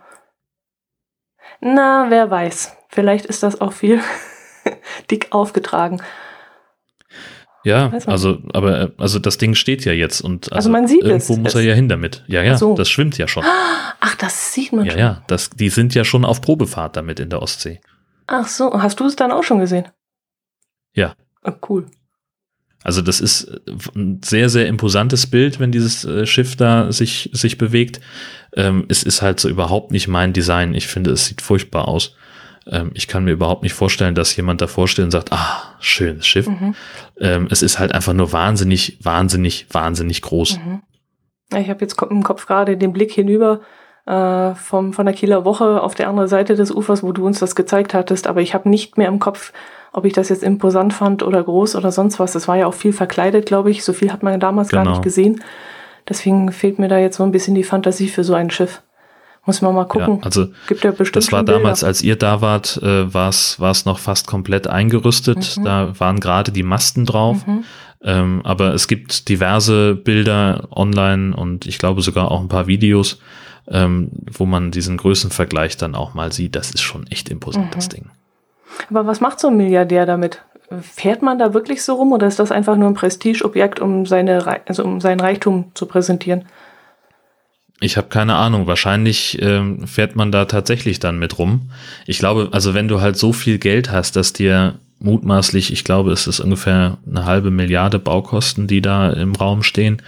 Na, 1.61 2.07
wer 2.09 2.29
weiß. 2.29 2.75
Vielleicht 2.89 3.25
ist 3.25 3.43
das 3.43 3.61
auch 3.61 3.73
viel 3.73 4.01
dick 5.11 5.27
aufgetragen. 5.31 6.01
Ja, 7.63 7.91
also, 8.05 8.37
aber 8.53 8.79
äh, 8.79 8.91
also 8.97 9.17
das 9.17 9.39
Ding 9.39 9.55
steht 9.55 9.85
ja 9.85 9.91
jetzt 9.91 10.21
und 10.21 10.53
Also 10.53 10.69
man 10.69 10.87
sieht 10.87 11.01
irgendwo 11.01 11.33
es. 11.33 11.39
muss 11.39 11.55
er 11.55 11.61
Es- 11.61 11.65
ja 11.67 11.73
hin 11.73 11.89
damit. 11.89 12.23
Ja, 12.27 12.43
ja, 12.43 12.57
so. 12.57 12.75
das 12.75 12.89
schwimmt 12.89 13.17
ja 13.17 13.27
schon. 13.27 13.43
Ach, 13.99 14.15
das 14.15 14.53
sieht 14.53 14.71
man 14.71 14.85
Ja, 14.85 14.91
schon. 14.91 14.99
ja, 14.99 15.23
das, 15.27 15.49
die 15.49 15.69
sind 15.69 15.95
ja 15.95 16.03
schon 16.03 16.25
auf 16.25 16.41
Probefahrt 16.41 16.95
damit 16.95 17.19
in 17.19 17.29
der 17.31 17.41
Ostsee. 17.41 17.81
Ach 18.27 18.47
so, 18.47 18.71
hast 18.81 18.99
du 18.99 19.05
es 19.05 19.15
dann 19.15 19.31
auch 19.31 19.43
schon 19.43 19.59
gesehen? 19.59 19.87
Ja. 20.93 21.15
Oh, 21.43 21.53
cool. 21.69 21.87
Also 22.85 23.01
das 23.01 23.19
ist 23.19 23.45
äh, 23.45 23.59
ein 23.95 24.21
sehr, 24.23 24.47
sehr 24.47 24.67
imposantes 24.67 25.27
Bild, 25.27 25.59
wenn 25.59 25.71
dieses 25.71 26.05
äh, 26.05 26.25
Schiff 26.25 26.55
da 26.55 26.91
sich, 26.91 27.31
sich 27.33 27.57
bewegt. 27.57 27.99
Ähm, 28.55 28.85
es 28.87 29.03
ist 29.03 29.21
halt 29.21 29.39
so 29.39 29.49
überhaupt 29.49 29.91
nicht 29.91 30.07
mein 30.07 30.31
Design. 30.31 30.73
Ich 30.75 30.87
finde, 30.87 31.11
es 31.11 31.25
sieht 31.25 31.41
furchtbar 31.41 31.87
aus. 31.87 32.15
Ähm, 32.67 32.91
ich 32.93 33.07
kann 33.07 33.25
mir 33.25 33.31
überhaupt 33.31 33.63
nicht 33.63 33.73
vorstellen, 33.73 34.13
dass 34.13 34.35
jemand 34.35 34.61
davor 34.61 34.87
steht 34.87 35.03
und 35.03 35.11
sagt, 35.11 35.33
ah, 35.33 35.75
schönes 35.79 36.27
Schiff. 36.27 36.47
Mhm. 36.47 36.75
Ähm, 37.19 37.47
es 37.49 37.63
ist 37.63 37.79
halt 37.79 37.91
einfach 37.91 38.13
nur 38.13 38.31
wahnsinnig, 38.31 38.99
wahnsinnig, 39.01 39.65
wahnsinnig 39.71 40.21
groß. 40.21 40.59
Mhm. 40.59 40.81
Ich 41.57 41.69
habe 41.69 41.81
jetzt 41.81 41.99
im 41.99 42.23
Kopf 42.23 42.45
gerade 42.45 42.77
den 42.77 42.93
Blick 42.93 43.11
hinüber 43.11 43.61
äh, 44.05 44.53
vom, 44.53 44.93
von 44.93 45.07
der 45.07 45.15
Kieler 45.15 45.43
Woche 45.43 45.81
auf 45.81 45.95
der 45.95 46.07
anderen 46.07 46.29
Seite 46.29 46.55
des 46.55 46.71
Ufers, 46.71 47.01
wo 47.01 47.11
du 47.11 47.25
uns 47.25 47.39
das 47.39 47.55
gezeigt 47.55 47.95
hattest, 47.95 48.27
aber 48.27 48.41
ich 48.41 48.53
habe 48.53 48.69
nicht 48.69 48.97
mehr 48.97 49.07
im 49.07 49.19
Kopf, 49.19 49.53
ob 49.95 50.05
ich 50.05 50.13
das 50.13 50.29
jetzt 50.29 50.43
imposant 50.43 50.93
fand 50.93 51.23
oder 51.23 51.41
groß 51.43 51.75
oder 51.75 51.91
sonst 51.91 52.19
was. 52.19 52.33
Das 52.33 52.47
war 52.47 52.57
ja 52.57 52.67
auch 52.67 52.73
viel 52.73 52.91
verkleidet, 52.93 53.45
glaube 53.45 53.71
ich. 53.71 53.83
So 53.83 53.93
viel 53.93 54.11
hat 54.11 54.23
man 54.23 54.39
damals 54.39 54.69
gar 54.69 54.83
Genau. 54.83 54.95
nicht 54.97 55.03
gesehen. 55.03 55.41
Deswegen 56.09 56.51
fehlt 56.51 56.79
mir 56.79 56.87
da 56.89 56.97
jetzt 56.99 57.17
so 57.17 57.23
ein 57.23 57.31
bisschen 57.31 57.55
die 57.55 57.63
Fantasie 57.63 58.09
für 58.09 58.23
so 58.23 58.33
ein 58.33 58.49
Schiff. 58.51 58.81
Muss 59.45 59.61
man 59.61 59.73
mal 59.75 59.85
gucken. 59.85 60.17
Ja, 60.17 60.23
also 60.23 60.47
Gibt 60.67 60.83
ja 60.83 60.91
bestimmt 60.91 61.15
Das 61.15 61.31
war 61.31 61.43
damals, 61.43 61.83
als 61.83 62.01
ihr 62.01 62.15
da 62.15 62.41
wart, 62.41 62.77
äh, 62.83 63.13
war 63.13 63.29
es 63.29 63.85
noch 63.85 63.99
fast 63.99 64.27
komplett 64.27 64.67
eingerüstet. 64.67 65.55
Mhm. 65.57 65.63
Da 65.63 65.93
waren 65.99 66.19
gerade 66.19 66.51
die 66.51 66.63
Masten 66.63 67.05
drauf. 67.05 67.45
Mhm. 67.47 67.63
Ähm, 68.03 68.41
aber 68.43 68.73
es 68.73 68.87
gibt 68.87 69.29
diverse 69.29 69.95
Bilder 69.95 70.67
online 70.71 71.35
und 71.35 71.65
ich 71.67 71.77
glaube 71.77 72.01
sogar 72.01 72.31
auch 72.31 72.41
ein 72.41 72.49
paar 72.49 72.67
Videos, 72.67 73.19
ähm, 73.67 74.09
wo 74.31 74.45
man 74.45 74.71
diesen 74.71 74.97
Größenvergleich 74.97 75.77
dann 75.77 75.95
auch 75.95 76.13
mal 76.13 76.31
sieht. 76.31 76.55
Das 76.55 76.71
ist 76.71 76.81
schon 76.81 77.07
echt 77.07 77.29
imposant, 77.29 77.67
Mhm. 77.67 77.71
das 77.71 77.89
Ding. 77.89 78.09
Aber 78.89 79.07
was 79.07 79.21
macht 79.21 79.39
so 79.39 79.47
ein 79.47 79.57
Milliardär 79.57 80.05
damit? 80.05 80.41
Fährt 80.81 81.21
man 81.21 81.37
da 81.37 81.53
wirklich 81.53 81.83
so 81.83 81.95
rum 81.95 82.11
oder 82.11 82.27
ist 82.27 82.39
das 82.39 82.51
einfach 82.51 82.75
nur 82.75 82.89
ein 82.89 82.95
Prestigeobjekt, 82.95 83.79
um, 83.79 84.05
seine, 84.05 84.61
also 84.67 84.83
um 84.83 84.99
seinen 84.99 85.19
Reichtum 85.19 85.71
zu 85.75 85.85
präsentieren? 85.85 86.45
Ich 87.81 87.97
habe 87.97 88.07
keine 88.07 88.35
Ahnung. 88.35 88.65
Wahrscheinlich 88.65 89.39
ähm, 89.41 89.85
fährt 89.85 90.15
man 90.15 90.31
da 90.31 90.45
tatsächlich 90.45 90.99
dann 90.99 91.19
mit 91.19 91.37
rum. 91.37 91.69
Ich 92.07 92.19
glaube, 92.19 92.49
also 92.51 92.73
wenn 92.73 92.87
du 92.87 93.01
halt 93.01 93.17
so 93.17 93.33
viel 93.33 93.59
Geld 93.59 93.91
hast, 93.91 94.15
dass 94.15 94.33
dir 94.33 94.75
mutmaßlich, 94.99 95.71
ich 95.71 95.83
glaube, 95.83 96.11
es 96.11 96.25
ist 96.25 96.39
ungefähr 96.39 96.97
eine 97.07 97.25
halbe 97.25 97.51
Milliarde 97.51 97.99
Baukosten, 97.99 98.65
die 98.65 98.81
da 98.81 99.11
im 99.11 99.35
Raum 99.35 99.61
stehen. 99.61 100.01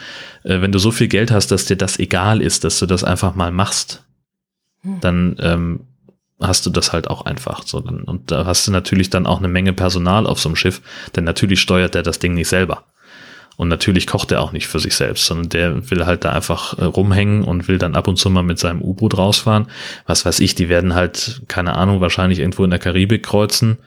Äh, 0.43 0.62
wenn 0.62 0.71
du 0.71 0.80
so 0.80 0.91
viel 0.91 1.08
Geld 1.08 1.30
hast, 1.30 1.51
dass 1.51 1.65
dir 1.65 1.77
das 1.77 1.99
egal 1.99 2.41
ist, 2.41 2.63
dass 2.63 2.80
du 2.80 2.86
das 2.86 3.03
einfach 3.03 3.36
mal 3.36 3.51
machst, 3.51 4.03
Hm. 4.88 4.99
dann 5.01 5.36
ähm, 5.39 5.80
hast 6.39 6.65
du 6.65 6.69
das 6.69 6.93
halt 6.93 7.10
auch 7.10 7.26
einfach. 7.26 7.63
So, 7.65 7.80
dann, 7.80 8.02
und 8.02 8.32
da 8.32 8.45
hast 8.45 8.67
du 8.67 8.71
natürlich 8.71 9.10
dann 9.10 9.26
auch 9.26 9.39
eine 9.39 9.47
Menge 9.47 9.73
Personal 9.73 10.28
auf 10.28 10.39
so 10.39 10.50
einem 10.50 10.56
Schiff, 10.56 10.82
denn 11.15 11.23
natürlich 11.23 11.60
steuert 11.60 11.95
der 11.95 12.04
das 12.04 12.19
Ding 12.19 12.34
nicht 12.34 12.50
selber. 12.50 12.84
Und 13.58 13.69
natürlich 13.69 14.06
kocht 14.06 14.32
er 14.32 14.41
auch 14.41 14.52
nicht 14.52 14.67
für 14.67 14.80
sich 14.80 14.95
selbst, 14.95 15.26
sondern 15.26 15.50
der 15.50 15.89
will 15.89 16.06
halt 16.06 16.23
da 16.23 16.32
einfach 16.32 16.78
äh, 16.78 16.84
rumhängen 16.84 17.43
und 17.43 17.67
will 17.67 17.80
dann 17.80 17.95
ab 17.95 18.08
und 18.08 18.17
zu 18.17 18.30
mal 18.30 18.43
mit 18.43 18.60
seinem 18.60 18.84
U-Boot 18.84 19.17
rausfahren. 19.17 19.65
Was 20.06 20.26
weiß 20.26 20.41
ich, 20.41 20.54
die 20.54 20.69
werden 20.69 20.93
halt, 20.93 21.41
keine 21.47 21.76
Ahnung, 21.76 22.00
wahrscheinlich 22.00 22.38
irgendwo 22.38 22.63
in 22.63 22.69
der 22.69 22.78
Karibik 22.78 23.23
kreuzen 23.23 23.80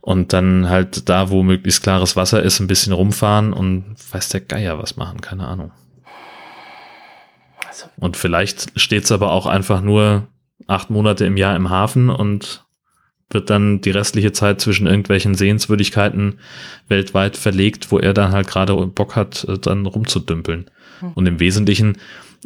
und 0.00 0.32
dann 0.32 0.68
halt 0.68 1.08
da, 1.08 1.30
wo 1.30 1.44
möglichst 1.44 1.84
klares 1.84 2.16
Wasser 2.16 2.42
ist, 2.42 2.58
ein 2.58 2.66
bisschen 2.66 2.92
rumfahren 2.92 3.52
und 3.52 3.94
weiß 4.10 4.30
der 4.30 4.40
Geier 4.40 4.76
was 4.76 4.96
machen, 4.96 5.20
keine 5.20 5.46
Ahnung. 5.46 5.70
Also, 7.68 7.86
Und 7.96 8.16
vielleicht 8.16 8.72
steht's 8.78 9.12
aber 9.12 9.30
auch 9.30 9.46
einfach 9.46 9.82
nur 9.82 10.26
acht 10.66 10.90
Monate 10.90 11.24
im 11.24 11.36
Jahr 11.36 11.56
im 11.56 11.70
Hafen 11.70 12.10
und 12.10 12.64
wird 13.30 13.50
dann 13.50 13.80
die 13.80 13.90
restliche 13.90 14.32
Zeit 14.32 14.60
zwischen 14.60 14.86
irgendwelchen 14.86 15.34
Sehenswürdigkeiten 15.34 16.38
weltweit 16.88 17.36
verlegt, 17.36 17.90
wo 17.90 17.98
er 17.98 18.14
dann 18.14 18.32
halt 18.32 18.46
gerade 18.46 18.74
Bock 18.86 19.16
hat, 19.16 19.44
äh, 19.48 19.58
dann 19.58 19.86
rumzudümpeln. 19.86 20.70
Hm. 21.00 21.12
Und 21.14 21.26
im 21.26 21.40
Wesentlichen 21.40 21.98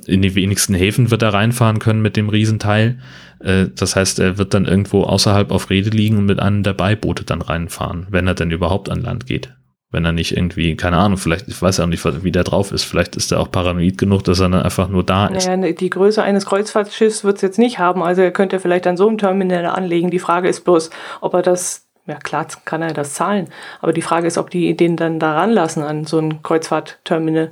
in 0.06 0.22
die 0.22 0.34
wenigsten 0.34 0.74
Häfen 0.74 1.10
wird 1.10 1.22
er 1.22 1.34
reinfahren 1.34 1.80
können 1.80 2.02
mit 2.02 2.16
dem 2.16 2.28
Riesenteil. 2.28 3.00
Äh, 3.40 3.66
Das 3.74 3.96
heißt, 3.96 4.20
er 4.20 4.38
wird 4.38 4.54
dann 4.54 4.64
irgendwo 4.64 5.02
außerhalb 5.02 5.50
auf 5.50 5.70
Rede 5.70 5.90
liegen 5.90 6.18
und 6.18 6.26
mit 6.26 6.40
einem 6.40 6.62
der 6.62 6.74
Beiboote 6.74 7.24
dann 7.24 7.42
reinfahren, 7.42 8.06
wenn 8.10 8.26
er 8.26 8.34
denn 8.34 8.50
überhaupt 8.50 8.88
an 8.90 9.02
Land 9.02 9.26
geht. 9.26 9.52
Wenn 9.90 10.04
er 10.04 10.12
nicht 10.12 10.36
irgendwie, 10.36 10.76
keine 10.76 10.98
Ahnung, 10.98 11.16
vielleicht, 11.16 11.48
ich 11.48 11.60
weiß 11.60 11.78
ja 11.78 11.84
auch 11.84 11.88
nicht, 11.88 12.04
wie 12.22 12.30
der 12.30 12.44
drauf 12.44 12.72
ist. 12.72 12.84
Vielleicht 12.84 13.16
ist 13.16 13.32
er 13.32 13.40
auch 13.40 13.50
paranoid 13.50 13.96
genug, 13.96 14.22
dass 14.22 14.38
er 14.38 14.50
dann 14.50 14.62
einfach 14.62 14.88
nur 14.88 15.02
da 15.02 15.28
ist. 15.28 15.46
naja, 15.46 15.56
ne, 15.56 15.72
die 15.72 15.88
Größe 15.88 16.22
eines 16.22 16.44
Kreuzfahrtschiffs 16.44 17.24
wird 17.24 17.36
es 17.36 17.42
jetzt 17.42 17.58
nicht 17.58 17.78
haben. 17.78 18.02
Also 18.02 18.20
er 18.20 18.30
könnte 18.30 18.60
vielleicht 18.60 18.86
an 18.86 18.98
so 18.98 19.08
einem 19.08 19.16
Terminal 19.16 19.64
anlegen. 19.64 20.10
Die 20.10 20.18
Frage 20.18 20.48
ist 20.48 20.64
bloß, 20.64 20.90
ob 21.22 21.32
er 21.32 21.40
das, 21.40 21.86
ja 22.06 22.16
klar 22.16 22.46
kann 22.66 22.82
er 22.82 22.92
das 22.92 23.14
zahlen, 23.14 23.48
aber 23.80 23.94
die 23.94 24.02
Frage 24.02 24.26
ist, 24.26 24.36
ob 24.36 24.50
die 24.50 24.76
den 24.76 24.96
dann 24.96 25.18
da 25.18 25.34
ranlassen 25.34 25.82
an 25.82 26.04
so 26.04 26.18
ein 26.18 26.42
Kreuzfahrtterminal. 26.42 27.48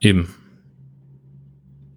Eben. 0.00 0.34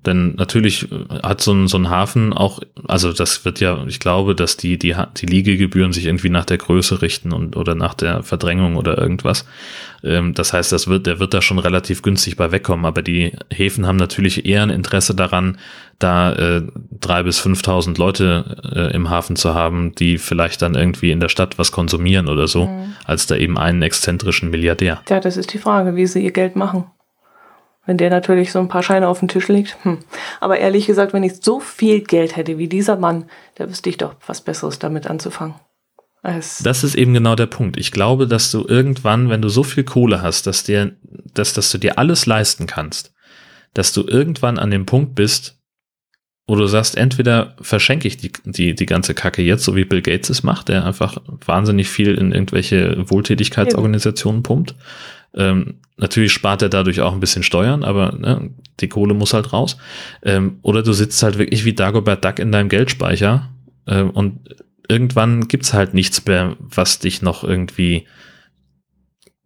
Denn 0.06 0.36
natürlich 0.36 0.92
äh, 0.92 1.20
hat 1.24 1.42
so 1.42 1.54
ein, 1.54 1.68
so 1.68 1.78
ein 1.78 1.90
Hafen 1.90 2.34
auch, 2.34 2.60
also 2.88 3.14
das 3.14 3.46
wird 3.46 3.60
ja, 3.60 3.84
ich 3.88 4.00
glaube, 4.00 4.36
dass 4.36 4.58
die, 4.58 4.78
die, 4.78 4.96
die 5.18 5.26
Liegegebühren 5.26 5.94
sich 5.94 6.06
irgendwie 6.06 6.30
nach 6.30 6.46
der 6.46 6.58
Größe 6.58 7.02
richten 7.02 7.32
und 7.32 7.56
oder 7.56 7.76
nach 7.76 7.94
der 7.94 8.24
Verdrängung 8.24 8.76
oder 8.76 8.98
irgendwas. 8.98 9.46
Ähm, 10.04 10.34
das 10.34 10.54
heißt, 10.54 10.72
das 10.72 10.88
wird, 10.88 11.08
der 11.08 11.20
wird 11.20 11.34
da 11.34 11.42
schon 11.42 11.60
relativ 11.60 12.02
günstig 12.02 12.36
bei 12.36 12.52
wegkommen, 12.52 12.86
aber 12.86 13.02
die 13.02 13.32
Häfen 13.50 13.88
haben 13.88 13.98
natürlich 13.98 14.46
eher 14.46 14.64
ein 14.64 14.70
Interesse 14.70 15.16
daran, 15.16 15.58
da 16.00 16.34
äh, 16.34 16.64
drei 17.00 17.24
bis 17.24 17.40
5.000 17.40 17.98
Leute 17.98 18.58
äh, 18.76 18.94
im 18.94 19.10
Hafen 19.10 19.36
zu 19.36 19.54
haben, 19.54 19.96
die 19.96 20.18
vielleicht 20.18 20.62
dann 20.62 20.76
irgendwie 20.76 21.12
in 21.12 21.22
der 21.22 21.30
Stadt 21.30 21.58
was 21.58 21.72
konsumieren 21.72 22.28
oder 22.28 22.48
so, 22.48 22.70
als 23.06 23.28
da 23.28 23.36
eben 23.36 23.58
einen 23.58 23.82
exzentrischen 23.82 24.50
Milliardär. 24.50 25.02
Tja, 25.06 25.20
das 25.20 25.38
ist 25.38 25.54
die 25.54 25.60
Frage, 25.60 25.96
wie 25.96 26.08
sie 26.08 26.24
ihr 26.24 26.32
Geld 26.32 26.56
machen. 26.56 26.86
Wenn 27.86 27.98
der 27.98 28.10
natürlich 28.10 28.52
so 28.52 28.60
ein 28.60 28.70
paar 28.70 28.84
Scheine 28.84 29.08
auf 29.10 29.20
den 29.20 29.28
Tisch 29.28 29.50
legt. 29.50 29.78
Hm. 29.84 30.00
Aber 30.40 30.58
ehrlich 30.58 30.88
gesagt, 30.88 31.14
wenn 31.14 31.24
ich 31.24 31.44
so 31.44 31.60
viel 31.60 32.02
Geld 32.02 32.38
hätte 32.38 32.58
wie 32.58 32.68
dieser 32.68 32.96
Mann, 32.96 33.26
da 33.56 33.70
wüsste 33.70 33.90
ich 33.90 33.98
doch 33.98 34.16
was 34.26 34.42
Besseres 34.42 34.80
damit 34.80 35.08
anzufangen. 35.08 35.56
Es, 36.24 36.60
Das 36.60 36.86
ist 36.86 36.96
eben 36.96 37.14
genau 37.14 37.36
der 37.36 37.48
Punkt. 37.48 37.78
Ich 37.78 37.92
glaube, 37.92 38.28
dass 38.28 38.50
du 38.50 38.66
irgendwann, 38.66 39.30
wenn 39.30 39.42
du 39.42 39.50
so 39.50 39.64
viel 39.64 39.84
Kohle 39.84 40.22
hast, 40.22 40.48
dass 40.48 40.64
dir, 40.64 40.96
dass, 41.34 41.52
dass 41.54 41.70
du 41.72 41.78
dir 41.78 41.98
alles 41.98 42.26
leisten 42.26 42.66
kannst, 42.66 43.14
dass 43.74 43.92
du 43.92 44.08
irgendwann 44.08 44.58
an 44.58 44.72
dem 44.72 44.86
Punkt 44.86 45.16
bist, 45.16 45.60
wo 46.48 46.56
du 46.56 46.66
sagst, 46.66 46.98
entweder 46.98 47.56
verschenke 47.62 48.08
ich 48.08 48.18
die, 48.18 48.32
die, 48.46 48.76
die 48.76 48.86
ganze 48.86 49.14
Kacke 49.14 49.42
jetzt, 49.42 49.64
so 49.64 49.76
wie 49.76 49.86
Bill 49.86 50.02
Gates 50.02 50.30
es 50.30 50.44
macht, 50.44 50.70
der 50.70 50.86
einfach 50.86 51.18
wahnsinnig 51.46 51.90
viel 51.90 52.16
in 52.16 52.32
irgendwelche 52.32 53.10
Wohltätigkeitsorganisationen 53.10 54.44
pumpt. 54.44 54.76
Ähm, 55.36 55.80
natürlich 55.98 56.32
spart 56.32 56.62
er 56.62 56.70
dadurch 56.70 57.02
auch 57.02 57.14
ein 57.14 57.20
bisschen 57.20 57.44
Steuern, 57.44 57.84
aber 57.84 58.14
ne, 58.14 58.52
die 58.80 58.90
Kohle 58.90 59.14
muss 59.14 59.34
halt 59.34 59.54
raus. 59.54 59.78
Ähm, 60.24 60.60
oder 60.62 60.84
du 60.84 60.94
sitzt 60.94 61.22
halt 61.24 61.38
wirklich 61.38 61.66
wie 61.66 61.74
Dagobert 61.74 62.24
Duck 62.24 62.40
in 62.40 62.52
deinem 62.52 62.70
Geldspeicher 62.70 63.50
ähm, 63.88 64.10
und 64.12 64.56
irgendwann 64.88 65.48
gibt's 65.48 65.74
halt 65.74 65.94
nichts 65.94 66.26
mehr, 66.26 66.56
was 66.60 67.00
dich 67.00 67.22
noch 67.22 67.44
irgendwie 67.44 68.06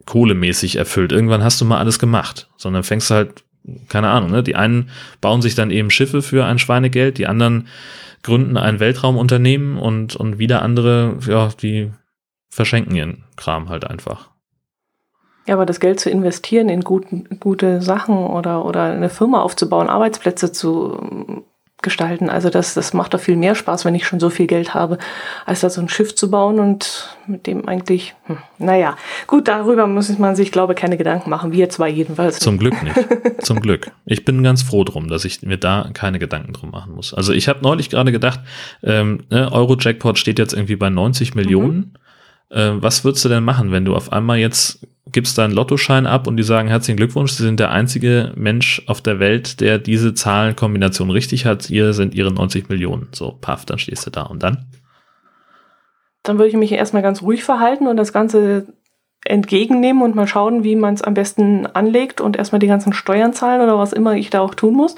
kohlemäßig 0.05 0.77
erfüllt. 0.77 1.11
Irgendwann 1.11 1.43
hast 1.43 1.61
du 1.61 1.65
mal 1.65 1.79
alles 1.79 1.99
gemacht, 1.99 2.49
sondern 2.57 2.83
fängst 2.83 3.11
halt, 3.11 3.43
keine 3.89 4.09
Ahnung, 4.09 4.31
ne? 4.31 4.43
die 4.43 4.55
einen 4.55 4.89
bauen 5.21 5.41
sich 5.41 5.53
dann 5.53 5.71
eben 5.71 5.91
Schiffe 5.91 6.21
für 6.21 6.45
ein 6.45 6.59
Schweinegeld, 6.59 7.17
die 7.17 7.27
anderen 7.27 7.67
gründen 8.23 8.57
ein 8.57 8.79
Weltraumunternehmen 8.79 9.77
und, 9.77 10.15
und 10.15 10.39
wieder 10.39 10.61
andere, 10.61 11.19
ja, 11.27 11.49
die 11.61 11.91
verschenken 12.49 12.95
ihren 12.95 13.23
Kram 13.35 13.69
halt 13.69 13.85
einfach. 13.85 14.29
Ja, 15.47 15.53
aber 15.55 15.65
das 15.65 15.79
Geld 15.79 15.99
zu 15.99 16.09
investieren 16.09 16.69
in 16.69 16.81
guten, 16.81 17.39
gute 17.39 17.81
Sachen 17.81 18.17
oder, 18.17 18.65
oder 18.65 18.83
eine 18.83 19.09
Firma 19.09 19.41
aufzubauen, 19.41 19.89
Arbeitsplätze 19.89 20.51
zu, 20.51 21.45
gestalten. 21.83 22.29
Also 22.29 22.49
das, 22.49 22.73
das 22.73 22.93
macht 22.93 23.13
doch 23.13 23.19
viel 23.19 23.35
mehr 23.35 23.53
Spaß, 23.53 23.85
wenn 23.85 23.93
ich 23.93 24.07
schon 24.07 24.19
so 24.19 24.31
viel 24.31 24.47
Geld 24.47 24.73
habe, 24.73 24.97
als 25.45 25.61
da 25.61 25.69
so 25.69 25.79
ein 25.79 25.89
Schiff 25.89 26.15
zu 26.15 26.31
bauen 26.31 26.59
und 26.59 27.15
mit 27.27 27.45
dem 27.45 27.67
eigentlich, 27.67 28.15
hm, 28.25 28.37
naja, 28.57 28.97
gut, 29.27 29.47
darüber 29.47 29.85
muss 29.85 30.17
man 30.17 30.35
sich, 30.35 30.51
glaube 30.51 30.73
ich, 30.73 30.79
keine 30.79 30.97
Gedanken 30.97 31.29
machen. 31.29 31.51
Wir 31.51 31.69
zwei 31.69 31.89
jedenfalls. 31.89 32.39
Zum 32.39 32.57
Glück 32.57 32.81
nicht. 32.81 32.95
Zum 33.45 33.61
Glück. 33.61 33.91
Ich 34.05 34.25
bin 34.25 34.41
ganz 34.41 34.63
froh 34.63 34.83
drum, 34.83 35.07
dass 35.07 35.23
ich 35.23 35.43
mir 35.43 35.57
da 35.57 35.89
keine 35.93 36.17
Gedanken 36.17 36.53
drum 36.53 36.71
machen 36.71 36.95
muss. 36.95 37.13
Also 37.13 37.31
ich 37.31 37.47
habe 37.47 37.61
neulich 37.61 37.91
gerade 37.91 38.11
gedacht, 38.11 38.39
ähm, 38.81 39.25
ne, 39.29 39.51
Euro-Jackpot 39.51 40.17
steht 40.17 40.39
jetzt 40.39 40.53
irgendwie 40.53 40.77
bei 40.77 40.89
90 40.89 41.35
Millionen. 41.35 41.77
Mhm. 41.77 41.93
Äh, 42.49 42.71
was 42.75 43.03
würdest 43.03 43.25
du 43.25 43.29
denn 43.29 43.43
machen, 43.43 43.71
wenn 43.71 43.85
du 43.85 43.95
auf 43.95 44.11
einmal 44.11 44.37
jetzt 44.37 44.85
gibst 45.11 45.37
deinen 45.37 45.53
Lottoschein 45.53 46.05
ab 46.05 46.27
und 46.27 46.37
die 46.37 46.43
sagen 46.43 46.67
herzlichen 46.67 46.97
Glückwunsch, 46.97 47.31
Sie 47.31 47.43
sind 47.43 47.59
der 47.59 47.71
einzige 47.71 48.33
Mensch 48.35 48.81
auf 48.87 49.01
der 49.01 49.19
Welt, 49.19 49.61
der 49.61 49.79
diese 49.79 50.13
Zahlenkombination 50.13 51.09
richtig 51.09 51.45
hat. 51.45 51.63
Hier 51.63 51.93
sind 51.93 52.13
Ihre 52.13 52.33
90 52.33 52.69
Millionen. 52.69 53.07
So, 53.13 53.31
paff, 53.39 53.65
dann 53.65 53.79
stehst 53.79 54.05
du 54.05 54.11
da 54.11 54.23
und 54.23 54.43
dann? 54.43 54.65
Dann 56.23 56.37
würde 56.37 56.49
ich 56.49 56.55
mich 56.55 56.71
erstmal 56.73 57.03
ganz 57.03 57.21
ruhig 57.21 57.43
verhalten 57.43 57.87
und 57.87 57.95
das 57.95 58.11
Ganze 58.11 58.67
entgegennehmen 59.25 60.03
und 60.03 60.15
mal 60.15 60.27
schauen, 60.27 60.63
wie 60.63 60.75
man 60.75 60.93
es 60.93 61.01
am 61.01 61.13
besten 61.13 61.65
anlegt 61.65 62.21
und 62.21 62.37
erstmal 62.37 62.59
die 62.59 62.67
ganzen 62.67 62.93
Steuern 62.93 63.33
zahlen 63.33 63.61
oder 63.61 63.77
was 63.77 63.93
immer 63.93 64.15
ich 64.15 64.29
da 64.29 64.41
auch 64.41 64.55
tun 64.55 64.73
muss. 64.73 64.95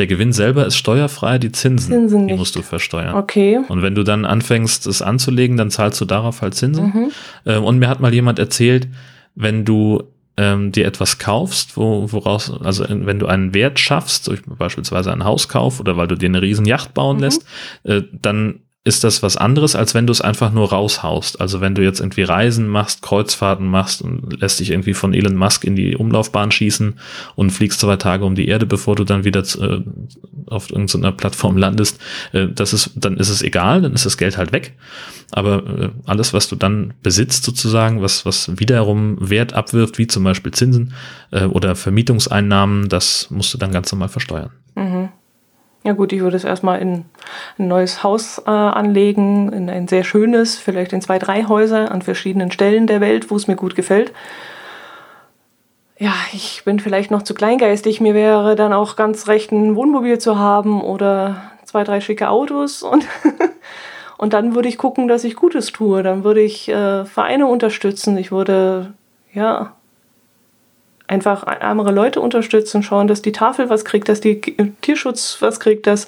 Der 0.00 0.06
Gewinn 0.06 0.32
selber 0.32 0.64
ist 0.64 0.76
steuerfrei, 0.78 1.36
die 1.36 1.52
Zinsen, 1.52 1.92
Zinsen 1.92 2.26
die 2.26 2.32
musst 2.32 2.56
du 2.56 2.62
versteuern. 2.62 3.16
Okay. 3.16 3.60
Und 3.68 3.82
wenn 3.82 3.94
du 3.94 4.02
dann 4.02 4.24
anfängst, 4.24 4.86
es 4.86 5.02
anzulegen, 5.02 5.58
dann 5.58 5.70
zahlst 5.70 6.00
du 6.00 6.06
darauf 6.06 6.40
halt 6.40 6.54
Zinsen. 6.54 6.86
Mhm. 6.86 7.10
Ähm, 7.44 7.64
und 7.64 7.78
mir 7.78 7.86
hat 7.90 8.00
mal 8.00 8.14
jemand 8.14 8.38
erzählt, 8.38 8.88
wenn 9.34 9.66
du 9.66 10.02
ähm, 10.38 10.72
dir 10.72 10.86
etwas 10.86 11.18
kaufst, 11.18 11.76
wo, 11.76 12.10
woraus, 12.12 12.50
also 12.62 12.86
wenn 12.88 13.18
du 13.18 13.26
einen 13.26 13.52
Wert 13.52 13.78
schaffst, 13.78 14.32
beispielsweise 14.46 15.12
einen 15.12 15.24
Hauskauf 15.24 15.80
oder 15.80 15.98
weil 15.98 16.08
du 16.08 16.14
dir 16.14 16.30
eine 16.30 16.40
riesen 16.40 16.64
Yacht 16.64 16.94
bauen 16.94 17.18
mhm. 17.18 17.22
lässt, 17.22 17.44
äh, 17.82 18.00
dann 18.10 18.60
ist 18.90 19.04
das 19.04 19.22
was 19.22 19.36
anderes, 19.36 19.76
als 19.76 19.94
wenn 19.94 20.08
du 20.08 20.10
es 20.10 20.20
einfach 20.20 20.50
nur 20.52 20.70
raushaust. 20.70 21.40
Also 21.40 21.60
wenn 21.60 21.76
du 21.76 21.82
jetzt 21.82 22.00
irgendwie 22.00 22.24
Reisen 22.24 22.66
machst, 22.66 23.02
Kreuzfahrten 23.02 23.68
machst 23.68 24.02
und 24.02 24.40
lässt 24.40 24.58
dich 24.58 24.72
irgendwie 24.72 24.94
von 24.94 25.14
Elon 25.14 25.36
Musk 25.36 25.62
in 25.62 25.76
die 25.76 25.94
Umlaufbahn 25.94 26.50
schießen 26.50 26.98
und 27.36 27.50
fliegst 27.50 27.78
zwei 27.78 27.94
Tage 27.94 28.24
um 28.24 28.34
die 28.34 28.48
Erde, 28.48 28.66
bevor 28.66 28.96
du 28.96 29.04
dann 29.04 29.22
wieder 29.24 29.44
äh, 29.60 29.80
auf 30.46 30.70
irgendeiner 30.70 31.12
Plattform 31.12 31.56
landest, 31.56 32.00
äh, 32.32 32.48
das 32.48 32.72
ist, 32.72 32.90
dann 32.96 33.16
ist 33.16 33.28
es 33.28 33.42
egal, 33.42 33.80
dann 33.80 33.92
ist 33.92 34.06
das 34.06 34.16
Geld 34.16 34.36
halt 34.36 34.50
weg. 34.50 34.74
Aber 35.30 35.62
äh, 35.64 35.90
alles, 36.06 36.34
was 36.34 36.48
du 36.48 36.56
dann 36.56 36.92
besitzt 37.04 37.44
sozusagen, 37.44 38.02
was, 38.02 38.26
was 38.26 38.58
wiederum 38.58 39.18
Wert 39.20 39.52
abwirft, 39.52 39.98
wie 39.98 40.08
zum 40.08 40.24
Beispiel 40.24 40.50
Zinsen 40.50 40.94
äh, 41.30 41.44
oder 41.44 41.76
Vermietungseinnahmen, 41.76 42.88
das 42.88 43.30
musst 43.30 43.54
du 43.54 43.58
dann 43.58 43.70
ganz 43.70 43.92
normal 43.92 44.08
versteuern. 44.08 44.50
Mhm. 44.74 45.09
Ja 45.90 45.96
gut, 45.96 46.12
ich 46.12 46.20
würde 46.20 46.36
es 46.36 46.44
erstmal 46.44 46.80
in 46.80 47.04
ein 47.58 47.66
neues 47.66 48.04
Haus 48.04 48.40
äh, 48.46 48.48
anlegen, 48.48 49.52
in 49.52 49.68
ein 49.68 49.88
sehr 49.88 50.04
schönes, 50.04 50.56
vielleicht 50.56 50.92
in 50.92 51.02
zwei, 51.02 51.18
drei 51.18 51.46
Häuser 51.48 51.90
an 51.90 52.00
verschiedenen 52.00 52.52
Stellen 52.52 52.86
der 52.86 53.00
Welt, 53.00 53.28
wo 53.28 53.34
es 53.34 53.48
mir 53.48 53.56
gut 53.56 53.74
gefällt. 53.74 54.12
Ja, 55.98 56.14
ich 56.32 56.62
bin 56.64 56.78
vielleicht 56.78 57.10
noch 57.10 57.22
zu 57.22 57.34
kleingeistig. 57.34 58.00
Mir 58.00 58.14
wäre 58.14 58.54
dann 58.54 58.72
auch 58.72 58.94
ganz 58.94 59.26
recht, 59.26 59.50
ein 59.50 59.74
Wohnmobil 59.74 60.20
zu 60.20 60.38
haben 60.38 60.80
oder 60.80 61.42
zwei, 61.64 61.82
drei 61.82 62.00
schicke 62.00 62.28
Autos 62.28 62.82
und 62.84 63.04
und 64.16 64.32
dann 64.32 64.54
würde 64.54 64.68
ich 64.68 64.78
gucken, 64.78 65.08
dass 65.08 65.24
ich 65.24 65.34
Gutes 65.34 65.72
tue. 65.72 66.04
Dann 66.04 66.22
würde 66.22 66.40
ich 66.40 66.68
äh, 66.68 67.04
Vereine 67.04 67.48
unterstützen. 67.48 68.16
Ich 68.16 68.30
würde 68.30 68.94
ja 69.32 69.74
einfach 71.10 71.44
ärmere 71.46 71.92
Leute 71.92 72.20
unterstützen, 72.20 72.82
schauen, 72.82 73.08
dass 73.08 73.20
die 73.20 73.32
Tafel 73.32 73.68
was 73.68 73.84
kriegt, 73.84 74.08
dass 74.08 74.20
die 74.20 74.40
Tierschutz 74.80 75.38
was 75.40 75.60
kriegt, 75.60 75.86
dass, 75.86 76.06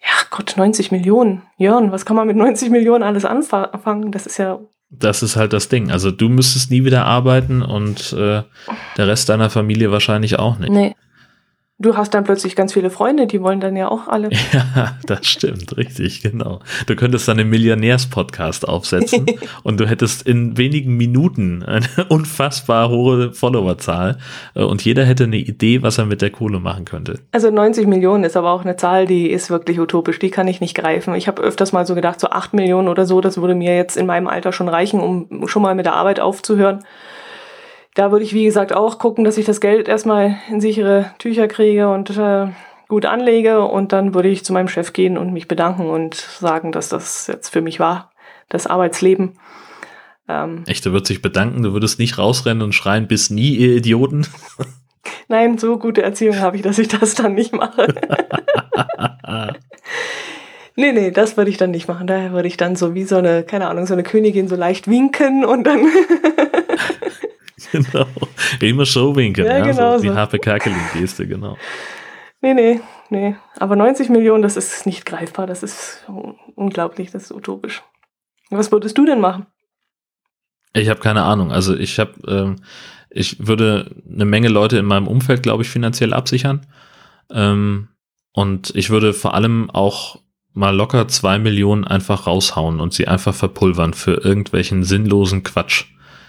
ja 0.00 0.26
Gott, 0.30 0.54
90 0.56 0.90
Millionen. 0.90 1.42
Jörn, 1.58 1.92
was 1.92 2.06
kann 2.06 2.16
man 2.16 2.26
mit 2.26 2.36
90 2.36 2.70
Millionen 2.70 3.04
alles 3.04 3.24
anfangen? 3.24 4.10
Das 4.10 4.26
ist 4.26 4.38
ja. 4.38 4.58
Das 4.90 5.22
ist 5.22 5.36
halt 5.36 5.52
das 5.52 5.68
Ding. 5.68 5.90
Also 5.90 6.10
du 6.10 6.28
müsstest 6.28 6.70
nie 6.70 6.84
wieder 6.84 7.06
arbeiten 7.06 7.62
und 7.62 8.12
äh, 8.12 8.42
der 8.96 9.08
Rest 9.08 9.28
deiner 9.28 9.48
Familie 9.48 9.90
wahrscheinlich 9.90 10.38
auch 10.38 10.58
nicht. 10.58 10.70
Nee. 10.70 10.94
Du 11.82 11.96
hast 11.96 12.14
dann 12.14 12.22
plötzlich 12.22 12.54
ganz 12.54 12.74
viele 12.74 12.90
Freunde, 12.90 13.26
die 13.26 13.42
wollen 13.42 13.58
dann 13.58 13.74
ja 13.74 13.88
auch 13.88 14.06
alle. 14.06 14.30
Ja, 14.52 14.96
das 15.06 15.26
stimmt, 15.26 15.76
richtig, 15.76 16.22
genau. 16.22 16.60
Du 16.86 16.94
könntest 16.94 17.26
dann 17.26 17.40
einen 17.40 17.48
Millionärs-Podcast 17.50 18.68
aufsetzen 18.68 19.26
und 19.62 19.80
du 19.80 19.88
hättest 19.88 20.26
in 20.26 20.56
wenigen 20.58 20.96
Minuten 20.96 21.62
eine 21.62 21.86
unfassbar 22.08 22.90
hohe 22.90 23.32
Followerzahl 23.32 24.18
äh, 24.54 24.62
und 24.62 24.84
jeder 24.84 25.04
hätte 25.04 25.24
eine 25.24 25.38
Idee, 25.38 25.82
was 25.82 25.98
er 25.98 26.04
mit 26.04 26.22
der 26.22 26.30
Kohle 26.30 26.60
machen 26.60 26.84
könnte. 26.84 27.18
Also 27.32 27.50
90 27.50 27.86
Millionen 27.86 28.24
ist 28.24 28.36
aber 28.36 28.52
auch 28.52 28.64
eine 28.64 28.76
Zahl, 28.76 29.06
die 29.06 29.30
ist 29.30 29.50
wirklich 29.50 29.80
utopisch, 29.80 30.18
die 30.18 30.30
kann 30.30 30.46
ich 30.46 30.60
nicht 30.60 30.74
greifen. 30.74 31.14
Ich 31.14 31.26
habe 31.26 31.42
öfters 31.42 31.72
mal 31.72 31.86
so 31.86 31.94
gedacht, 31.94 32.20
so 32.20 32.28
8 32.28 32.54
Millionen 32.54 32.88
oder 32.88 33.06
so, 33.06 33.20
das 33.20 33.38
würde 33.38 33.54
mir 33.54 33.74
jetzt 33.74 33.96
in 33.96 34.06
meinem 34.06 34.28
Alter 34.28 34.52
schon 34.52 34.68
reichen, 34.68 35.00
um 35.00 35.48
schon 35.48 35.62
mal 35.62 35.74
mit 35.74 35.86
der 35.86 35.94
Arbeit 35.94 36.20
aufzuhören 36.20 36.84
da 37.94 38.10
würde 38.10 38.24
ich, 38.24 38.32
wie 38.32 38.44
gesagt, 38.44 38.72
auch 38.72 38.98
gucken, 38.98 39.24
dass 39.24 39.38
ich 39.38 39.44
das 39.44 39.60
Geld 39.60 39.88
erstmal 39.88 40.36
in 40.50 40.60
sichere 40.60 41.12
Tücher 41.18 41.48
kriege 41.48 41.90
und 41.90 42.10
äh, 42.16 42.48
gut 42.88 43.06
anlege. 43.06 43.62
Und 43.62 43.92
dann 43.92 44.14
würde 44.14 44.28
ich 44.28 44.44
zu 44.44 44.52
meinem 44.52 44.68
Chef 44.68 44.92
gehen 44.92 45.18
und 45.18 45.32
mich 45.32 45.48
bedanken 45.48 45.88
und 45.88 46.14
sagen, 46.14 46.72
dass 46.72 46.88
das 46.88 47.26
jetzt 47.26 47.50
für 47.50 47.60
mich 47.60 47.80
war, 47.80 48.10
das 48.48 48.66
Arbeitsleben. 48.66 49.38
Ähm, 50.28 50.64
Echt, 50.66 50.86
du 50.86 50.92
würdest 50.92 51.10
dich 51.10 51.22
bedanken, 51.22 51.62
du 51.62 51.72
würdest 51.72 51.98
nicht 51.98 52.16
rausrennen 52.16 52.62
und 52.62 52.74
schreien, 52.74 53.08
bis 53.08 53.30
nie, 53.30 53.56
ihr 53.56 53.76
Idioten. 53.76 54.26
Nein, 55.28 55.58
so 55.58 55.78
gute 55.78 56.02
Erziehung 56.02 56.38
habe 56.40 56.56
ich, 56.56 56.62
dass 56.62 56.78
ich 56.78 56.88
das 56.88 57.14
dann 57.14 57.34
nicht 57.34 57.52
mache. 57.52 57.88
nee, 60.76 60.92
nee, 60.92 61.10
das 61.10 61.36
würde 61.36 61.50
ich 61.50 61.56
dann 61.56 61.72
nicht 61.72 61.88
machen. 61.88 62.06
Da 62.06 62.32
würde 62.32 62.48
ich 62.48 62.56
dann 62.56 62.76
so 62.76 62.94
wie 62.94 63.04
so 63.04 63.16
eine, 63.16 63.42
keine 63.42 63.68
Ahnung, 63.68 63.86
so 63.86 63.94
eine 63.94 64.02
Königin 64.02 64.48
so 64.48 64.56
leicht 64.56 64.88
winken 64.88 65.44
und 65.44 65.64
dann 65.64 65.80
genau. 67.72 68.06
Immer 68.60 68.86
so 68.86 69.14
winken. 69.14 69.44
Ja, 69.44 69.58
ja 69.58 69.64
genau 69.64 69.96
so. 69.96 70.02
Die 70.02 70.10
Harpe 70.10 70.38
Kerkeling-Geste, 70.38 71.26
genau. 71.26 71.56
Nee, 72.40 72.54
nee, 72.54 72.80
nee. 73.10 73.36
Aber 73.58 73.76
90 73.76 74.08
Millionen, 74.08 74.42
das 74.42 74.56
ist 74.56 74.84
nicht 74.84 75.06
greifbar. 75.06 75.46
Das 75.46 75.62
ist 75.62 76.04
unglaublich, 76.56 77.10
das 77.10 77.24
ist 77.24 77.32
utopisch. 77.32 77.82
Was 78.50 78.72
würdest 78.72 78.98
du 78.98 79.06
denn 79.06 79.20
machen? 79.20 79.46
Ich 80.74 80.88
habe 80.88 81.00
keine 81.00 81.22
Ahnung. 81.22 81.52
Also 81.52 81.76
ich 81.76 81.98
habe, 81.98 82.12
ähm, 82.26 82.56
ich 83.10 83.46
würde 83.46 83.94
eine 84.10 84.24
Menge 84.24 84.48
Leute 84.48 84.78
in 84.78 84.86
meinem 84.86 85.06
Umfeld, 85.06 85.42
glaube 85.42 85.62
ich, 85.62 85.68
finanziell 85.68 86.12
absichern. 86.12 86.66
Ähm, 87.30 87.88
und 88.32 88.74
ich 88.74 88.90
würde 88.90 89.12
vor 89.12 89.34
allem 89.34 89.70
auch 89.70 90.20
mal 90.54 90.74
locker 90.74 91.08
zwei 91.08 91.38
Millionen 91.38 91.84
einfach 91.84 92.26
raushauen 92.26 92.80
und 92.80 92.92
sie 92.92 93.08
einfach 93.08 93.34
verpulvern 93.34 93.94
für 93.94 94.14
irgendwelchen 94.24 94.84
sinnlosen 94.84 95.42
Quatsch. 95.42 95.84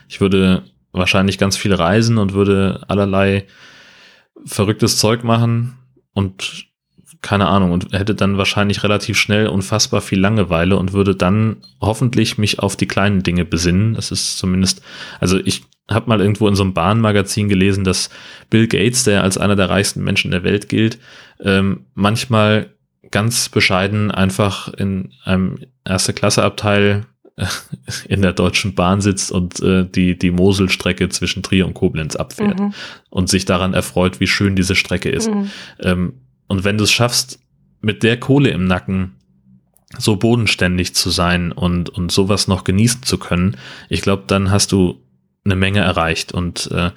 Ich 0.07 0.21
würde 0.21 0.63
wahrscheinlich 0.93 1.37
ganz 1.37 1.57
viel 1.57 1.73
reisen 1.73 2.17
und 2.17 2.33
würde 2.33 2.81
allerlei 2.87 3.45
verrücktes 4.45 4.97
Zeug 4.97 5.23
machen 5.23 5.77
und 6.13 6.67
keine 7.21 7.47
Ahnung 7.47 7.71
und 7.71 7.93
hätte 7.93 8.15
dann 8.15 8.37
wahrscheinlich 8.37 8.83
relativ 8.83 9.17
schnell 9.17 9.47
unfassbar 9.47 10.01
viel 10.01 10.19
Langeweile 10.19 10.77
und 10.77 10.93
würde 10.93 11.15
dann 11.15 11.57
hoffentlich 11.81 12.37
mich 12.37 12.59
auf 12.59 12.75
die 12.75 12.85
kleinen 12.85 13.23
Dinge 13.23 13.45
besinnen. 13.45 13.93
Das 13.93 14.11
ist 14.11 14.37
zumindest, 14.37 14.83
also 15.19 15.39
ich 15.39 15.63
habe 15.89 16.09
mal 16.09 16.21
irgendwo 16.21 16.47
in 16.47 16.55
so 16.55 16.63
einem 16.63 16.73
Bahnmagazin 16.73 17.49
gelesen, 17.49 17.83
dass 17.83 18.09
Bill 18.49 18.67
Gates, 18.67 19.05
der 19.05 19.23
als 19.23 19.37
einer 19.37 19.55
der 19.55 19.69
reichsten 19.69 20.03
Menschen 20.03 20.31
der 20.31 20.43
Welt 20.43 20.69
gilt, 20.69 20.99
ähm, 21.39 21.85
manchmal 21.93 22.69
ganz 23.09 23.49
bescheiden 23.49 24.11
einfach 24.11 24.73
in 24.73 25.13
einem 25.23 25.59
erste 25.85 26.13
Klasse 26.13 26.43
Abteil 26.43 27.05
in 28.07 28.21
der 28.21 28.33
Deutschen 28.33 28.75
Bahn 28.75 29.01
sitzt 29.01 29.31
und 29.31 29.59
äh, 29.61 29.85
die, 29.85 30.17
die 30.17 30.31
Moselstrecke 30.31 31.09
zwischen 31.09 31.41
Trier 31.41 31.65
und 31.65 31.73
Koblenz 31.73 32.15
abfährt 32.15 32.59
mhm. 32.59 32.73
und 33.09 33.29
sich 33.29 33.45
daran 33.45 33.73
erfreut, 33.73 34.19
wie 34.19 34.27
schön 34.27 34.55
diese 34.55 34.75
Strecke 34.75 35.09
ist. 35.09 35.29
Mhm. 35.29 35.49
Ähm, 35.79 36.13
und 36.47 36.63
wenn 36.63 36.77
du 36.77 36.83
es 36.83 36.91
schaffst, 36.91 37.39
mit 37.81 38.03
der 38.03 38.19
Kohle 38.19 38.49
im 38.49 38.65
Nacken 38.65 39.15
so 39.97 40.15
bodenständig 40.15 40.95
zu 40.95 41.09
sein 41.09 41.51
und, 41.51 41.89
und 41.89 42.11
sowas 42.11 42.47
noch 42.47 42.63
genießen 42.63 43.03
zu 43.03 43.17
können, 43.17 43.57
ich 43.89 44.01
glaube, 44.01 44.23
dann 44.27 44.51
hast 44.51 44.71
du 44.71 45.01
eine 45.43 45.55
Menge 45.55 45.79
erreicht 45.79 46.31
und 46.31 46.69
äh, 46.71 46.91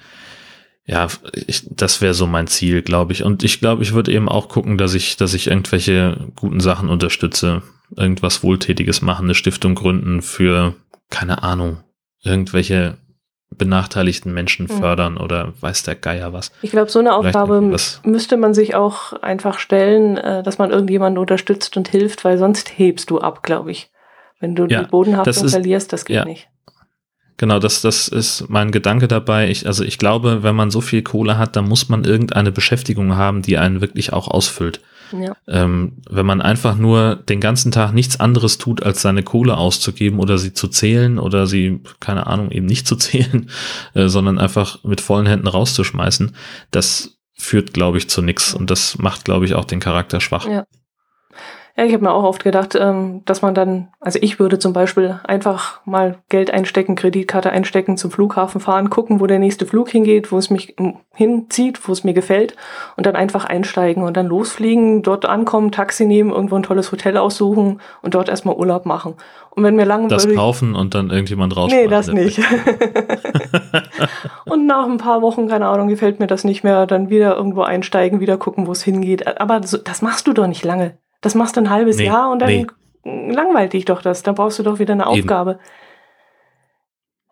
ja, 0.85 1.07
ich, 1.33 1.63
das 1.69 1.99
wäre 1.99 2.13
so 2.13 2.27
mein 2.27 2.47
Ziel, 2.47 2.81
glaube 2.81 3.11
ich. 3.11 3.23
Und 3.23 3.43
ich 3.43 3.59
glaube, 3.59 3.83
ich 3.83 3.91
würde 3.91 4.13
eben 4.13 4.29
auch 4.29 4.47
gucken, 4.47 4.77
dass 4.77 4.93
ich, 4.93 5.17
dass 5.17 5.33
ich 5.33 5.47
irgendwelche 5.47 6.29
guten 6.35 6.61
Sachen 6.61 6.87
unterstütze 6.87 7.61
irgendwas 7.95 8.43
Wohltätiges 8.43 9.01
machen, 9.01 9.25
eine 9.25 9.35
Stiftung 9.35 9.75
gründen 9.75 10.21
für, 10.21 10.75
keine 11.09 11.43
Ahnung, 11.43 11.83
irgendwelche 12.23 12.97
benachteiligten 13.49 14.33
Menschen 14.33 14.67
hm. 14.67 14.77
fördern 14.77 15.13
mhm. 15.13 15.21
oder 15.21 15.53
weiß 15.61 15.83
der 15.83 15.95
Geier 15.95 16.33
was. 16.33 16.51
Ich 16.61 16.71
glaube, 16.71 16.91
so 16.91 16.99
eine 16.99 17.15
Aufgabe 17.15 17.61
müsste 18.03 18.37
man 18.37 18.53
sich 18.53 18.75
auch 18.75 19.13
einfach 19.13 19.59
stellen, 19.59 20.17
äh, 20.17 20.43
dass 20.43 20.57
man 20.57 20.71
irgendjemanden 20.71 21.19
unterstützt 21.19 21.77
und 21.77 21.87
hilft, 21.87 22.25
weil 22.25 22.37
sonst 22.37 22.77
hebst 22.77 23.09
du 23.09 23.19
ab, 23.19 23.43
glaube 23.43 23.71
ich. 23.71 23.89
Wenn 24.39 24.55
du 24.55 24.67
ja, 24.67 24.83
die 24.83 24.89
Bodenhaftung 24.89 25.49
verlierst, 25.49 25.93
das 25.93 26.05
geht 26.05 26.17
ja. 26.17 26.25
nicht. 26.25 26.47
Genau, 27.37 27.59
das, 27.59 27.81
das 27.81 28.07
ist 28.07 28.49
mein 28.49 28.71
Gedanke 28.71 29.07
dabei. 29.07 29.49
Ich, 29.49 29.67
also 29.67 29.83
ich 29.83 29.97
glaube, 29.97 30.43
wenn 30.43 30.55
man 30.55 30.71
so 30.71 30.81
viel 30.81 31.03
Kohle 31.03 31.37
hat, 31.37 31.55
dann 31.55 31.67
muss 31.67 31.87
man 31.87 32.03
irgendeine 32.03 32.51
Beschäftigung 32.51 33.15
haben, 33.15 33.43
die 33.43 33.57
einen 33.57 33.79
wirklich 33.79 34.11
auch 34.11 34.27
ausfüllt. 34.27 34.81
Ja. 35.11 35.35
Ähm, 35.47 35.97
wenn 36.09 36.25
man 36.25 36.41
einfach 36.41 36.75
nur 36.75 37.15
den 37.15 37.39
ganzen 37.39 37.71
Tag 37.71 37.93
nichts 37.93 38.19
anderes 38.19 38.57
tut, 38.57 38.83
als 38.83 39.01
seine 39.01 39.23
Kohle 39.23 39.57
auszugeben 39.57 40.19
oder 40.19 40.37
sie 40.37 40.53
zu 40.53 40.67
zählen 40.67 41.19
oder 41.19 41.47
sie, 41.47 41.81
keine 41.99 42.27
Ahnung, 42.27 42.51
eben 42.51 42.65
nicht 42.65 42.87
zu 42.87 42.95
zählen, 42.97 43.49
äh, 43.93 44.07
sondern 44.07 44.39
einfach 44.39 44.83
mit 44.83 45.01
vollen 45.01 45.27
Händen 45.27 45.47
rauszuschmeißen, 45.47 46.35
das 46.71 47.17
führt, 47.33 47.73
glaube 47.73 47.97
ich, 47.97 48.09
zu 48.09 48.21
nichts. 48.21 48.53
Und 48.53 48.71
das 48.71 48.97
macht, 48.97 49.25
glaube 49.25 49.45
ich, 49.45 49.53
auch 49.53 49.65
den 49.65 49.79
Charakter 49.79 50.19
schwach. 50.19 50.47
Ja. 50.47 50.65
Ja, 51.77 51.85
ich 51.85 51.93
habe 51.93 52.03
mir 52.03 52.11
auch 52.11 52.23
oft 52.23 52.43
gedacht, 52.43 52.73
ähm, 52.73 53.21
dass 53.25 53.43
man 53.43 53.53
dann, 53.53 53.89
also 53.99 54.17
ich 54.19 54.39
würde 54.39 54.57
zum 54.57 54.73
Beispiel 54.73 55.19
einfach 55.23 55.79
mal 55.85 56.17
Geld 56.27 56.49
einstecken, 56.49 56.95
Kreditkarte 56.95 57.51
einstecken, 57.51 57.97
zum 57.97 58.09
Flughafen 58.09 58.59
fahren, 58.59 58.89
gucken, 58.89 59.19
wo 59.19 59.27
der 59.27 59.37
nächste 59.37 59.67
Flug 59.67 59.89
hingeht, 59.89 60.31
wo 60.31 60.39
es 60.39 60.49
mich 60.49 60.75
hinzieht, 61.13 61.87
wo 61.87 61.91
es 61.91 62.03
mir 62.03 62.15
gefällt 62.15 62.55
und 62.95 63.05
dann 63.05 63.15
einfach 63.15 63.45
einsteigen 63.45 64.01
und 64.01 64.17
dann 64.17 64.25
losfliegen, 64.25 65.03
dort 65.03 65.25
ankommen, 65.25 65.71
Taxi 65.71 66.07
nehmen, 66.07 66.31
irgendwo 66.31 66.55
ein 66.55 66.63
tolles 66.63 66.91
Hotel 66.91 67.15
aussuchen 67.15 67.79
und 68.01 68.15
dort 68.15 68.27
erstmal 68.27 68.55
Urlaub 68.55 68.87
machen. 68.87 69.13
Und 69.51 69.63
wenn 69.63 69.75
mir 69.75 69.85
langweilig... 69.85 70.25
Das 70.25 70.35
kaufen 70.35 70.73
und 70.73 70.95
dann 70.95 71.11
irgendjemand 71.11 71.55
raus. 71.55 71.71
Nee, 71.71 71.87
das 71.87 72.07
nicht. 72.07 72.39
und 74.45 74.65
nach 74.65 74.87
ein 74.87 74.97
paar 74.97 75.21
Wochen, 75.21 75.47
keine 75.47 75.67
Ahnung, 75.67 75.89
gefällt 75.89 76.19
mir 76.19 76.27
das 76.27 76.43
nicht 76.43 76.63
mehr, 76.63 76.87
dann 76.87 77.11
wieder 77.11 77.35
irgendwo 77.35 77.61
einsteigen, 77.61 78.19
wieder 78.19 78.37
gucken, 78.37 78.65
wo 78.65 78.71
es 78.71 78.81
hingeht. 78.81 79.39
Aber 79.39 79.61
so, 79.61 79.77
das 79.77 80.01
machst 80.01 80.25
du 80.25 80.33
doch 80.33 80.47
nicht 80.47 80.65
lange. 80.65 80.97
Das 81.27 81.35
machst 81.35 81.57
du 81.57 81.59
ein 81.59 81.69
halbes 81.69 81.97
nee, 81.97 82.05
Jahr 82.05 82.31
und 82.31 82.39
dann 82.39 82.47
nee. 82.47 83.33
langweilt 83.33 83.73
dich 83.73 83.83
doch 83.83 84.01
das. 84.01 84.23
Dann 84.23 84.35
brauchst 84.35 84.59
du 84.59 84.63
doch 84.63 84.79
wieder 84.79 84.93
eine 84.93 85.07
Aufgabe. 85.07 85.51
Eben. 85.51 85.59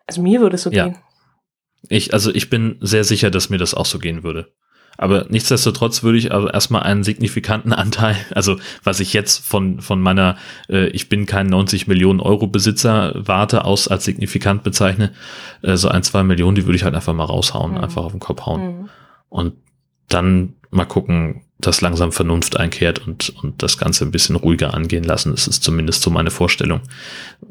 Also 0.06 0.20
mir 0.20 0.42
würde 0.42 0.56
es 0.56 0.64
so 0.64 0.70
ja. 0.70 0.88
gehen. 0.88 0.98
Ich, 1.88 2.12
also 2.12 2.30
ich 2.30 2.50
bin 2.50 2.76
sehr 2.82 3.04
sicher, 3.04 3.30
dass 3.30 3.48
mir 3.48 3.56
das 3.56 3.72
auch 3.72 3.86
so 3.86 3.98
gehen 3.98 4.22
würde. 4.22 4.52
Aber 4.98 5.24
nichtsdestotrotz 5.30 6.02
würde 6.02 6.18
ich 6.18 6.30
aber 6.30 6.52
erstmal 6.52 6.82
einen 6.82 7.04
signifikanten 7.04 7.72
Anteil, 7.72 8.16
also 8.34 8.58
was 8.84 9.00
ich 9.00 9.14
jetzt 9.14 9.42
von, 9.42 9.80
von 9.80 9.98
meiner, 9.98 10.36
äh, 10.68 10.88
ich 10.88 11.08
bin 11.08 11.24
kein 11.24 11.46
90 11.46 11.86
Millionen 11.86 12.20
Euro 12.20 12.48
Besitzer, 12.48 13.14
warte 13.14 13.64
aus 13.64 13.88
als 13.88 14.04
signifikant 14.04 14.62
bezeichne, 14.62 15.14
äh, 15.62 15.76
so 15.76 15.88
ein, 15.88 16.02
zwei 16.02 16.22
Millionen, 16.22 16.54
die 16.54 16.66
würde 16.66 16.76
ich 16.76 16.84
halt 16.84 16.94
einfach 16.94 17.14
mal 17.14 17.24
raushauen, 17.24 17.72
mhm. 17.72 17.78
einfach 17.78 18.04
auf 18.04 18.12
den 18.12 18.20
Kopf 18.20 18.44
hauen. 18.44 18.60
Mhm. 18.60 18.88
Und 19.30 19.54
dann 20.10 20.52
mal 20.68 20.84
gucken, 20.84 21.45
dass 21.58 21.80
langsam 21.80 22.12
Vernunft 22.12 22.58
einkehrt 22.58 23.06
und, 23.06 23.32
und 23.42 23.62
das 23.62 23.78
Ganze 23.78 24.04
ein 24.04 24.10
bisschen 24.10 24.36
ruhiger 24.36 24.74
angehen 24.74 25.04
lassen. 25.04 25.30
Das 25.30 25.46
ist 25.46 25.62
zumindest 25.62 26.02
so 26.02 26.10
meine 26.10 26.30
Vorstellung. 26.30 26.80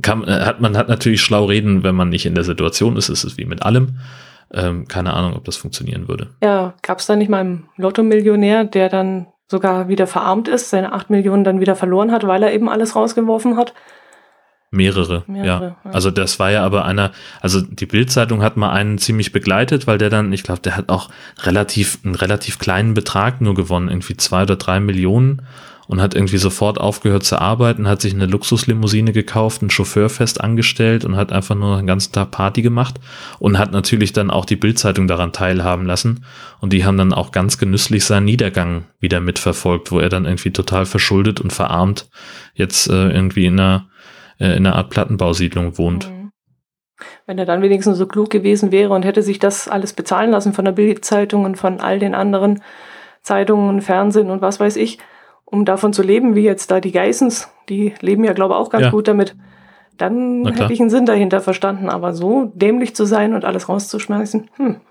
Kann, 0.02 0.24
äh, 0.24 0.42
hat, 0.42 0.62
man 0.62 0.78
hat 0.78 0.90
natürlich 0.90 1.22
schlau 1.22 1.46
reden, 1.46 1.84
wenn 1.84 1.96
man 1.96 2.10
nicht 2.10 2.26
in 2.26 2.36
der 2.36 2.44
Situation 2.44 2.98
ist. 2.98 3.10
Es 3.10 3.24
ist 3.24 3.38
wie 3.38 3.46
mit 3.46 3.64
allem. 3.64 4.00
Ähm, 4.54 4.88
keine 4.88 5.14
Ahnung, 5.14 5.36
ob 5.36 5.44
das 5.46 5.58
funktionieren 5.58 6.08
würde. 6.08 6.30
Ja, 6.44 6.76
gab 6.84 7.00
es 7.00 7.08
da 7.08 7.16
nicht 7.16 7.30
mal 7.30 7.40
einen 7.40 7.70
Lotto-Millionär, 7.78 8.64
der 8.64 8.90
dann 8.90 9.28
sogar 9.48 9.88
wieder 9.88 10.08
verarmt 10.08 10.48
ist, 10.48 10.70
seine 10.70 10.94
acht 10.94 11.10
Millionen 11.10 11.44
dann 11.44 11.60
wieder 11.60 11.76
verloren 11.76 12.12
hat, 12.12 12.26
weil 12.28 12.44
er 12.44 12.54
eben 12.54 12.70
alles 12.70 12.96
rausgeworfen 12.96 13.58
hat? 13.58 13.74
Mehrere, 14.76 15.24
Mehrere 15.28 15.48
ja. 15.48 15.76
ja. 15.86 15.92
Also 15.92 16.12
das 16.12 16.40
war 16.40 16.52
ja 16.52 16.64
aber 16.64 16.86
einer, 16.86 17.12
also 17.42 17.62
die 17.62 17.86
Bildzeitung 17.86 18.44
hat 18.44 18.58
mal 18.58 18.72
einen 18.72 18.98
ziemlich 18.98 19.32
begleitet, 19.32 19.88
weil 19.88 19.98
der 19.98 20.10
dann, 20.10 20.32
ich 20.34 20.44
glaube, 20.44 20.62
der 20.62 20.78
hat 20.78 20.90
auch 20.90 21.10
relativ, 21.44 22.00
einen 22.04 22.16
relativ 22.16 22.60
kleinen 22.60 22.94
Betrag 22.94 23.42
nur 23.42 23.56
gewonnen, 23.56 23.90
irgendwie 23.90 24.18
zwei 24.18 24.44
oder 24.44 24.56
drei 24.56 24.80
Millionen 24.80 25.42
und 25.88 26.02
hat 26.02 26.16
irgendwie 26.16 26.38
sofort 26.38 26.80
aufgehört 26.80 27.24
zu 27.24 27.40
arbeiten, 27.40 27.88
hat 27.88 28.02
sich 28.02 28.14
eine 28.14 28.26
Luxuslimousine 28.26 29.12
gekauft, 29.12 29.62
einen 29.62 29.70
Chauffeur 29.70 30.10
fest 30.10 30.42
angestellt 30.42 31.06
und 31.06 31.16
hat 31.16 31.32
einfach 31.32 31.56
nur 31.56 31.78
den 31.78 31.88
ganzen 31.88 32.12
Tag 32.12 32.32
Party 32.32 32.62
gemacht 32.62 33.00
und 33.40 33.58
hat 33.58 33.72
natürlich 33.72 34.14
dann 34.14 34.32
auch 34.32 34.46
die 34.46 34.56
Bildzeitung 34.56 35.08
daran 35.08 35.32
teilhaben 35.32 35.86
lassen 35.86 36.26
und 36.60 36.74
die 36.74 36.86
haben 36.86 36.98
dann 36.98 37.14
auch 37.14 37.32
ganz 37.32 37.58
genüsslich 37.58 38.06
seinen 38.06 38.26
Niedergang 38.26 38.86
wieder 39.00 39.20
mitverfolgt, 39.20 39.92
wo 39.92 40.00
er 40.00 40.10
dann 40.10 40.26
irgendwie 40.26 40.52
total 40.52 40.86
verschuldet 40.86 41.40
und 41.40 41.54
verarmt 41.54 42.10
jetzt 42.56 42.90
äh, 42.90 43.10
irgendwie 43.10 43.46
in 43.46 43.60
einer 43.60 43.88
äh, 44.40 44.56
in 44.58 44.66
einer 44.66 44.76
Art 44.76 44.90
Plattenbausiedlung 44.90 45.78
wohnt. 45.78 46.10
Mhm. 46.10 46.32
Wenn 47.26 47.38
er 47.38 47.46
dann 47.46 47.62
wenigstens 47.62 47.98
so 47.98 48.08
klug 48.08 48.30
gewesen 48.30 48.72
wäre 48.72 48.94
und 48.94 49.04
hätte 49.04 49.22
sich 49.22 49.40
das 49.40 49.68
alles 49.68 49.94
bezahlen 49.94 50.32
lassen 50.32 50.54
von 50.54 50.66
der 50.66 50.72
Bildzeitung 50.72 51.44
und 51.44 51.58
von 51.58 51.80
all 51.80 52.00
den 52.00 52.16
anderen 52.16 52.62
Zeitungen, 53.22 53.82
Fernsehen 53.82 54.30
und 54.30 54.42
was 54.42 54.60
weiß 54.60 54.78
ich, 54.78 55.00
um 55.44 55.66
davon 55.66 55.94
zu 55.94 56.04
leben, 56.04 56.36
wie 56.36 56.44
jetzt 56.44 56.72
da 56.72 56.80
die 56.80 56.92
Geissens, 56.92 57.50
die 57.70 57.94
leben 58.00 58.24
ja, 58.24 58.34
glaube 58.34 58.54
ich, 58.54 58.60
auch 58.60 58.70
ganz 58.70 58.86
ja. 58.86 58.92
gut 58.92 59.08
damit, 59.08 59.36
dann 59.98 60.46
hätte 60.46 60.74
ich 60.74 60.82
einen 60.82 60.90
Sinn 60.90 61.06
dahinter 61.06 61.42
verstanden. 61.42 61.90
Aber 61.90 62.14
so 62.14 62.52
dämlich 62.54 62.96
zu 62.96 63.06
sein 63.06 63.34
und 63.34 63.46
alles 63.46 63.70
rauszuschmeißen, 63.70 64.50
hm, 64.56 64.82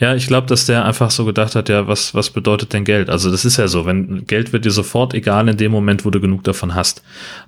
ja, 0.00 0.14
ich 0.14 0.26
glaube, 0.26 0.46
dass 0.46 0.66
der 0.66 0.84
einfach 0.84 1.10
so 1.10 1.24
gedacht 1.24 1.54
hat, 1.54 1.68
ja, 1.68 1.86
was, 1.86 2.14
was 2.14 2.30
bedeutet 2.30 2.72
denn 2.72 2.84
Geld? 2.84 3.10
Also 3.10 3.30
das 3.30 3.44
ist 3.44 3.58
ja 3.58 3.68
so, 3.68 3.84
wenn 3.84 4.26
Geld 4.26 4.52
wird 4.52 4.64
dir 4.64 4.70
sofort 4.70 5.12
egal 5.12 5.48
in 5.48 5.56
dem 5.56 5.70
Moment, 5.70 6.04
wo 6.04 6.10
du 6.10 6.20
genug 6.20 6.44
davon 6.44 6.74
hast. 6.74 7.02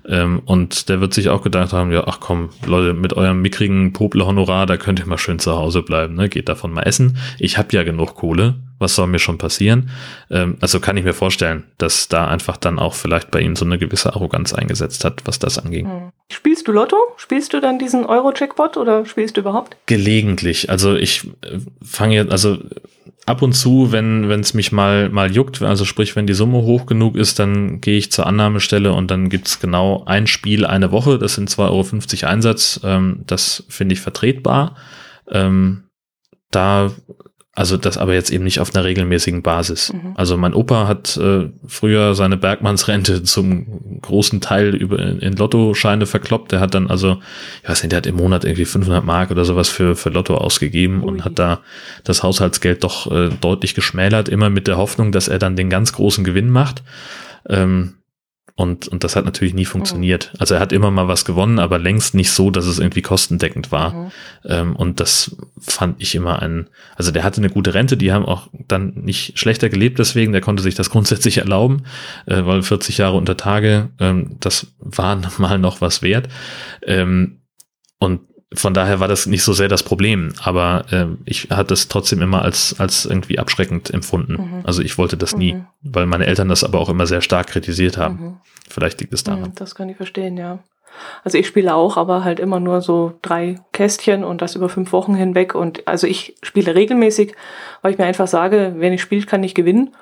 Ähm, 0.07 0.41
und 0.45 0.89
der 0.89 1.01
wird 1.01 1.13
sich 1.13 1.29
auch 1.29 1.41
gedacht 1.41 1.73
haben, 1.73 1.91
ja, 1.91 2.03
ach 2.07 2.19
komm, 2.19 2.49
Leute, 2.65 2.93
mit 2.93 3.13
eurem 3.13 3.41
mickrigen 3.41 3.93
Popel-Honorar, 3.93 4.65
da 4.65 4.77
könnt 4.77 4.99
ihr 4.99 5.07
mal 5.07 5.17
schön 5.17 5.39
zu 5.39 5.55
Hause 5.55 5.81
bleiben, 5.81 6.15
ne? 6.15 6.29
Geht 6.29 6.49
davon 6.49 6.71
mal 6.71 6.83
essen. 6.83 7.17
Ich 7.39 7.57
habe 7.57 7.75
ja 7.75 7.83
genug 7.83 8.15
Kohle 8.15 8.55
was 8.81 8.95
soll 8.95 9.07
mir 9.07 9.19
schon 9.19 9.37
passieren? 9.37 9.89
Ähm, 10.29 10.57
also 10.59 10.79
kann 10.79 10.97
ich 10.97 11.03
mir 11.03 11.13
vorstellen, 11.13 11.63
dass 11.77 12.09
da 12.09 12.27
einfach 12.27 12.57
dann 12.57 12.79
auch 12.79 12.93
vielleicht 12.93 13.31
bei 13.31 13.39
ihm 13.39 13.55
so 13.55 13.65
eine 13.65 13.77
gewisse 13.77 14.13
Arroganz 14.13 14.53
eingesetzt 14.53 15.05
hat, 15.05 15.21
was 15.25 15.39
das 15.39 15.57
anging. 15.57 15.87
Hm. 15.87 16.11
Spielst 16.31 16.67
du 16.67 16.71
Lotto? 16.71 16.97
Spielst 17.17 17.53
du 17.53 17.61
dann 17.61 17.79
diesen 17.79 18.05
Euro-Jackpot 18.05 18.77
oder 18.77 19.05
spielst 19.05 19.37
du 19.37 19.41
überhaupt? 19.41 19.77
Gelegentlich. 19.85 20.69
Also 20.69 20.95
ich 20.95 21.29
äh, 21.41 21.59
fange 21.81 22.15
jetzt, 22.15 22.31
also 22.31 22.57
ab 23.25 23.41
und 23.41 23.53
zu, 23.53 23.91
wenn 23.91 24.29
es 24.31 24.53
mich 24.53 24.71
mal, 24.71 25.09
mal 25.09 25.31
juckt, 25.31 25.61
also 25.61 25.85
sprich, 25.85 26.15
wenn 26.15 26.27
die 26.27 26.33
Summe 26.33 26.59
hoch 26.59 26.85
genug 26.85 27.15
ist, 27.15 27.39
dann 27.39 27.79
gehe 27.81 27.97
ich 27.97 28.11
zur 28.11 28.25
Annahmestelle 28.25 28.93
und 28.93 29.11
dann 29.11 29.29
gibt's 29.29 29.59
genau 29.59 30.03
ein 30.05 30.27
Spiel 30.27 30.65
eine 30.65 30.91
Woche. 30.91 31.19
Das 31.19 31.35
sind 31.35 31.49
2,50 31.49 32.23
Euro 32.23 32.31
Einsatz. 32.31 32.79
Ähm, 32.83 33.23
das 33.27 33.63
finde 33.69 33.93
ich 33.93 34.01
vertretbar. 34.01 34.75
Ähm, 35.29 35.83
da 36.49 36.91
also 37.53 37.75
das 37.75 37.97
aber 37.97 38.13
jetzt 38.13 38.31
eben 38.31 38.45
nicht 38.45 38.61
auf 38.61 38.73
einer 38.73 38.85
regelmäßigen 38.85 39.41
Basis. 39.41 39.91
Mhm. 39.91 40.13
Also 40.15 40.37
mein 40.37 40.53
Opa 40.53 40.87
hat 40.87 41.17
äh, 41.17 41.49
früher 41.67 42.15
seine 42.15 42.37
Bergmannsrente 42.37 43.23
zum 43.23 43.99
großen 44.01 44.39
Teil 44.39 44.73
über 44.73 44.99
in 44.99 45.35
Lottoscheine 45.35 46.05
verkloppt. 46.05 46.53
Der 46.53 46.61
hat 46.61 46.73
dann 46.73 46.87
also, 46.87 47.19
ich 47.61 47.69
weiß 47.69 47.83
nicht, 47.83 47.91
der 47.91 47.97
hat 47.97 48.07
im 48.07 48.15
Monat 48.15 48.45
irgendwie 48.45 48.63
500 48.63 49.03
Mark 49.03 49.31
oder 49.31 49.43
sowas 49.43 49.67
für 49.67 49.97
für 49.97 50.09
Lotto 50.09 50.37
ausgegeben 50.37 51.03
Ui. 51.03 51.09
und 51.09 51.25
hat 51.25 51.39
da 51.39 51.59
das 52.05 52.23
Haushaltsgeld 52.23 52.85
doch 52.85 53.11
äh, 53.11 53.29
deutlich 53.41 53.75
geschmälert, 53.75 54.29
immer 54.29 54.49
mit 54.49 54.67
der 54.67 54.77
Hoffnung, 54.77 55.11
dass 55.11 55.27
er 55.27 55.39
dann 55.39 55.57
den 55.57 55.69
ganz 55.69 55.91
großen 55.91 56.23
Gewinn 56.23 56.49
macht. 56.49 56.83
Ähm, 57.49 57.95
und, 58.61 58.87
und 58.87 59.03
das 59.03 59.15
hat 59.15 59.25
natürlich 59.25 59.55
nie 59.55 59.65
funktioniert. 59.65 60.29
Mhm. 60.33 60.37
Also 60.39 60.53
er 60.53 60.59
hat 60.59 60.71
immer 60.71 60.91
mal 60.91 61.07
was 61.07 61.25
gewonnen, 61.25 61.57
aber 61.57 61.79
längst 61.79 62.13
nicht 62.13 62.29
so, 62.29 62.51
dass 62.51 62.67
es 62.67 62.77
irgendwie 62.77 63.01
kostendeckend 63.01 63.71
war. 63.71 63.93
Mhm. 63.93 64.11
Ähm, 64.45 64.75
und 64.75 64.99
das 64.99 65.35
fand 65.59 65.99
ich 65.99 66.13
immer 66.13 66.43
ein, 66.43 66.69
also 66.95 67.09
der 67.09 67.23
hatte 67.23 67.41
eine 67.41 67.49
gute 67.49 67.73
Rente, 67.73 67.97
die 67.97 68.11
haben 68.11 68.23
auch 68.23 68.49
dann 68.67 68.93
nicht 68.93 69.39
schlechter 69.39 69.69
gelebt 69.69 69.97
deswegen, 69.97 70.31
der 70.31 70.41
konnte 70.41 70.61
sich 70.61 70.75
das 70.75 70.89
grundsätzlich 70.91 71.39
erlauben, 71.39 71.85
äh, 72.27 72.45
weil 72.45 72.61
40 72.61 72.99
Jahre 72.99 73.17
unter 73.17 73.35
Tage, 73.35 73.89
ähm, 73.99 74.37
das 74.39 74.67
war 74.77 75.19
mal 75.39 75.57
noch 75.57 75.81
was 75.81 76.03
wert. 76.03 76.29
Ähm, 76.85 77.39
und 77.97 78.21
von 78.53 78.73
daher 78.73 78.99
war 78.99 79.07
das 79.07 79.27
nicht 79.27 79.43
so 79.43 79.53
sehr 79.53 79.69
das 79.69 79.83
Problem, 79.83 80.33
aber 80.43 80.85
äh, 80.91 81.05
ich 81.25 81.49
hatte 81.51 81.73
es 81.73 81.87
trotzdem 81.87 82.21
immer 82.21 82.41
als, 82.41 82.77
als 82.79 83.05
irgendwie 83.05 83.39
abschreckend 83.39 83.91
empfunden. 83.91 84.33
Mhm. 84.33 84.59
Also 84.63 84.81
ich 84.81 84.97
wollte 84.97 85.15
das 85.15 85.33
mhm. 85.33 85.39
nie, 85.39 85.63
weil 85.81 86.05
meine 86.05 86.25
Eltern 86.25 86.49
das 86.49 86.63
aber 86.63 86.79
auch 86.79 86.89
immer 86.89 87.07
sehr 87.07 87.21
stark 87.21 87.47
kritisiert 87.47 87.97
haben. 87.97 88.15
Mhm. 88.15 88.37
Vielleicht 88.69 88.99
liegt 88.99 89.13
es 89.13 89.23
daran. 89.23 89.53
das 89.55 89.75
kann 89.75 89.89
ich 89.89 89.97
verstehen, 89.97 90.37
ja. 90.37 90.59
Also 91.23 91.37
ich 91.37 91.47
spiele 91.47 91.73
auch, 91.73 91.95
aber 91.95 92.25
halt 92.25 92.41
immer 92.41 92.59
nur 92.59 92.81
so 92.81 93.13
drei 93.21 93.59
Kästchen 93.71 94.25
und 94.25 94.41
das 94.41 94.55
über 94.55 94.67
fünf 94.67 94.91
Wochen 94.91 95.15
hinweg. 95.15 95.55
Und 95.55 95.87
also 95.87 96.05
ich 96.05 96.35
spiele 96.43 96.75
regelmäßig, 96.75 97.33
weil 97.81 97.93
ich 97.93 97.97
mir 97.97 98.05
einfach 98.05 98.27
sage, 98.27 98.73
wenn 98.77 98.91
ich 98.91 99.01
spiele, 99.01 99.25
kann 99.25 99.43
ich 99.43 99.55
gewinnen. 99.55 99.95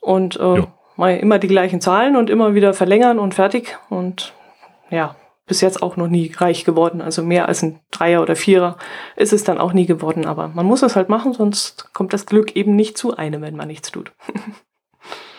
Und 0.00 0.38
äh, 0.38 1.18
immer 1.18 1.38
die 1.38 1.48
gleichen 1.48 1.80
Zahlen 1.80 2.16
und 2.16 2.28
immer 2.28 2.54
wieder 2.54 2.74
verlängern 2.74 3.18
und 3.18 3.34
fertig. 3.34 3.78
Und 3.88 4.34
ja, 4.90 5.16
bis 5.48 5.60
jetzt 5.60 5.82
auch 5.82 5.96
noch 5.96 6.08
nie 6.08 6.32
reich 6.36 6.64
geworden. 6.64 7.00
Also 7.00 7.22
mehr 7.22 7.48
als 7.48 7.62
ein 7.62 7.80
Dreier 7.90 8.22
oder 8.22 8.36
Vierer 8.36 8.76
ist 9.16 9.32
es 9.32 9.44
dann 9.44 9.58
auch 9.58 9.72
nie 9.72 9.86
geworden. 9.86 10.26
Aber 10.26 10.48
man 10.48 10.66
muss 10.66 10.82
es 10.82 10.94
halt 10.94 11.08
machen, 11.08 11.32
sonst 11.32 11.92
kommt 11.94 12.12
das 12.12 12.26
Glück 12.26 12.54
eben 12.54 12.76
nicht 12.76 12.96
zu 12.96 13.16
einem, 13.16 13.42
wenn 13.42 13.56
man 13.56 13.68
nichts 13.68 13.90
tut. 13.90 14.12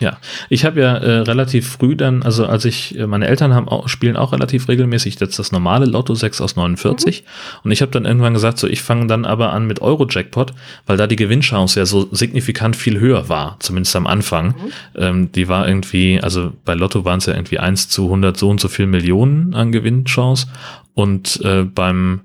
Ja, 0.00 0.18
ich 0.48 0.64
habe 0.64 0.80
ja 0.80 0.96
äh, 0.96 1.18
relativ 1.20 1.68
früh 1.68 1.94
dann, 1.94 2.22
also 2.22 2.46
als 2.46 2.64
ich, 2.64 2.98
äh, 2.98 3.06
meine 3.06 3.26
Eltern 3.26 3.54
haben 3.54 3.68
auch, 3.68 3.86
spielen 3.86 4.16
auch 4.16 4.32
relativ 4.32 4.66
regelmäßig 4.68 5.20
jetzt 5.20 5.38
das 5.38 5.52
normale 5.52 5.84
Lotto 5.84 6.14
6 6.14 6.40
aus 6.40 6.56
49 6.56 7.22
mhm. 7.22 7.26
und 7.64 7.70
ich 7.70 7.82
habe 7.82 7.92
dann 7.92 8.06
irgendwann 8.06 8.32
gesagt, 8.32 8.58
so 8.58 8.66
ich 8.66 8.80
fange 8.80 9.06
dann 9.08 9.26
aber 9.26 9.52
an 9.52 9.66
mit 9.66 9.82
Euro-Jackpot, 9.82 10.54
weil 10.86 10.96
da 10.96 11.06
die 11.06 11.16
Gewinnchance 11.16 11.78
ja 11.78 11.84
so 11.84 12.08
signifikant 12.12 12.76
viel 12.76 12.98
höher 12.98 13.28
war, 13.28 13.56
zumindest 13.60 13.94
am 13.94 14.06
Anfang. 14.06 14.46
Mhm. 14.46 14.72
Ähm, 14.96 15.32
die 15.32 15.48
war 15.48 15.68
irgendwie, 15.68 16.18
also 16.20 16.52
bei 16.64 16.72
Lotto 16.72 17.04
waren 17.04 17.18
es 17.18 17.26
ja 17.26 17.34
irgendwie 17.34 17.58
1 17.58 17.90
zu 17.90 18.04
100 18.04 18.38
so 18.38 18.48
und 18.48 18.58
so 18.58 18.68
viel 18.68 18.86
Millionen 18.86 19.52
an 19.54 19.70
Gewinnchance 19.70 20.46
und 20.94 21.40
äh, 21.44 21.64
beim 21.64 22.22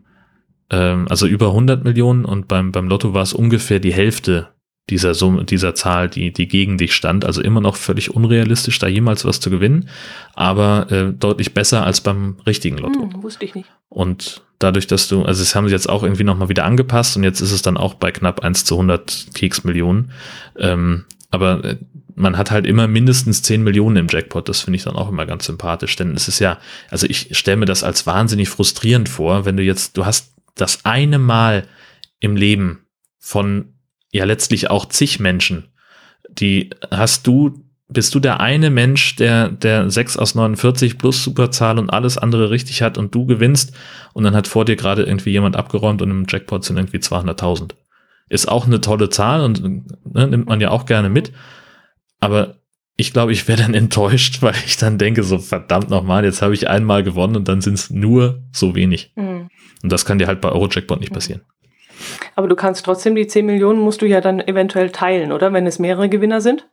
ähm, 0.70 1.08
also 1.10 1.28
über 1.28 1.48
100 1.48 1.84
Millionen 1.84 2.26
und 2.26 2.48
beim, 2.48 2.72
beim 2.72 2.88
Lotto 2.88 3.14
war 3.14 3.24
es 3.24 3.34
ungefähr 3.34 3.80
die 3.80 3.94
Hälfte 3.94 4.48
dieser 4.90 5.16
Summe, 5.16 5.46
dieser 5.46 5.74
Zahl, 5.74 6.10
die, 6.10 6.32
die 6.32 6.48
gegen 6.48 6.78
dich 6.78 6.94
stand. 6.94 7.26
Also 7.26 7.42
immer 7.42 7.62
noch 7.62 7.76
völlig 7.76 8.12
unrealistisch, 8.12 8.78
da 8.80 8.88
jemals 8.88 9.26
was 9.26 9.40
zu 9.40 9.50
gewinnen, 9.50 9.90
aber 10.34 10.92
äh, 10.92 11.12
deutlich 11.12 11.54
besser 11.54 11.86
als 11.86 12.02
beim 12.02 12.38
richtigen 12.46 12.78
Lotto. 12.78 13.02
Hm, 13.02 13.24
wusste 13.24 13.46
ich 13.46 13.56
nicht. 13.56 13.68
Und 13.90 14.44
dadurch, 14.60 14.88
dass 14.88 15.08
du, 15.08 15.24
also 15.24 15.42
es 15.42 15.56
haben 15.56 15.68
sie 15.68 15.74
jetzt 15.74 15.90
auch 15.90 16.04
irgendwie 16.04 16.24
nochmal 16.24 16.50
wieder 16.50 16.66
angepasst 16.66 17.18
und 17.18 17.24
jetzt 17.24 17.42
ist 17.42 17.52
es 17.52 17.62
dann 17.62 17.78
auch 17.78 17.96
bei 17.96 18.12
knapp 18.12 18.42
1 18.42 18.66
zu 18.66 18.76
100 18.76 19.28
Keksmillionen. 19.34 20.12
Ähm, 20.58 21.06
aber 21.32 21.64
äh, 21.64 21.78
man 22.16 22.38
hat 22.38 22.52
halt 22.52 22.66
immer 22.66 22.88
mindestens 22.88 23.42
10 23.42 23.64
Millionen 23.64 23.98
im 23.98 24.08
Jackpot. 24.08 24.48
Das 24.48 24.62
finde 24.62 24.78
ich 24.78 24.84
dann 24.84 24.96
auch 24.96 25.10
immer 25.10 25.26
ganz 25.26 25.46
sympathisch, 25.46 25.96
denn 25.96 26.14
es 26.16 26.28
ist 26.28 26.40
ja, 26.40 26.60
also 26.90 27.08
ich 27.08 27.38
stelle 27.38 27.58
mir 27.58 27.66
das 27.66 27.84
als 27.84 28.08
wahnsinnig 28.08 28.50
frustrierend 28.50 29.10
vor, 29.10 29.46
wenn 29.46 29.58
du 29.58 29.64
jetzt, 29.64 29.98
du 29.98 30.06
hast 30.06 30.34
das 30.56 30.86
eine 30.86 31.20
Mal 31.20 31.68
im 32.20 32.36
Leben 32.36 32.86
von 33.20 33.75
ja 34.16 34.26
letztlich 34.26 34.70
auch 34.70 34.86
zig 34.86 35.20
Menschen, 35.20 35.66
die 36.30 36.70
hast 36.92 37.28
du, 37.28 37.64
bist 37.88 38.16
du 38.16 38.20
der 38.20 38.40
eine 38.40 38.70
Mensch, 38.70 39.16
der, 39.16 39.50
der 39.50 39.90
6 39.90 40.18
aus 40.18 40.36
49 40.36 40.98
plus 40.98 41.24
Superzahl 41.24 41.78
und 41.78 41.90
alles 41.90 42.18
andere 42.18 42.50
richtig 42.50 42.82
hat 42.82 42.98
und 42.98 43.14
du 43.14 43.26
gewinnst 43.26 43.74
und 44.14 44.24
dann 44.24 44.36
hat 44.36 44.48
vor 44.48 44.66
dir 44.66 44.76
gerade 44.76 45.04
irgendwie 45.04 45.32
jemand 45.32 45.56
abgeräumt 45.56 46.02
und 46.02 46.10
im 46.12 46.26
Jackpot 46.28 46.64
sind 46.64 46.78
irgendwie 46.78 46.98
200.000. 46.98 47.72
Ist 48.28 48.48
auch 48.48 48.66
eine 48.66 48.82
tolle 48.82 49.10
Zahl 49.10 49.42
und 49.42 49.62
ne, 49.64 50.28
nimmt 50.28 50.48
man 50.48 50.60
ja 50.62 50.72
auch 50.72 50.88
gerne 50.88 51.10
mit. 51.10 51.32
Aber 52.20 52.56
ich 52.98 53.14
glaube, 53.14 53.34
ich 53.34 53.48
wäre 53.48 53.62
dann 53.62 53.74
enttäuscht, 53.74 54.38
weil 54.42 54.56
ich 54.66 54.78
dann 54.78 54.98
denke, 54.98 55.24
so 55.24 55.38
verdammt 55.38 55.90
nochmal, 55.90 56.26
jetzt 56.26 56.42
habe 56.42 56.54
ich 56.54 56.68
einmal 56.68 57.04
gewonnen 57.04 57.36
und 57.36 57.48
dann 57.48 57.62
sind 57.62 57.76
es 57.76 57.90
nur 57.90 58.44
so 58.52 58.76
wenig. 58.76 59.14
Mhm. 59.16 59.50
Und 59.84 59.92
das 59.92 60.06
kann 60.06 60.18
dir 60.18 60.28
halt 60.28 60.42
bei 60.42 60.50
Eurojackpot 60.50 61.00
nicht 61.00 61.14
passieren. 61.14 61.42
Aber 62.36 62.48
du 62.48 62.56
kannst 62.56 62.86
trotzdem 62.86 63.16
die 63.16 63.28
10 63.28 63.46
Millionen 63.46 63.80
musst 63.80 64.02
du 64.02 64.06
ja 64.06 64.22
dann 64.22 64.40
eventuell 64.40 64.92
teilen, 64.92 65.32
oder? 65.32 65.54
Wenn 65.54 65.66
es 65.66 65.80
mehrere 65.80 66.10
Gewinner 66.10 66.42
sind? 66.42 66.68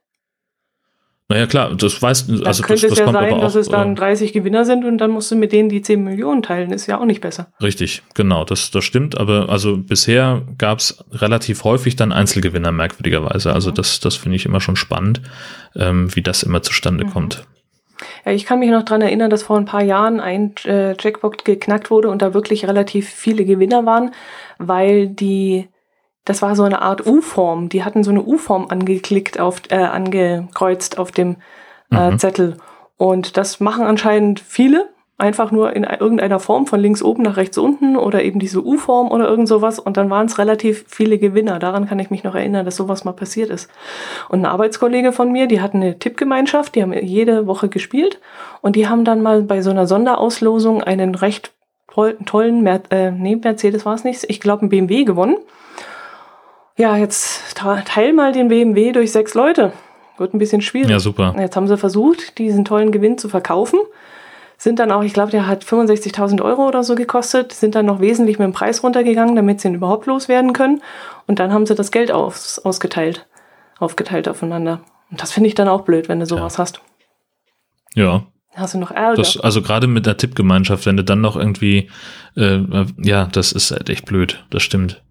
Naja, 1.33 1.47
klar, 1.47 1.75
das 1.75 2.03
weiß, 2.03 2.29
also 2.29 2.43
das, 2.43 2.62
könnte 2.62 2.89
das, 2.89 2.91
das 2.91 2.93
es 2.93 2.99
ja 2.99 3.11
sein, 3.11 3.41
dass 3.41 3.55
es 3.55 3.68
dann 3.68 3.97
30 3.97 4.31
äh, 4.31 4.33
Gewinner 4.39 4.66
sind 4.66 4.85
und 4.85 4.99
dann 4.99 5.11
musst 5.11 5.31
du 5.31 5.37
mit 5.37 5.53
denen 5.53 5.70
die 5.70 5.81
10 5.81 6.05
Millionen 6.05 6.43
teilen, 6.43 6.73
ist 6.73 6.87
ja 6.89 7.01
auch 7.01 7.07
nicht 7.07 7.23
besser. 7.23 7.51
Richtig, 7.62 8.03
genau, 8.12 8.45
das, 8.45 8.70
das 8.70 8.85
stimmt, 8.85 9.16
aber 9.16 9.49
also 9.49 9.79
bisher 9.79 10.43
gab 10.59 10.81
es 10.81 11.03
relativ 11.11 11.64
häufig 11.64 11.97
dann 11.97 12.12
Einzelgewinner, 12.12 12.70
merkwürdigerweise. 12.70 13.55
Also 13.55 13.70
mhm. 13.70 13.77
das, 13.77 14.01
das 14.01 14.16
finde 14.16 14.37
ich 14.37 14.45
immer 14.45 14.61
schon 14.61 14.77
spannend, 14.77 15.23
ähm, 15.75 16.14
wie 16.14 16.23
das 16.23 16.43
immer 16.43 16.62
zustande 16.62 17.07
mhm. 17.07 17.11
kommt. 17.11 17.47
Ja, 18.25 18.33
ich 18.33 18.47
kann 18.47 18.61
mich 18.61 18.70
noch 18.70 18.85
dran 18.85 19.03
erinnern, 19.03 19.31
dass 19.31 19.43
vor 19.43 19.57
ein 19.57 19.64
paar 19.64 19.83
Jahren 19.83 20.20
ein 20.20 20.55
äh, 20.64 20.95
Jackpot 20.99 21.45
geknackt 21.45 21.91
wurde 21.91 22.09
und 22.09 22.23
da 22.23 22.35
wirklich 22.35 22.66
relativ 22.66 23.09
viele 23.09 23.45
Gewinner 23.45 23.85
waren, 23.85 24.12
weil 24.59 25.09
die 25.09 25.68
das 26.25 26.43
war 26.43 26.55
so 26.55 26.62
eine 26.62 26.83
Art 26.83 27.07
U-Form. 27.07 27.68
Die 27.68 27.85
hatten 27.85 28.05
so 28.05 28.11
eine 28.11 28.23
U-Form 28.23 28.66
angeklickt 28.68 29.41
auf, 29.41 29.62
äh, 29.70 29.77
angekreuzt 29.77 30.99
auf 30.99 31.11
dem 31.11 31.37
äh, 31.91 32.12
mhm. 32.12 32.18
Zettel. 32.18 32.57
Und 32.97 33.37
das 33.37 33.59
machen 33.59 33.85
anscheinend 33.85 34.41
viele. 34.41 34.89
Einfach 35.18 35.52
nur 35.52 35.76
in 35.76 35.84
irgendeiner 35.84 36.40
Form 36.40 36.66
von 36.66 36.80
links 36.80 37.02
oben 37.02 37.22
nach 37.22 37.36
rechts 37.36 37.56
unten 37.58 37.96
oder 37.96 38.24
eben 38.24 38.40
diese 38.40 38.64
U-Form 38.64 39.10
oder 39.10 39.28
irgend 39.28 39.46
sowas. 39.46 39.78
Und 39.78 39.96
dann 39.96 40.10
waren 40.10 40.26
es 40.26 40.38
relativ 40.38 40.84
viele 40.88 41.18
Gewinner. 41.18 41.58
Daran 41.58 41.86
kann 41.86 41.98
ich 41.98 42.10
mich 42.10 42.24
noch 42.24 42.34
erinnern, 42.34 42.64
dass 42.64 42.76
sowas 42.76 43.04
mal 43.04 43.12
passiert 43.12 43.50
ist. 43.50 43.70
Und 44.28 44.40
ein 44.40 44.46
Arbeitskollege 44.46 45.12
von 45.12 45.30
mir, 45.30 45.46
die 45.46 45.60
hatten 45.60 45.78
eine 45.78 45.98
Tippgemeinschaft, 45.98 46.74
die 46.74 46.82
haben 46.82 46.92
jede 46.92 47.46
Woche 47.46 47.68
gespielt. 47.68 48.20
Und 48.62 48.74
die 48.74 48.88
haben 48.88 49.04
dann 49.04 49.22
mal 49.22 49.42
bei 49.42 49.62
so 49.62 49.70
einer 49.70 49.86
Sonderauslosung 49.86 50.82
einen 50.82 51.14
recht 51.14 51.52
tollen, 52.26 52.62
Mer 52.62 52.80
äh, 52.90 53.10
nee, 53.10 53.36
Mercedes 53.36 53.84
war 53.84 53.94
es 53.94 54.02
nicht, 54.02 54.24
ich 54.28 54.40
glaube 54.40 54.62
einen 54.62 54.70
BMW 54.70 55.04
gewonnen 55.04 55.36
ja, 56.76 56.96
jetzt 56.96 57.56
teil 57.56 58.12
mal 58.12 58.32
den 58.32 58.48
BMW 58.48 58.92
durch 58.92 59.12
sechs 59.12 59.34
Leute. 59.34 59.72
Wird 60.18 60.34
ein 60.34 60.38
bisschen 60.38 60.62
schwierig. 60.62 60.90
Ja, 60.90 60.98
super. 60.98 61.34
Jetzt 61.38 61.56
haben 61.56 61.68
sie 61.68 61.76
versucht, 61.76 62.38
diesen 62.38 62.64
tollen 62.64 62.92
Gewinn 62.92 63.18
zu 63.18 63.28
verkaufen. 63.28 63.80
Sind 64.62 64.78
dann 64.78 64.92
auch, 64.92 65.02
ich 65.02 65.12
glaube, 65.12 65.32
der 65.32 65.48
hat 65.48 65.64
65.000 65.64 66.40
Euro 66.40 66.68
oder 66.68 66.84
so 66.84 66.94
gekostet, 66.94 67.52
sind 67.52 67.74
dann 67.74 67.84
noch 67.84 67.98
wesentlich 67.98 68.38
mit 68.38 68.46
dem 68.46 68.52
Preis 68.52 68.84
runtergegangen, 68.84 69.34
damit 69.34 69.60
sie 69.60 69.66
ihn 69.66 69.74
überhaupt 69.74 70.06
loswerden 70.06 70.52
können. 70.52 70.80
Und 71.26 71.40
dann 71.40 71.52
haben 71.52 71.66
sie 71.66 71.74
das 71.74 71.90
Geld 71.90 72.12
aus, 72.12 72.60
ausgeteilt, 72.60 73.26
aufgeteilt 73.80 74.28
aufeinander. 74.28 74.82
Und 75.10 75.20
das 75.20 75.32
finde 75.32 75.48
ich 75.48 75.56
dann 75.56 75.66
auch 75.66 75.80
blöd, 75.80 76.08
wenn 76.08 76.20
du 76.20 76.26
sowas 76.26 76.58
ja. 76.58 76.58
hast. 76.60 76.80
Ja. 77.96 78.22
Hast 78.54 78.74
du 78.74 78.78
noch 78.78 78.92
Ärger? 78.92 79.16
Das, 79.16 79.36
also 79.36 79.62
gerade 79.62 79.88
mit 79.88 80.06
der 80.06 80.16
Tippgemeinschaft, 80.16 80.86
wenn 80.86 80.96
du 80.96 81.02
dann 81.02 81.20
noch 81.20 81.34
irgendwie, 81.34 81.90
äh, 82.36 82.60
ja, 82.98 83.24
das 83.32 83.50
ist 83.50 83.72
halt 83.72 83.90
echt 83.90 84.06
blöd, 84.06 84.44
das 84.50 84.62
stimmt. 84.62 85.02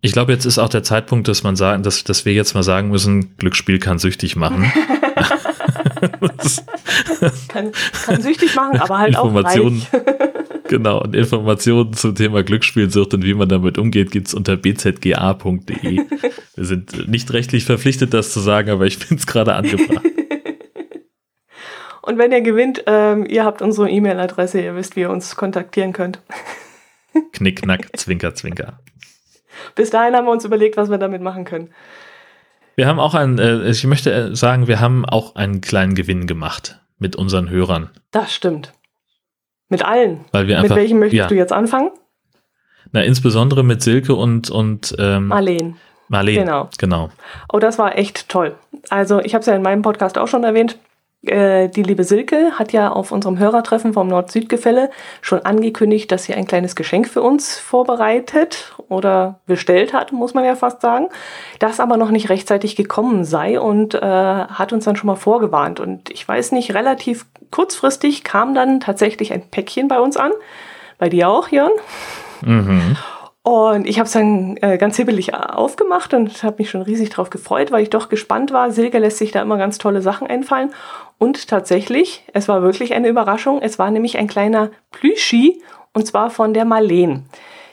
Ich 0.00 0.12
glaube, 0.12 0.32
jetzt 0.32 0.46
ist 0.46 0.58
auch 0.58 0.68
der 0.68 0.84
Zeitpunkt, 0.84 1.28
dass 1.28 1.42
man 1.42 1.56
sagen, 1.56 1.82
dass, 1.82 2.04
dass 2.04 2.24
wir 2.24 2.32
jetzt 2.32 2.54
mal 2.54 2.62
sagen 2.62 2.88
müssen, 2.88 3.36
Glücksspiel 3.36 3.80
kann 3.80 3.98
süchtig 3.98 4.36
machen. 4.36 4.72
kann, 7.48 7.72
kann 8.04 8.22
süchtig 8.22 8.54
machen, 8.54 8.78
aber 8.78 8.98
halt 8.98 9.14
Informationen, 9.14 9.82
auch 9.90 9.94
reich. 9.94 10.30
genau, 10.68 11.02
und 11.02 11.14
Informationen 11.14 11.92
zum 11.92 12.14
Thema 12.14 12.42
Glücksspielsucht 12.42 13.14
und 13.14 13.24
wie 13.24 13.34
man 13.34 13.48
damit 13.48 13.78
umgeht, 13.78 14.10
gibt's 14.10 14.34
unter 14.34 14.56
bzga.de. 14.56 16.00
Wir 16.54 16.64
sind 16.64 17.08
nicht 17.08 17.32
rechtlich 17.32 17.64
verpflichtet, 17.64 18.14
das 18.14 18.32
zu 18.32 18.40
sagen, 18.40 18.70
aber 18.70 18.86
ich 18.86 18.98
finde 18.98 19.20
es 19.20 19.26
gerade 19.26 19.54
angebracht. 19.54 20.04
Und 22.08 22.16
wenn 22.16 22.32
ihr 22.32 22.40
gewinnt, 22.40 22.84
ähm, 22.86 23.26
ihr 23.28 23.44
habt 23.44 23.60
unsere 23.60 23.90
E-Mail-Adresse, 23.90 24.62
ihr 24.62 24.74
wisst, 24.74 24.96
wie 24.96 25.00
ihr 25.00 25.10
uns 25.10 25.36
kontaktieren 25.36 25.92
könnt. 25.92 26.22
Knickknack, 27.32 27.94
Zwinker, 27.98 28.34
Zwinker. 28.34 28.80
Bis 29.74 29.90
dahin 29.90 30.14
haben 30.14 30.24
wir 30.24 30.32
uns 30.32 30.46
überlegt, 30.46 30.78
was 30.78 30.90
wir 30.90 30.96
damit 30.96 31.20
machen 31.20 31.44
können. 31.44 31.68
Wir 32.78 32.86
haben 32.86 33.00
auch 33.00 33.14
einen, 33.14 33.40
äh, 33.40 33.68
ich 33.70 33.82
möchte 33.88 34.12
äh, 34.12 34.36
sagen, 34.36 34.68
wir 34.68 34.78
haben 34.78 35.04
auch 35.04 35.34
einen 35.34 35.60
kleinen 35.60 35.96
Gewinn 35.96 36.28
gemacht 36.28 36.78
mit 37.00 37.16
unseren 37.16 37.50
Hörern. 37.50 37.90
Das 38.12 38.32
stimmt. 38.32 38.72
Mit 39.68 39.84
allen. 39.84 40.24
Weil 40.30 40.46
wir 40.46 40.58
einfach, 40.58 40.76
mit 40.76 40.82
welchem 40.84 41.00
möchtest 41.00 41.18
ja. 41.18 41.26
du 41.26 41.34
jetzt 41.34 41.52
anfangen? 41.52 41.90
Na, 42.92 43.02
insbesondere 43.02 43.64
mit 43.64 43.82
Silke 43.82 44.14
und, 44.14 44.48
und 44.48 44.94
ähm, 44.96 45.26
Marleen. 45.26 45.76
Marleen. 46.06 46.44
Genau. 46.44 46.68
genau. 46.78 47.10
Oh, 47.52 47.58
das 47.58 47.80
war 47.80 47.98
echt 47.98 48.28
toll. 48.28 48.54
Also, 48.90 49.18
ich 49.22 49.34
habe 49.34 49.40
es 49.40 49.46
ja 49.46 49.56
in 49.56 49.62
meinem 49.62 49.82
Podcast 49.82 50.16
auch 50.16 50.28
schon 50.28 50.44
erwähnt. 50.44 50.78
Äh, 51.22 51.68
die 51.68 51.82
liebe 51.82 52.04
Silke 52.04 52.52
hat 52.58 52.72
ja 52.72 52.92
auf 52.92 53.10
unserem 53.10 53.38
Hörertreffen 53.38 53.92
vom 53.92 54.06
Nord-Süd-Gefälle 54.06 54.90
schon 55.20 55.40
angekündigt, 55.44 56.12
dass 56.12 56.24
sie 56.24 56.34
ein 56.34 56.46
kleines 56.46 56.76
Geschenk 56.76 57.08
für 57.08 57.22
uns 57.22 57.58
vorbereitet 57.58 58.76
oder 58.88 59.40
bestellt 59.46 59.92
hat, 59.92 60.12
muss 60.12 60.34
man 60.34 60.44
ja 60.44 60.54
fast 60.54 60.80
sagen, 60.80 61.08
das 61.58 61.80
aber 61.80 61.96
noch 61.96 62.10
nicht 62.10 62.28
rechtzeitig 62.28 62.76
gekommen 62.76 63.24
sei 63.24 63.58
und 63.58 63.94
äh, 63.94 64.00
hat 64.00 64.72
uns 64.72 64.84
dann 64.84 64.94
schon 64.94 65.08
mal 65.08 65.16
vorgewarnt. 65.16 65.80
Und 65.80 66.10
ich 66.10 66.26
weiß 66.26 66.52
nicht, 66.52 66.74
relativ 66.74 67.26
kurzfristig 67.50 68.22
kam 68.22 68.54
dann 68.54 68.78
tatsächlich 68.78 69.32
ein 69.32 69.42
Päckchen 69.50 69.88
bei 69.88 69.98
uns 69.98 70.16
an. 70.16 70.30
Bei 70.98 71.08
dir 71.08 71.28
auch, 71.28 71.48
Jörn? 71.48 71.72
Mhm. 72.42 72.96
Und 73.42 73.86
ich 73.86 73.98
habe 73.98 74.06
es 74.06 74.12
dann 74.12 74.58
äh, 74.60 74.76
ganz 74.76 74.96
hibbelig 74.96 75.32
aufgemacht 75.34 76.12
und 76.12 76.42
habe 76.42 76.56
mich 76.58 76.68
schon 76.68 76.82
riesig 76.82 77.08
darauf 77.08 77.30
gefreut, 77.30 77.72
weil 77.72 77.82
ich 77.82 77.88
doch 77.88 78.10
gespannt 78.10 78.52
war. 78.52 78.70
Silke 78.72 78.98
lässt 78.98 79.16
sich 79.16 79.30
da 79.30 79.40
immer 79.40 79.56
ganz 79.56 79.78
tolle 79.78 80.02
Sachen 80.02 80.26
einfallen. 80.26 80.70
Und 81.18 81.48
tatsächlich, 81.48 82.24
es 82.32 82.48
war 82.48 82.62
wirklich 82.62 82.94
eine 82.94 83.08
Überraschung. 83.08 83.60
Es 83.60 83.78
war 83.78 83.90
nämlich 83.90 84.18
ein 84.18 84.28
kleiner 84.28 84.70
Plüschi 84.92 85.60
und 85.92 86.06
zwar 86.06 86.30
von 86.30 86.54
der 86.54 86.64
Marleen. 86.64 87.24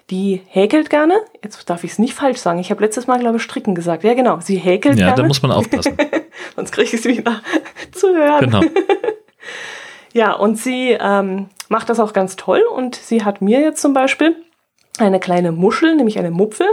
Die 0.10 0.42
häkelt 0.48 0.90
gerne. 0.90 1.16
Jetzt 1.44 1.70
darf 1.70 1.84
ich 1.84 1.92
es 1.92 2.00
nicht 2.00 2.14
falsch 2.14 2.38
sagen. 2.38 2.60
Ich 2.60 2.70
habe 2.70 2.84
letztes 2.84 3.08
Mal, 3.08 3.20
glaube 3.20 3.38
ich, 3.38 3.44
stricken 3.44 3.74
gesagt. 3.74 4.04
Ja, 4.04 4.14
genau. 4.14 4.40
Sie 4.40 4.58
häkelt 4.58 5.00
ja, 5.00 5.08
gerne. 5.08 5.12
Ja, 5.12 5.24
da 5.24 5.28
muss 5.28 5.42
man 5.42 5.52
aufpassen. 5.52 5.98
Sonst 6.56 6.72
kriege 6.72 6.88
ich 6.88 6.94
es 6.94 7.06
wieder 7.06 7.42
zu 7.92 8.16
hören. 8.16 8.46
Genau. 8.46 8.62
ja, 10.14 10.34
und 10.34 10.58
sie 10.58 10.98
ähm, 11.00 11.50
macht 11.70 11.90
das 11.90 12.00
auch 12.00 12.14
ganz 12.14 12.36
toll. 12.36 12.64
Und 12.64 12.96
sie 12.96 13.24
hat 13.24 13.42
mir 13.42 13.62
jetzt 13.62 13.82
zum 13.82 13.94
Beispiel 13.94 14.36
eine 15.00 15.20
kleine 15.20 15.52
Muschel, 15.52 15.96
nämlich 15.96 16.20
eine 16.20 16.32
Mupfel, 16.32 16.68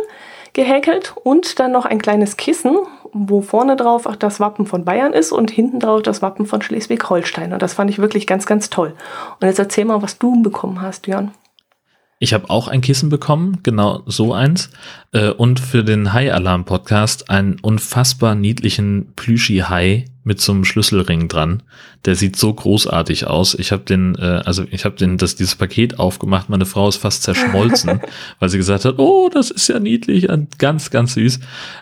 gehäkelt 0.53 1.14
und 1.25 1.59
dann 1.59 1.73
noch 1.73 1.87
ein 1.87 2.01
kleines 2.01 2.37
Kissen, 2.37 2.77
wo 3.13 3.43
vorne 3.43 3.77
drauf 3.77 4.07
auch 4.07 4.17
das 4.17 4.41
Wappen 4.41 4.67
von 4.67 4.85
Bayern 4.85 5.13
ist 5.13 5.33
und 5.33 5.51
hinten 5.51 5.81
drauf 5.81 6.03
das 6.03 6.23
Wappen 6.23 6.47
von 6.47 6.63
Schleswig-Holstein. 6.63 7.53
Und 7.53 7.63
das 7.63 7.75
fand 7.75 7.91
ich 7.91 7.99
wirklich 7.99 8.27
ganz, 8.27 8.47
ganz 8.47 8.71
toll. 8.71 8.95
Und 9.41 9.47
jetzt 9.47 9.59
erzähl 9.59 9.85
mal, 9.85 10.03
was 10.03 10.19
du 10.19 10.43
bekommen 10.43 10.81
hast, 10.81 11.07
Jörn. 11.07 11.33
Ich 12.23 12.33
habe 12.33 12.51
auch 12.51 12.68
ein 12.68 12.83
Kissen 12.83 13.09
bekommen, 13.09 13.59
genau 13.64 14.05
so 14.07 14.33
eins. 14.33 14.70
Äh, 15.11 15.31
und 15.31 15.59
für 15.59 15.83
den 15.83 16.12
Hai-Alarm-Podcast 16.12 17.31
einen 17.31 17.59
unfassbar 17.59 18.37
niedlichen 18.37 19.12
Plüschi-Hai 19.16 20.05
mit 20.23 20.41
so 20.41 20.53
einem 20.53 20.64
Schlüsselring 20.64 21.27
dran. 21.27 21.64
Der 22.05 22.14
sieht 22.14 22.37
so 22.37 22.55
großartig 22.55 23.27
aus. 23.27 23.55
Ich 23.55 23.73
habe 23.73 23.83
den, 23.83 24.14
äh, 24.20 24.41
also 24.45 24.62
ich 24.70 24.85
habe 24.85 24.95
den, 24.95 25.18
das 25.18 25.35
dieses 25.35 25.57
Paket 25.57 25.99
aufgemacht. 25.99 26.49
Meine 26.49 26.64
Frau 26.64 26.89
ist 26.89 26.99
fast 26.99 27.25
zerschmolzen, 27.25 28.01
weil 28.39 28.49
sie 28.49 28.59
gesagt 28.59 28.85
hat, 28.85 29.01
oh, 29.01 29.29
das 29.29 29.51
ist 29.51 29.66
ja 29.66 29.81
niedlich 29.81 30.29
und 30.29 30.61
ganz, 30.61 30.91
ganz 30.91 31.14
süß. 31.14 31.41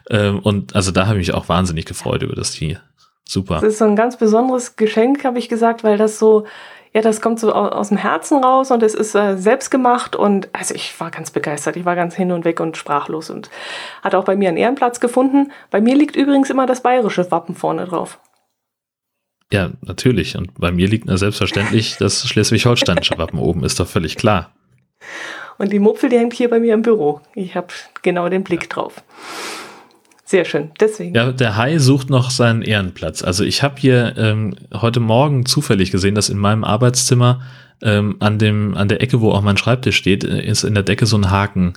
Ähm, 0.09 0.39
und 0.39 0.75
also 0.75 0.91
da 0.91 1.07
habe 1.07 1.21
ich 1.21 1.29
mich 1.29 1.35
auch 1.35 1.51
wahnsinnig 1.51 1.85
gefreut 1.85 2.23
über 2.23 2.35
das 2.35 2.53
Tier. 2.53 2.81
Super. 3.29 3.57
Das 3.57 3.75
ist 3.75 3.79
so 3.79 3.85
ein 3.85 3.95
ganz 3.95 4.17
besonderes 4.17 4.77
Geschenk, 4.77 5.23
habe 5.23 5.39
ich 5.39 5.51
gesagt, 5.51 5.85
weil 5.85 5.99
das 5.99 6.19
so 6.19 6.47
ja, 6.93 7.03
das 7.03 7.21
kommt 7.21 7.39
so 7.39 7.53
aus 7.53 7.89
dem 7.89 7.97
Herzen 7.97 8.43
raus 8.43 8.71
und 8.73 8.83
es 8.83 8.95
ist 8.95 9.15
äh, 9.15 9.37
selbst 9.37 9.71
gemacht 9.71 10.17
und 10.17 10.49
also 10.53 10.75
ich 10.75 10.99
war 10.99 11.11
ganz 11.11 11.31
begeistert. 11.31 11.77
Ich 11.77 11.85
war 11.85 11.95
ganz 11.95 12.17
hin 12.17 12.33
und 12.33 12.45
weg 12.45 12.59
und 12.59 12.77
sprachlos 12.77 13.31
und 13.31 13.49
hat 14.03 14.15
auch 14.17 14.25
bei 14.25 14.35
mir 14.35 14.49
einen 14.49 14.57
Ehrenplatz 14.57 14.99
gefunden. 14.99 15.53
Bei 15.71 15.81
mir 15.81 15.95
liegt 15.95 16.17
übrigens 16.17 16.51
immer 16.51 16.67
das 16.67 16.83
bayerische 16.83 17.31
Wappen 17.31 17.55
vorne 17.55 17.85
drauf. 17.85 18.19
Ja, 19.53 19.71
natürlich. 19.83 20.37
Und 20.37 20.55
bei 20.59 20.73
mir 20.73 20.89
liegt 20.89 21.07
na 21.07 21.17
selbstverständlich 21.17 21.97
das 21.99 22.27
schleswig-holsteinische 22.29 23.19
Wappen 23.19 23.39
oben, 23.39 23.65
ist 23.65 23.79
doch 23.79 23.89
völlig 23.89 24.17
klar. 24.17 24.53
Und 25.59 25.73
die 25.73 25.79
Mupfel, 25.79 26.09
die 26.09 26.19
hängt 26.19 26.35
hier 26.35 26.51
bei 26.51 26.59
mir 26.59 26.75
im 26.75 26.83
Büro. 26.83 27.21
Ich 27.35 27.55
habe 27.55 27.69
genau 28.03 28.29
den 28.29 28.43
Blick 28.43 28.69
drauf. 28.71 29.03
Sehr 30.31 30.45
schön, 30.45 30.71
deswegen. 30.79 31.17
Ja, 31.17 31.33
der 31.33 31.57
Hai 31.57 31.79
sucht 31.79 32.09
noch 32.09 32.31
seinen 32.31 32.63
Ehrenplatz. 32.63 33.25
Also 33.25 33.43
ich 33.43 33.65
habe 33.65 33.75
hier 33.81 34.15
ähm, 34.17 34.55
heute 34.73 35.01
Morgen 35.01 35.45
zufällig 35.45 35.91
gesehen, 35.91 36.15
dass 36.15 36.29
in 36.29 36.39
meinem 36.39 36.63
Arbeitszimmer 36.63 37.41
ähm, 37.83 38.15
an 38.21 38.39
dem 38.39 38.77
an 38.77 38.87
der 38.87 39.03
Ecke, 39.03 39.21
wo 39.21 39.33
auch 39.33 39.43
mein 39.43 39.57
Schreibtisch 39.57 39.97
steht, 39.97 40.23
äh, 40.23 40.41
ist 40.41 40.63
in 40.63 40.75
der 40.75 40.85
Decke 40.85 41.07
so 41.07 41.17
ein 41.17 41.33
Haken 41.33 41.73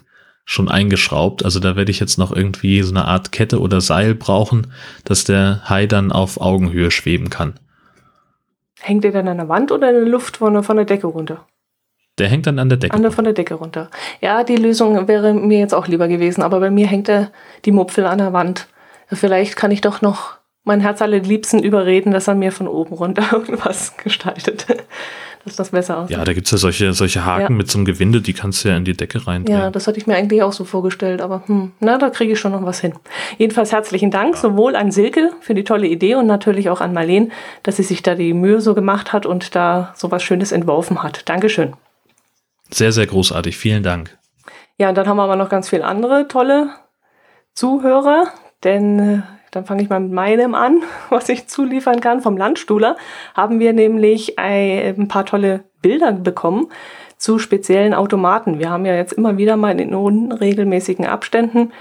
schon 0.46 0.70
eingeschraubt. 0.70 1.44
Also 1.44 1.60
da 1.60 1.76
werde 1.76 1.90
ich 1.90 2.00
jetzt 2.00 2.20
noch 2.20 2.32
irgendwie 2.32 2.84
so 2.84 2.94
eine 2.94 3.06
Art 3.06 3.32
Kette 3.32 3.60
oder 3.60 3.82
Seil 3.82 4.14
brauchen, 4.14 4.68
dass 5.04 5.24
der 5.24 5.68
Hai 5.68 5.88
dann 5.88 6.12
auf 6.12 6.40
Augenhöhe 6.40 6.92
schweben 6.92 7.32
kann. 7.32 7.56
Hängt 8.82 9.04
der 9.04 9.14
dann 9.14 9.30
an 9.30 9.38
der 9.38 9.50
Wand 9.50 9.72
oder 9.72 9.90
in 9.90 9.96
der 9.96 10.06
Luft 10.06 10.38
von, 10.38 10.62
von 10.62 10.76
der 10.76 10.86
Decke 10.86 11.08
runter? 11.08 11.48
Der 12.20 12.28
hängt 12.28 12.46
dann 12.46 12.60
an 12.60 12.70
der 12.70 12.78
Decke. 12.78 12.96
An 12.96 13.02
der, 13.02 13.12
von 13.12 13.24
der 13.24 13.34
Decke 13.34 13.56
runter. 13.56 13.90
Ja, 14.22 14.44
die 14.44 14.56
Lösung 14.56 15.08
wäre 15.08 15.34
mir 15.34 15.60
jetzt 15.60 15.74
auch 15.74 15.88
lieber 15.88 16.08
gewesen, 16.08 16.44
aber 16.44 16.60
bei 16.60 16.70
mir 16.70 16.88
hängt 16.88 17.08
der, 17.08 17.32
die 17.66 17.72
Mupfel 17.72 18.06
an 18.06 18.20
der 18.20 18.34
Wand. 18.34 18.68
Vielleicht 19.08 19.56
kann 19.56 19.72
ich 19.72 19.82
doch 19.82 20.02
noch 20.02 20.38
mein 20.64 20.80
Herz 20.80 21.02
allerliebsten 21.02 21.62
überreden, 21.62 22.12
dass 22.12 22.28
er 22.28 22.36
mir 22.36 22.52
von 22.52 22.68
oben 22.68 22.96
runter 22.96 23.26
irgendwas 23.32 23.98
gestaltet. 23.98 24.68
dass 25.46 25.56
das 25.58 25.72
besser 25.72 25.98
aussieht. 25.98 26.18
Ja, 26.18 26.24
da 26.24 26.34
gibt 26.34 26.48
es 26.48 26.52
ja 26.52 26.58
solche, 26.58 26.94
solche 26.94 27.26
Haken 27.26 27.42
ja. 27.42 27.50
mit 27.50 27.70
so 27.70 27.78
einem 27.78 27.86
Gewinde, 27.86 28.22
die 28.22 28.34
kannst 28.34 28.64
du 28.64 28.70
ja 28.70 28.78
in 28.78 28.86
die 28.86 28.96
Decke 28.96 29.28
rein. 29.28 29.46
Ja, 29.48 29.70
das 29.72 29.88
hatte 29.88 29.98
ich 29.98 30.08
mir 30.08 30.16
eigentlich 30.16 30.42
auch 30.42 30.54
so 30.54 30.64
vorgestellt, 30.64 31.22
aber 31.22 31.44
hm, 31.48 31.74
na, 31.80 31.98
da 31.98 32.10
kriege 32.10 32.34
ich 32.34 32.40
schon 32.40 32.54
noch 32.54 32.64
was 32.64 32.80
hin. 32.80 32.94
Jedenfalls 33.38 33.72
herzlichen 33.72 34.10
Dank 34.10 34.38
sowohl 34.38 34.76
an 34.76 34.92
Silke 34.92 35.32
für 35.42 35.54
die 35.54 35.64
tolle 35.64 35.88
Idee 35.88 36.16
und 36.16 36.28
natürlich 36.28 36.70
auch 36.70 36.82
an 36.82 36.94
Marleen, 36.94 37.32
dass 37.64 37.78
sie 37.78 37.84
sich 37.84 38.02
da 38.02 38.16
die 38.16 38.34
Mühe 38.34 38.62
so 38.62 38.74
gemacht 38.74 39.12
hat 39.12 39.26
und 39.26 39.56
da 39.56 39.94
so 39.96 40.12
was 40.12 40.24
Schönes 40.24 40.52
entworfen 40.52 41.04
hat. 41.04 41.28
Dankeschön. 41.28 41.74
Sehr, 42.74 42.92
sehr 42.92 43.08
großartig. 43.08 43.58
Vielen 43.58 43.84
Dank. 43.84 44.18
Ja, 44.78 44.90
und 44.90 44.98
dann 44.98 45.08
haben 45.08 45.18
wir 45.18 45.24
aber 45.24 45.36
noch 45.36 45.50
ganz 45.50 45.70
viele 45.70 45.86
andere 45.86 46.28
tolle 46.28 46.70
Zuhörer, 47.54 48.26
denn 48.64 49.00
äh, 49.00 49.22
dann 49.52 49.66
fange 49.66 49.84
ich 49.84 49.90
mal 49.90 50.00
mit 50.00 50.12
meinem 50.12 50.56
an, 50.56 50.82
was 51.10 51.30
ich 51.30 51.48
zuliefern 51.48 52.02
kann. 52.02 52.22
Vom 52.22 52.38
Landstuhler 52.38 52.98
haben 53.36 53.60
wir 53.60 53.74
nämlich 53.74 54.40
ein 54.40 55.08
paar 55.08 55.26
tolle 55.26 55.66
Bilder 55.82 56.12
bekommen 56.14 56.70
zu 57.18 57.40
speziellen 57.40 57.94
Automaten. 57.94 58.60
Wir 58.60 58.70
haben 58.70 58.86
ja 58.86 58.96
jetzt 58.96 59.14
immer 59.14 59.38
wieder 59.38 59.56
mal 59.56 59.80
in 59.80 59.94
unregelmäßigen 59.94 61.06
Abständen 61.06 61.72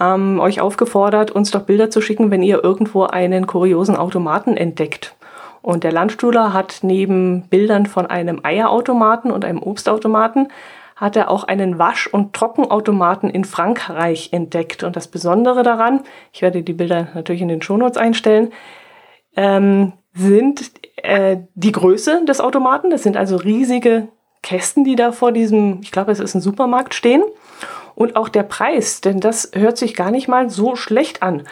ähm, 0.00 0.38
euch 0.40 0.60
aufgefordert, 0.60 1.30
uns 1.30 1.50
doch 1.50 1.62
Bilder 1.62 1.90
zu 1.90 2.00
schicken, 2.00 2.30
wenn 2.30 2.42
ihr 2.42 2.62
irgendwo 2.62 3.02
einen 3.02 3.46
kuriosen 3.46 3.96
Automaten 3.96 4.56
entdeckt. 4.56 5.16
Und 5.68 5.84
der 5.84 5.92
Landstuhler 5.92 6.54
hat 6.54 6.78
neben 6.80 7.42
Bildern 7.42 7.84
von 7.84 8.06
einem 8.06 8.40
Eierautomaten 8.42 9.30
und 9.30 9.44
einem 9.44 9.62
Obstautomaten 9.62 10.48
hat 10.96 11.14
er 11.14 11.30
auch 11.30 11.44
einen 11.44 11.78
Wasch- 11.78 12.06
und 12.06 12.32
Trockenautomaten 12.32 13.28
in 13.28 13.44
Frankreich 13.44 14.30
entdeckt. 14.32 14.82
Und 14.82 14.96
das 14.96 15.08
Besondere 15.08 15.62
daran, 15.62 16.04
ich 16.32 16.40
werde 16.40 16.62
die 16.62 16.72
Bilder 16.72 17.08
natürlich 17.14 17.42
in 17.42 17.48
den 17.48 17.60
Shownotes 17.60 17.98
einstellen, 17.98 18.50
ähm, 19.36 19.92
sind 20.14 20.70
äh, 21.02 21.36
die 21.54 21.72
Größe 21.72 22.24
des 22.24 22.40
Automaten. 22.40 22.88
Das 22.88 23.02
sind 23.02 23.18
also 23.18 23.36
riesige 23.36 24.08
Kästen, 24.42 24.84
die 24.84 24.96
da 24.96 25.12
vor 25.12 25.32
diesem, 25.32 25.80
ich 25.82 25.92
glaube, 25.92 26.12
es 26.12 26.18
ist 26.18 26.34
ein 26.34 26.40
Supermarkt 26.40 26.94
stehen. 26.94 27.22
Und 27.94 28.16
auch 28.16 28.30
der 28.30 28.44
Preis, 28.44 29.02
denn 29.02 29.20
das 29.20 29.50
hört 29.52 29.76
sich 29.76 29.94
gar 29.94 30.12
nicht 30.12 30.28
mal 30.28 30.48
so 30.48 30.76
schlecht 30.76 31.22
an. 31.22 31.42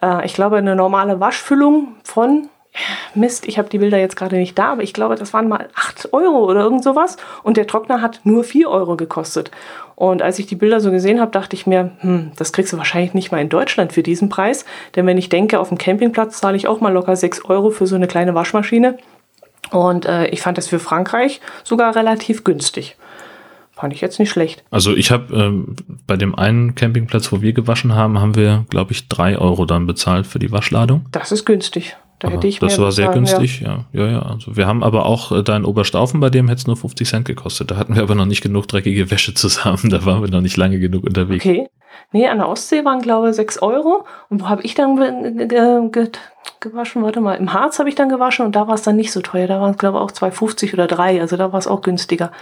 Äh, 0.00 0.24
ich 0.24 0.32
glaube, 0.32 0.56
eine 0.56 0.76
normale 0.76 1.20
Waschfüllung 1.20 1.96
von 2.04 2.48
Mist, 3.14 3.46
ich 3.46 3.58
habe 3.58 3.68
die 3.68 3.78
Bilder 3.78 3.98
jetzt 3.98 4.16
gerade 4.16 4.36
nicht 4.36 4.58
da, 4.58 4.72
aber 4.72 4.82
ich 4.82 4.92
glaube, 4.92 5.16
das 5.16 5.32
waren 5.32 5.48
mal 5.48 5.68
8 5.74 6.12
Euro 6.12 6.44
oder 6.44 6.60
irgend 6.60 6.84
sowas. 6.84 7.16
Und 7.42 7.56
der 7.56 7.66
Trockner 7.66 8.02
hat 8.02 8.20
nur 8.24 8.44
4 8.44 8.68
Euro 8.68 8.96
gekostet. 8.96 9.50
Und 9.94 10.20
als 10.22 10.38
ich 10.38 10.46
die 10.46 10.56
Bilder 10.56 10.80
so 10.80 10.90
gesehen 10.90 11.20
habe, 11.20 11.30
dachte 11.30 11.56
ich 11.56 11.66
mir, 11.66 11.92
hm, 12.00 12.32
das 12.36 12.52
kriegst 12.52 12.72
du 12.72 12.76
wahrscheinlich 12.76 13.14
nicht 13.14 13.32
mal 13.32 13.40
in 13.40 13.48
Deutschland 13.48 13.92
für 13.92 14.02
diesen 14.02 14.28
Preis. 14.28 14.64
Denn 14.94 15.06
wenn 15.06 15.18
ich 15.18 15.28
denke, 15.28 15.58
auf 15.58 15.68
dem 15.68 15.78
Campingplatz 15.78 16.40
zahle 16.40 16.56
ich 16.56 16.68
auch 16.68 16.80
mal 16.80 16.92
locker 16.92 17.16
6 17.16 17.46
Euro 17.46 17.70
für 17.70 17.86
so 17.86 17.96
eine 17.96 18.06
kleine 18.06 18.34
Waschmaschine. 18.34 18.98
Und 19.70 20.06
äh, 20.06 20.26
ich 20.28 20.42
fand 20.42 20.58
das 20.58 20.68
für 20.68 20.78
Frankreich 20.78 21.40
sogar 21.64 21.96
relativ 21.96 22.44
günstig. 22.44 22.96
Fand 23.72 23.92
ich 23.92 24.00
jetzt 24.00 24.18
nicht 24.18 24.30
schlecht. 24.30 24.64
Also 24.70 24.94
ich 24.94 25.10
habe 25.10 25.34
ähm, 25.34 25.76
bei 26.06 26.16
dem 26.16 26.34
einen 26.34 26.74
Campingplatz, 26.74 27.30
wo 27.30 27.42
wir 27.42 27.52
gewaschen 27.52 27.94
haben, 27.94 28.18
haben 28.18 28.34
wir, 28.34 28.64
glaube 28.70 28.92
ich, 28.92 29.08
3 29.08 29.38
Euro 29.38 29.66
dann 29.66 29.86
bezahlt 29.86 30.26
für 30.26 30.38
die 30.38 30.50
Waschladung. 30.50 31.04
Das 31.12 31.30
ist 31.30 31.44
günstig. 31.44 31.96
Da 32.18 32.30
hätte 32.30 32.46
ich 32.46 32.58
das 32.58 32.78
war 32.78 32.92
sehr 32.92 33.08
bezahlen, 33.08 33.26
günstig, 33.26 33.60
ja. 33.60 33.84
ja. 33.92 34.04
Ja, 34.06 34.12
ja, 34.12 34.22
Also 34.22 34.56
wir 34.56 34.66
haben 34.66 34.82
aber 34.82 35.04
auch 35.04 35.32
äh, 35.32 35.42
da 35.42 35.54
in 35.54 35.64
Oberstaufen, 35.64 36.20
bei 36.20 36.30
dem 36.30 36.48
hätte 36.48 36.60
es 36.60 36.66
nur 36.66 36.76
50 36.76 37.06
Cent 37.06 37.26
gekostet. 37.26 37.70
Da 37.70 37.76
hatten 37.76 37.94
wir 37.94 38.02
aber 38.02 38.14
noch 38.14 38.24
nicht 38.24 38.40
genug 38.40 38.68
dreckige 38.68 39.10
Wäsche 39.10 39.34
zusammen. 39.34 39.90
Da 39.90 40.04
waren 40.06 40.22
wir 40.22 40.30
noch 40.30 40.40
nicht 40.40 40.56
lange 40.56 40.78
genug 40.78 41.04
unterwegs. 41.04 41.44
Okay. 41.44 41.68
Nee, 42.12 42.28
an 42.28 42.38
der 42.38 42.48
Ostsee 42.48 42.84
waren, 42.84 43.02
glaube 43.02 43.30
ich, 43.30 43.36
6 43.36 43.60
Euro. 43.62 44.06
Und 44.28 44.42
wo 44.42 44.48
habe 44.48 44.62
ich 44.62 44.74
dann 44.74 44.96
ge 45.48 45.90
ge 45.90 46.10
gewaschen? 46.60 47.02
Warte 47.02 47.20
mal, 47.20 47.34
im 47.34 47.52
Harz 47.52 47.78
habe 47.78 47.88
ich 47.88 47.94
dann 47.94 48.08
gewaschen 48.08 48.46
und 48.46 48.56
da 48.56 48.66
war 48.66 48.74
es 48.74 48.82
dann 48.82 48.96
nicht 48.96 49.12
so 49.12 49.20
teuer. 49.20 49.46
Da 49.46 49.60
waren 49.60 49.72
es, 49.72 49.78
glaube 49.78 49.98
ich, 49.98 50.02
auch 50.02 50.10
2,50 50.10 50.72
oder 50.72 50.86
3. 50.86 51.20
Also 51.20 51.36
da 51.36 51.52
war 51.52 51.58
es 51.58 51.66
auch 51.66 51.82
günstiger. 51.82 52.32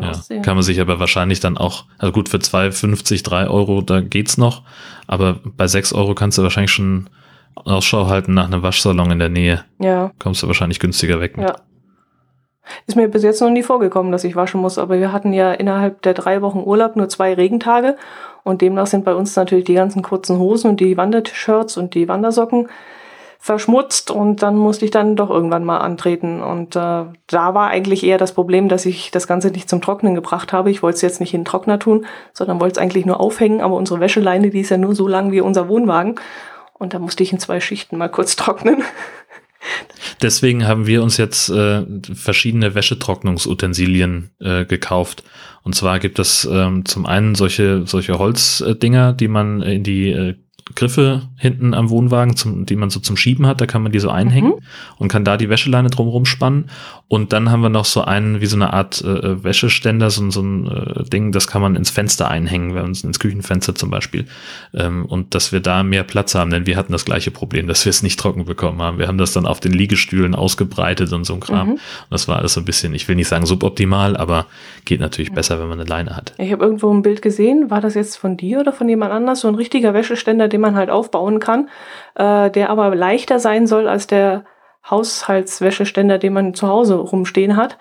ja, 0.00 0.40
kann 0.42 0.56
man 0.56 0.62
sich 0.62 0.80
aber 0.80 0.98
wahrscheinlich 0.98 1.38
dann 1.38 1.56
auch, 1.58 1.84
also 1.98 2.12
gut, 2.12 2.28
für 2.28 2.38
2,50, 2.38 3.22
3 3.22 3.48
Euro, 3.48 3.82
da 3.82 4.00
geht's 4.00 4.38
noch. 4.38 4.62
Aber 5.06 5.38
bei 5.44 5.68
6 5.68 5.92
Euro 5.92 6.14
kannst 6.14 6.38
du 6.38 6.42
wahrscheinlich 6.42 6.72
schon 6.72 7.08
Ausschau 7.64 8.06
halten 8.06 8.34
nach 8.34 8.46
einem 8.46 8.62
Waschsalon 8.62 9.10
in 9.10 9.18
der 9.18 9.28
Nähe. 9.28 9.64
Ja. 9.78 10.12
Kommst 10.18 10.42
du 10.42 10.46
wahrscheinlich 10.46 10.80
günstiger 10.80 11.20
weg. 11.20 11.36
Mit. 11.36 11.48
Ja. 11.48 11.56
Ist 12.86 12.96
mir 12.96 13.08
bis 13.08 13.22
jetzt 13.22 13.40
noch 13.40 13.50
nie 13.50 13.62
vorgekommen, 13.62 14.12
dass 14.12 14.24
ich 14.24 14.36
waschen 14.36 14.60
muss, 14.60 14.78
aber 14.78 14.98
wir 14.98 15.12
hatten 15.12 15.32
ja 15.32 15.52
innerhalb 15.52 16.02
der 16.02 16.14
drei 16.14 16.42
Wochen 16.42 16.62
Urlaub 16.64 16.96
nur 16.96 17.08
zwei 17.08 17.34
Regentage 17.34 17.96
und 18.42 18.60
demnach 18.60 18.86
sind 18.86 19.04
bei 19.04 19.14
uns 19.14 19.36
natürlich 19.36 19.64
die 19.64 19.74
ganzen 19.74 20.02
kurzen 20.02 20.38
Hosen 20.38 20.70
und 20.70 20.80
die 20.80 20.96
Wandershirts 20.96 21.76
und 21.76 21.94
die 21.94 22.08
Wandersocken 22.08 22.68
verschmutzt 23.38 24.10
und 24.10 24.42
dann 24.42 24.56
musste 24.56 24.84
ich 24.84 24.90
dann 24.90 25.14
doch 25.14 25.30
irgendwann 25.30 25.64
mal 25.64 25.78
antreten. 25.78 26.42
Und 26.42 26.74
äh, 26.74 27.04
da 27.26 27.54
war 27.54 27.68
eigentlich 27.68 28.02
eher 28.02 28.18
das 28.18 28.32
Problem, 28.32 28.68
dass 28.68 28.86
ich 28.86 29.10
das 29.12 29.28
Ganze 29.28 29.50
nicht 29.50 29.68
zum 29.68 29.80
Trocknen 29.80 30.14
gebracht 30.16 30.52
habe. 30.52 30.70
Ich 30.70 30.82
wollte 30.82 30.96
es 30.96 31.02
jetzt 31.02 31.20
nicht 31.20 31.34
in 31.34 31.42
den 31.42 31.44
Trockner 31.44 31.78
tun, 31.78 32.06
sondern 32.32 32.60
wollte 32.60 32.72
es 32.72 32.78
eigentlich 32.82 33.06
nur 33.06 33.20
aufhängen, 33.20 33.60
aber 33.60 33.76
unsere 33.76 34.00
Wäscheleine, 34.00 34.50
die 34.50 34.60
ist 34.60 34.70
ja 34.70 34.78
nur 34.78 34.96
so 34.96 35.06
lang 35.06 35.30
wie 35.30 35.40
unser 35.40 35.68
Wohnwagen. 35.68 36.16
Und 36.78 36.94
da 36.94 36.98
musste 36.98 37.22
ich 37.22 37.32
in 37.32 37.38
zwei 37.38 37.60
Schichten 37.60 37.96
mal 37.96 38.08
kurz 38.08 38.36
trocknen. 38.36 38.82
Deswegen 40.22 40.66
haben 40.66 40.86
wir 40.86 41.02
uns 41.02 41.16
jetzt 41.16 41.48
äh, 41.48 41.84
verschiedene 42.14 42.74
Wäschetrocknungsutensilien 42.74 44.30
äh, 44.40 44.64
gekauft. 44.64 45.24
Und 45.62 45.74
zwar 45.74 45.98
gibt 45.98 46.18
es 46.18 46.44
ähm, 46.44 46.84
zum 46.84 47.06
einen 47.06 47.34
solche, 47.34 47.86
solche 47.86 48.18
Holzdinger, 48.18 49.12
die 49.12 49.28
man 49.28 49.62
in 49.62 49.82
die 49.82 50.10
äh, 50.10 50.34
Griffe 50.74 51.22
hinten 51.36 51.74
am 51.74 51.90
Wohnwagen, 51.90 52.34
zum, 52.34 52.66
die 52.66 52.74
man 52.74 52.90
so 52.90 52.98
zum 52.98 53.16
Schieben 53.16 53.46
hat. 53.46 53.60
Da 53.60 53.66
kann 53.66 53.82
man 53.82 53.92
die 53.92 54.00
so 54.00 54.10
einhängen 54.10 54.50
mhm. 54.50 54.62
und 54.98 55.08
kann 55.08 55.24
da 55.24 55.36
die 55.36 55.48
Wäscheleine 55.48 55.90
drumherum 55.90 56.24
spannen. 56.24 56.70
Und 57.08 57.32
dann 57.32 57.52
haben 57.52 57.60
wir 57.60 57.68
noch 57.68 57.84
so 57.84 58.02
einen, 58.02 58.40
wie 58.40 58.46
so 58.46 58.56
eine 58.56 58.72
Art 58.72 59.00
äh, 59.02 59.44
Wäscheständer, 59.44 60.10
so, 60.10 60.28
so 60.30 60.42
ein 60.42 60.66
äh, 60.66 61.04
Ding, 61.04 61.30
das 61.30 61.46
kann 61.46 61.62
man 61.62 61.76
ins 61.76 61.90
Fenster 61.90 62.28
einhängen, 62.28 62.74
wenn 62.74 62.84
uns 62.84 63.04
ins 63.04 63.20
Küchenfenster 63.20 63.76
zum 63.76 63.90
Beispiel. 63.90 64.26
Ähm, 64.74 65.06
und 65.06 65.36
dass 65.36 65.52
wir 65.52 65.60
da 65.60 65.84
mehr 65.84 66.02
Platz 66.02 66.34
haben, 66.34 66.50
denn 66.50 66.66
wir 66.66 66.76
hatten 66.76 66.90
das 66.90 67.04
gleiche 67.04 67.30
Problem, 67.30 67.68
dass 67.68 67.84
wir 67.84 67.90
es 67.90 68.02
nicht 68.02 68.18
trocken 68.18 68.44
bekommen 68.44 68.82
haben. 68.82 68.98
Wir 68.98 69.06
haben 69.06 69.18
das 69.18 69.32
dann 69.32 69.46
auf 69.46 69.60
den 69.60 69.72
Liegestühlen 69.72 70.34
ausgebreitet 70.34 71.12
und 71.12 71.24
so 71.24 71.34
ein 71.34 71.40
Kram. 71.40 71.68
Mhm. 71.68 71.72
Und 71.74 71.80
das 72.10 72.26
war 72.26 72.40
alles 72.40 72.54
so 72.54 72.60
ein 72.60 72.64
bisschen, 72.64 72.92
ich 72.92 73.06
will 73.06 73.14
nicht 73.14 73.28
sagen 73.28 73.46
suboptimal, 73.46 74.16
aber 74.16 74.46
geht 74.84 74.98
natürlich 74.98 75.30
mhm. 75.30 75.36
besser, 75.36 75.60
wenn 75.60 75.68
man 75.68 75.78
eine 75.78 75.88
Leine 75.88 76.16
hat. 76.16 76.34
Ich 76.38 76.50
habe 76.50 76.64
irgendwo 76.64 76.92
ein 76.92 77.02
Bild 77.02 77.22
gesehen. 77.22 77.70
War 77.70 77.80
das 77.80 77.94
jetzt 77.94 78.16
von 78.16 78.36
dir 78.36 78.58
oder 78.58 78.72
von 78.72 78.88
jemand 78.88 79.12
anders? 79.12 79.40
So 79.40 79.48
ein 79.48 79.54
richtiger 79.54 79.94
Wäscheständer, 79.94 80.48
den 80.56 80.62
man 80.62 80.74
halt 80.74 80.88
aufbauen 80.88 81.38
kann, 81.38 81.68
äh, 82.14 82.50
der 82.50 82.70
aber 82.70 82.94
leichter 82.96 83.38
sein 83.38 83.66
soll 83.66 83.88
als 83.88 84.06
der 84.06 84.44
Haushaltswäscheständer, 84.90 86.18
den 86.18 86.32
man 86.32 86.54
zu 86.54 86.66
Hause 86.66 86.94
rumstehen 86.94 87.56
hat. 87.56 87.76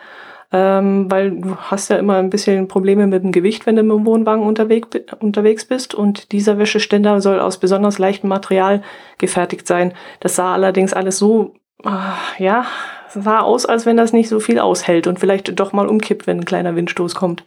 Ähm, 0.52 1.10
weil 1.10 1.32
du 1.32 1.56
hast 1.56 1.90
ja 1.90 1.98
immer 1.98 2.18
ein 2.18 2.30
bisschen 2.30 2.68
Probleme 2.68 3.08
mit 3.08 3.24
dem 3.24 3.32
Gewicht, 3.32 3.66
wenn 3.66 3.76
du 3.76 3.84
mit 3.84 3.98
dem 3.98 4.06
Wohnwagen 4.06 4.44
unterwegs, 4.44 4.90
unterwegs 5.20 5.66
bist. 5.66 5.96
Und 5.96 6.34
dieser 6.34 6.58
Wäscheständer 6.58 7.22
soll 7.22 7.40
aus 7.40 7.58
besonders 7.60 7.98
leichtem 7.98 8.30
Material 8.30 8.84
gefertigt 9.18 9.68
sein. 9.68 9.94
Das 10.20 10.36
sah 10.36 10.54
allerdings 10.54 10.94
alles 10.94 11.18
so, 11.18 11.54
äh, 11.84 12.44
ja, 12.44 12.66
sah 13.10 13.40
aus, 13.40 13.66
als 13.66 13.86
wenn 13.86 13.98
das 13.98 14.14
nicht 14.14 14.30
so 14.30 14.40
viel 14.40 14.60
aushält 14.60 15.08
und 15.08 15.20
vielleicht 15.20 15.58
doch 15.60 15.72
mal 15.74 15.88
umkippt, 15.88 16.28
wenn 16.28 16.40
ein 16.40 16.46
kleiner 16.46 16.76
Windstoß 16.76 17.16
kommt. 17.16 17.46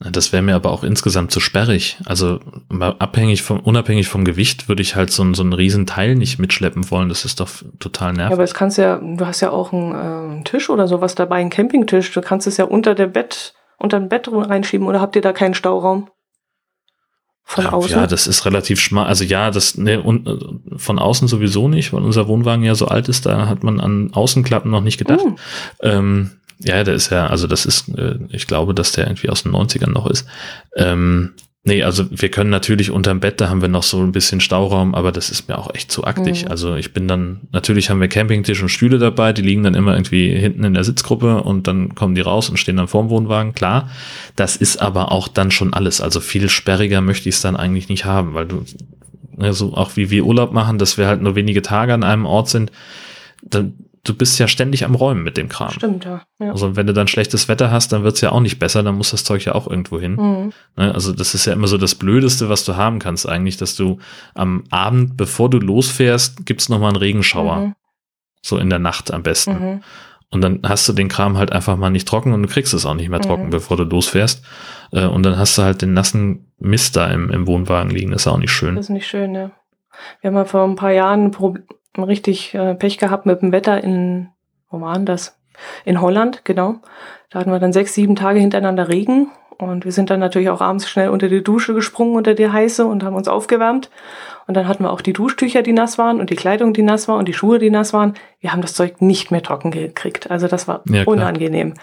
Das 0.00 0.32
wäre 0.32 0.42
mir 0.42 0.54
aber 0.54 0.70
auch 0.70 0.84
insgesamt 0.84 1.32
zu 1.32 1.40
sperrig. 1.40 1.98
Also 2.04 2.38
abhängig 3.00 3.42
vom, 3.42 3.58
unabhängig 3.58 4.06
vom 4.06 4.24
Gewicht 4.24 4.68
würde 4.68 4.80
ich 4.80 4.94
halt 4.94 5.10
so, 5.10 5.34
so 5.34 5.42
einen 5.42 5.52
riesen 5.52 5.86
Teil 5.86 6.14
nicht 6.14 6.38
mitschleppen 6.38 6.88
wollen. 6.92 7.08
Das 7.08 7.24
ist 7.24 7.40
doch 7.40 7.48
total 7.80 8.12
nervig. 8.12 8.30
Ja, 8.30 8.36
aber 8.36 8.44
es 8.44 8.54
kannst 8.54 8.78
ja, 8.78 8.96
du 8.98 9.26
hast 9.26 9.40
ja 9.40 9.50
auch 9.50 9.72
einen, 9.72 9.92
äh, 9.92 9.96
einen 9.96 10.44
Tisch 10.44 10.70
oder 10.70 10.86
sowas 10.86 11.16
dabei, 11.16 11.36
einen 11.36 11.50
Campingtisch. 11.50 12.12
Du 12.12 12.20
kannst 12.20 12.46
es 12.46 12.58
ja 12.58 12.64
unter 12.64 12.94
der 12.94 13.08
Bett, 13.08 13.54
unter 13.76 13.96
ein 13.96 14.08
Bett 14.08 14.28
reinschieben 14.30 14.86
oder 14.86 15.00
habt 15.00 15.16
ihr 15.16 15.22
da 15.22 15.32
keinen 15.32 15.54
Stauraum? 15.54 16.08
Von 17.42 17.64
ja, 17.64 17.72
außen? 17.72 17.90
Ja, 17.90 18.06
das 18.06 18.28
ist 18.28 18.44
relativ 18.46 18.78
schmal. 18.78 19.06
Also 19.06 19.24
ja, 19.24 19.50
das 19.50 19.76
ne, 19.78 20.00
und, 20.00 20.28
äh, 20.28 20.78
von 20.78 21.00
außen 21.00 21.26
sowieso 21.26 21.66
nicht, 21.66 21.92
weil 21.92 22.04
unser 22.04 22.28
Wohnwagen 22.28 22.62
ja 22.62 22.76
so 22.76 22.86
alt 22.86 23.08
ist, 23.08 23.26
da 23.26 23.48
hat 23.48 23.64
man 23.64 23.80
an 23.80 24.12
Außenklappen 24.12 24.70
noch 24.70 24.82
nicht 24.82 24.98
gedacht. 24.98 25.24
Mm. 25.24 25.34
Ähm, 25.82 26.30
ja, 26.60 26.82
der 26.82 26.94
ist 26.94 27.10
ja, 27.10 27.26
also 27.28 27.46
das 27.46 27.66
ist, 27.66 27.88
äh, 27.96 28.18
ich 28.30 28.46
glaube, 28.46 28.74
dass 28.74 28.92
der 28.92 29.06
irgendwie 29.06 29.30
aus 29.30 29.44
den 29.44 29.52
90ern 29.52 29.90
noch 29.90 30.06
ist. 30.06 30.26
Ähm, 30.76 31.34
nee, 31.62 31.84
also 31.84 32.06
wir 32.10 32.30
können 32.30 32.50
natürlich 32.50 32.90
unterm 32.90 33.20
Bett, 33.20 33.40
da 33.40 33.48
haben 33.48 33.62
wir 33.62 33.68
noch 33.68 33.84
so 33.84 34.02
ein 34.02 34.10
bisschen 34.10 34.40
Stauraum, 34.40 34.94
aber 34.94 35.12
das 35.12 35.30
ist 35.30 35.48
mir 35.48 35.56
auch 35.56 35.72
echt 35.74 35.92
zu 35.92 36.04
aktig. 36.04 36.44
Mhm. 36.44 36.50
Also 36.50 36.74
ich 36.74 36.92
bin 36.92 37.06
dann, 37.06 37.42
natürlich 37.52 37.90
haben 37.90 38.00
wir 38.00 38.08
Campingtisch 38.08 38.60
und 38.60 38.70
Stühle 38.70 38.98
dabei, 38.98 39.32
die 39.32 39.42
liegen 39.42 39.62
dann 39.62 39.74
immer 39.74 39.94
irgendwie 39.94 40.34
hinten 40.36 40.64
in 40.64 40.74
der 40.74 40.84
Sitzgruppe 40.84 41.42
und 41.42 41.68
dann 41.68 41.94
kommen 41.94 42.16
die 42.16 42.22
raus 42.22 42.50
und 42.50 42.56
stehen 42.56 42.76
dann 42.76 42.88
vorm 42.88 43.08
Wohnwagen, 43.08 43.54
klar. 43.54 43.90
Das 44.34 44.56
ist 44.56 44.82
aber 44.82 45.12
auch 45.12 45.28
dann 45.28 45.52
schon 45.52 45.72
alles. 45.72 46.00
Also 46.00 46.18
viel 46.20 46.48
sperriger 46.48 47.00
möchte 47.00 47.28
ich 47.28 47.36
es 47.36 47.40
dann 47.40 47.56
eigentlich 47.56 47.88
nicht 47.88 48.04
haben, 48.04 48.34
weil 48.34 48.46
du, 48.46 48.64
also 49.38 49.74
auch 49.74 49.92
wie 49.94 50.10
wir 50.10 50.24
Urlaub 50.24 50.52
machen, 50.52 50.78
dass 50.78 50.98
wir 50.98 51.06
halt 51.06 51.22
nur 51.22 51.36
wenige 51.36 51.62
Tage 51.62 51.94
an 51.94 52.02
einem 52.02 52.26
Ort 52.26 52.48
sind, 52.48 52.72
dann 53.42 53.74
du 54.04 54.14
bist 54.14 54.38
ja 54.38 54.48
ständig 54.48 54.84
am 54.84 54.94
Räumen 54.94 55.22
mit 55.22 55.36
dem 55.36 55.48
Kram. 55.48 55.70
Stimmt, 55.70 56.04
ja. 56.04 56.22
Also 56.38 56.76
wenn 56.76 56.86
du 56.86 56.92
dann 56.92 57.08
schlechtes 57.08 57.48
Wetter 57.48 57.70
hast, 57.70 57.92
dann 57.92 58.04
wird's 58.04 58.20
ja 58.20 58.32
auch 58.32 58.40
nicht 58.40 58.58
besser, 58.58 58.82
dann 58.82 58.96
muss 58.96 59.10
das 59.10 59.24
Zeug 59.24 59.44
ja 59.44 59.54
auch 59.54 59.68
irgendwo 59.68 59.98
hin. 59.98 60.12
Mhm. 60.12 60.52
Ne, 60.76 60.94
also 60.94 61.12
das 61.12 61.34
ist 61.34 61.46
ja 61.46 61.52
immer 61.52 61.66
so 61.66 61.78
das 61.78 61.94
Blödeste, 61.94 62.48
was 62.48 62.64
du 62.64 62.76
haben 62.76 62.98
kannst 62.98 63.28
eigentlich, 63.28 63.56
dass 63.56 63.76
du 63.76 63.98
am 64.34 64.64
Abend, 64.70 65.16
bevor 65.16 65.50
du 65.50 65.58
losfährst, 65.58 66.46
gibt's 66.46 66.68
noch 66.68 66.78
mal 66.78 66.88
einen 66.88 66.96
Regenschauer. 66.96 67.56
Mhm. 67.56 67.74
So 68.40 68.56
in 68.58 68.70
der 68.70 68.78
Nacht 68.78 69.12
am 69.12 69.22
besten. 69.22 69.52
Mhm. 69.52 69.80
Und 70.30 70.42
dann 70.42 70.60
hast 70.62 70.88
du 70.88 70.92
den 70.92 71.08
Kram 71.08 71.38
halt 71.38 71.52
einfach 71.52 71.76
mal 71.76 71.90
nicht 71.90 72.06
trocken 72.06 72.32
und 72.32 72.42
du 72.42 72.48
kriegst 72.48 72.74
es 72.74 72.84
auch 72.84 72.94
nicht 72.94 73.08
mehr 73.08 73.20
trocken, 73.20 73.46
mhm. 73.46 73.50
bevor 73.50 73.76
du 73.76 73.84
losfährst. 73.84 74.44
Äh, 74.92 75.06
und 75.06 75.22
dann 75.24 75.38
hast 75.38 75.56
du 75.56 75.62
halt 75.62 75.82
den 75.82 75.94
nassen 75.94 76.52
Mist 76.58 76.96
da 76.96 77.08
im, 77.08 77.30
im 77.30 77.46
Wohnwagen 77.46 77.90
liegen. 77.90 78.10
Das 78.10 78.22
ist 78.22 78.26
auch 78.28 78.38
nicht 78.38 78.52
schön. 78.52 78.76
Das 78.76 78.86
ist 78.86 78.90
nicht 78.90 79.06
schön, 79.06 79.34
ja. 79.34 79.50
Wir 80.20 80.28
haben 80.28 80.36
ja 80.36 80.44
vor 80.44 80.64
ein 80.64 80.76
paar 80.76 80.92
Jahren 80.92 81.30
richtig 82.04 82.54
äh, 82.54 82.74
Pech 82.74 82.98
gehabt 82.98 83.26
mit 83.26 83.42
dem 83.42 83.52
Wetter 83.52 83.82
in, 83.82 84.28
wo 84.70 84.80
waren 84.80 85.06
das? 85.06 85.38
In 85.84 86.00
Holland, 86.00 86.44
genau. 86.44 86.76
Da 87.30 87.40
hatten 87.40 87.50
wir 87.50 87.58
dann 87.58 87.72
sechs, 87.72 87.94
sieben 87.94 88.16
Tage 88.16 88.40
hintereinander 88.40 88.88
Regen. 88.88 89.30
Und 89.58 89.84
wir 89.84 89.90
sind 89.90 90.08
dann 90.08 90.20
natürlich 90.20 90.50
auch 90.50 90.60
abends 90.60 90.88
schnell 90.88 91.08
unter 91.08 91.28
die 91.28 91.42
Dusche 91.42 91.74
gesprungen, 91.74 92.14
unter 92.14 92.34
die 92.34 92.48
heiße 92.48 92.86
und 92.86 93.02
haben 93.02 93.16
uns 93.16 93.26
aufgewärmt. 93.26 93.90
Und 94.46 94.56
dann 94.56 94.68
hatten 94.68 94.84
wir 94.84 94.92
auch 94.92 95.00
die 95.00 95.12
Duschtücher, 95.12 95.62
die 95.62 95.72
nass 95.72 95.98
waren 95.98 96.20
und 96.20 96.30
die 96.30 96.36
Kleidung, 96.36 96.72
die 96.72 96.82
nass 96.82 97.08
war 97.08 97.18
und 97.18 97.26
die 97.26 97.32
Schuhe, 97.32 97.58
die 97.58 97.70
nass 97.70 97.92
waren. 97.92 98.14
Wir 98.38 98.52
haben 98.52 98.62
das 98.62 98.74
Zeug 98.74 99.02
nicht 99.02 99.32
mehr 99.32 99.42
trocken 99.42 99.72
gekriegt. 99.72 100.30
Also 100.30 100.46
das 100.46 100.68
war 100.68 100.82
ja, 100.88 101.02
unangenehm. 101.04 101.74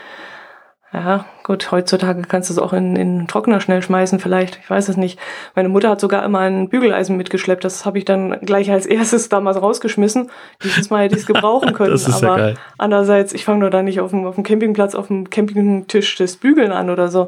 Ja, 0.95 1.25
gut, 1.43 1.71
heutzutage 1.71 2.21
kannst 2.21 2.49
du 2.49 2.53
es 2.53 2.57
auch 2.57 2.71
in, 2.71 2.95
in 2.95 3.17
den 3.17 3.27
Trockner 3.27 3.59
schnell 3.59 3.81
schmeißen, 3.81 4.17
vielleicht. 4.19 4.59
Ich 4.63 4.69
weiß 4.69 4.87
es 4.87 4.95
nicht. 4.95 5.19
Meine 5.53 5.67
Mutter 5.67 5.89
hat 5.89 5.99
sogar 5.99 6.23
immer 6.23 6.39
ein 6.39 6.69
Bügeleisen 6.69 7.17
mitgeschleppt. 7.17 7.65
Das 7.65 7.85
habe 7.85 7.97
ich 7.97 8.05
dann 8.05 8.39
gleich 8.41 8.71
als 8.71 8.85
erstes 8.85 9.27
damals 9.29 9.61
rausgeschmissen. 9.61 10.31
Dieses 10.63 10.89
Mal 10.89 11.03
hätte 11.03 11.15
ich 11.15 11.21
es 11.21 11.27
gebrauchen 11.27 11.73
können. 11.73 11.91
das 11.91 12.07
ist 12.07 12.23
Aber 12.23 12.27
ja 12.27 12.37
geil. 12.37 12.57
andererseits, 12.77 13.33
ich 13.33 13.43
fange 13.43 13.59
nur 13.59 13.71
da 13.71 13.83
nicht 13.83 13.99
auf 13.99 14.11
dem, 14.11 14.25
auf 14.25 14.35
dem 14.35 14.45
Campingplatz, 14.45 14.95
auf 14.95 15.07
dem 15.07 15.29
Campingtisch 15.29 16.15
das 16.15 16.37
Bügeln 16.37 16.71
an 16.71 16.89
oder 16.89 17.09
so. 17.09 17.27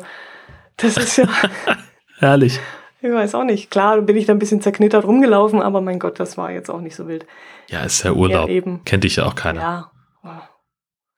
Das 0.77 0.95
ist 0.95 1.17
ja. 1.17 1.25
Herrlich. 2.19 2.61
Ich 3.01 3.11
weiß 3.11 3.35
auch 3.35 3.43
nicht. 3.43 3.69
Klar, 3.69 4.01
bin 4.01 4.15
ich 4.15 4.27
da 4.27 4.33
ein 4.33 4.39
bisschen 4.39 4.61
zerknittert 4.61 5.03
rumgelaufen, 5.05 5.61
aber 5.61 5.81
mein 5.81 5.99
Gott, 5.99 6.21
das 6.21 6.37
war 6.37 6.51
jetzt 6.51 6.69
auch 6.69 6.79
nicht 6.79 6.95
so 6.95 7.09
wild. 7.09 7.25
Ja, 7.67 7.81
ist 7.83 8.03
ja 8.03 8.13
Urlaub. 8.13 8.47
Ja, 8.47 8.55
eben. 8.55 8.81
Kennt 8.85 9.03
dich 9.03 9.17
ja 9.17 9.25
auch 9.25 9.35
keiner. 9.35 9.91
Ja. 10.23 10.49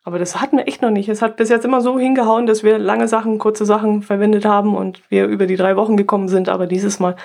Aber 0.03 0.17
das 0.17 0.39
hatten 0.39 0.57
wir 0.57 0.67
echt 0.67 0.81
noch 0.81 0.91
nicht. 0.91 1.09
Es 1.09 1.21
hat 1.21 1.37
bis 1.37 1.49
jetzt 1.49 1.65
immer 1.65 1.81
so 1.81 1.99
hingehauen, 1.99 2.45
dass 2.45 2.63
wir 2.63 2.77
lange 2.77 3.07
Sachen, 3.07 3.37
kurze 3.37 3.65
Sachen 3.65 4.01
verwendet 4.01 4.45
haben 4.45 4.75
und 4.75 5.01
wir 5.09 5.25
über 5.25 5.45
die 5.45 5.57
drei 5.57 5.75
Wochen 5.75 5.97
gekommen 5.97 6.29
sind. 6.29 6.49
Aber 6.49 6.67
dieses 6.67 6.99
Mal, 6.99 7.15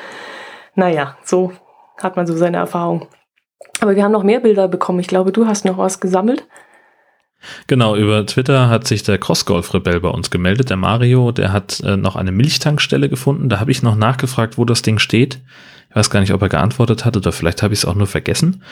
naja, 0.74 1.16
so 1.22 1.52
hat 2.02 2.16
man 2.16 2.26
so 2.26 2.36
seine 2.36 2.56
Erfahrung. 2.56 3.06
Aber 3.80 3.96
wir 3.96 4.04
haben 4.04 4.12
noch 4.12 4.24
mehr 4.24 4.40
Bilder 4.40 4.68
bekommen. 4.68 5.00
Ich 5.00 5.06
glaube, 5.06 5.32
du 5.32 5.46
hast 5.46 5.64
noch 5.64 5.78
was 5.78 6.00
gesammelt. 6.00 6.46
Genau, 7.66 7.94
über 7.94 8.24
Twitter 8.26 8.68
hat 8.68 8.86
sich 8.86 9.02
der 9.02 9.18
Crossgolf-Rebell 9.18 10.00
bei 10.00 10.08
uns 10.08 10.30
gemeldet, 10.30 10.70
der 10.70 10.78
Mario, 10.78 11.30
der 11.30 11.52
hat 11.52 11.80
äh, 11.80 11.96
noch 11.96 12.16
eine 12.16 12.32
Milchtankstelle 12.32 13.08
gefunden. 13.08 13.48
Da 13.48 13.60
habe 13.60 13.70
ich 13.70 13.82
noch 13.82 13.96
nachgefragt, 13.96 14.56
wo 14.56 14.64
das 14.64 14.82
Ding 14.82 14.98
steht. 14.98 15.40
Ich 15.94 15.96
weiß 15.96 16.10
gar 16.10 16.18
nicht, 16.18 16.32
ob 16.32 16.42
er 16.42 16.48
geantwortet 16.48 17.04
hat 17.04 17.16
oder 17.16 17.30
vielleicht 17.30 17.62
habe 17.62 17.72
ich 17.72 17.78
es 17.78 17.84
auch 17.84 17.94
nur 17.94 18.08
vergessen. 18.08 18.64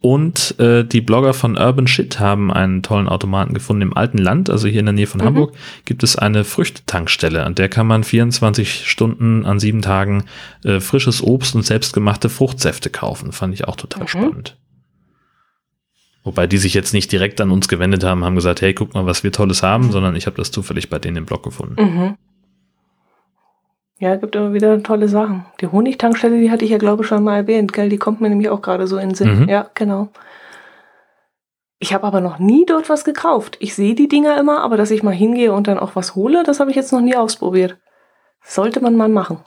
Und 0.00 0.54
äh, 0.60 0.84
die 0.84 1.00
Blogger 1.00 1.34
von 1.34 1.58
Urban 1.58 1.88
Shit 1.88 2.20
haben 2.20 2.52
einen 2.52 2.84
tollen 2.84 3.08
Automaten 3.08 3.52
gefunden 3.52 3.82
im 3.82 3.96
alten 3.96 4.18
Land, 4.18 4.48
also 4.48 4.68
hier 4.68 4.78
in 4.78 4.86
der 4.86 4.92
Nähe 4.92 5.08
von 5.08 5.20
mhm. 5.20 5.24
Hamburg, 5.24 5.56
gibt 5.86 6.04
es 6.04 6.14
eine 6.14 6.44
Früchtetankstelle, 6.44 7.44
an 7.44 7.56
der 7.56 7.68
kann 7.68 7.88
man 7.88 8.04
24 8.04 8.88
Stunden 8.88 9.44
an 9.44 9.58
sieben 9.58 9.82
Tagen 9.82 10.26
äh, 10.62 10.78
frisches 10.78 11.20
Obst 11.20 11.56
und 11.56 11.66
selbstgemachte 11.66 12.28
Fruchtsäfte 12.28 12.90
kaufen. 12.90 13.32
Fand 13.32 13.54
ich 13.54 13.66
auch 13.66 13.74
total 13.74 14.04
mhm. 14.04 14.08
spannend. 14.08 14.56
Wobei 16.22 16.46
die 16.46 16.58
sich 16.58 16.74
jetzt 16.74 16.92
nicht 16.92 17.10
direkt 17.10 17.40
an 17.40 17.50
uns 17.50 17.66
gewendet 17.66 18.04
haben, 18.04 18.24
haben 18.24 18.36
gesagt, 18.36 18.60
hey, 18.60 18.72
guck 18.72 18.94
mal, 18.94 19.04
was 19.04 19.24
wir 19.24 19.32
Tolles 19.32 19.64
haben, 19.64 19.90
sondern 19.90 20.14
ich 20.14 20.26
habe 20.26 20.36
das 20.36 20.52
zufällig 20.52 20.90
bei 20.90 21.00
denen 21.00 21.16
im 21.16 21.26
Blog 21.26 21.42
gefunden. 21.42 21.82
Mhm. 21.82 22.16
Ja, 24.00 24.14
gibt 24.16 24.36
immer 24.36 24.52
wieder 24.52 24.80
tolle 24.82 25.08
Sachen. 25.08 25.44
Die 25.60 25.66
Honigtankstelle, 25.66 26.40
die 26.40 26.50
hatte 26.50 26.64
ich 26.64 26.70
ja, 26.70 26.78
glaube 26.78 27.02
ich, 27.02 27.08
schon 27.08 27.24
mal 27.24 27.36
erwähnt, 27.36 27.72
gell? 27.72 27.88
Die 27.88 27.98
kommt 27.98 28.20
mir 28.20 28.28
nämlich 28.28 28.48
auch 28.48 28.62
gerade 28.62 28.86
so 28.86 28.96
in 28.96 29.10
den 29.10 29.14
Sinn. 29.16 29.40
Mhm. 29.40 29.48
Ja, 29.48 29.68
genau. 29.74 30.08
Ich 31.80 31.92
habe 31.92 32.06
aber 32.06 32.20
noch 32.20 32.38
nie 32.38 32.64
dort 32.66 32.88
was 32.88 33.04
gekauft. 33.04 33.56
Ich 33.60 33.74
sehe 33.74 33.94
die 33.94 34.08
Dinger 34.08 34.38
immer, 34.38 34.60
aber 34.60 34.76
dass 34.76 34.90
ich 34.90 35.02
mal 35.02 35.14
hingehe 35.14 35.52
und 35.52 35.66
dann 35.66 35.78
auch 35.78 35.96
was 35.96 36.14
hole, 36.14 36.42
das 36.44 36.60
habe 36.60 36.70
ich 36.70 36.76
jetzt 36.76 36.92
noch 36.92 37.00
nie 37.00 37.16
ausprobiert. 37.16 37.76
Sollte 38.44 38.80
man 38.80 38.96
mal 38.96 39.08
machen. 39.08 39.38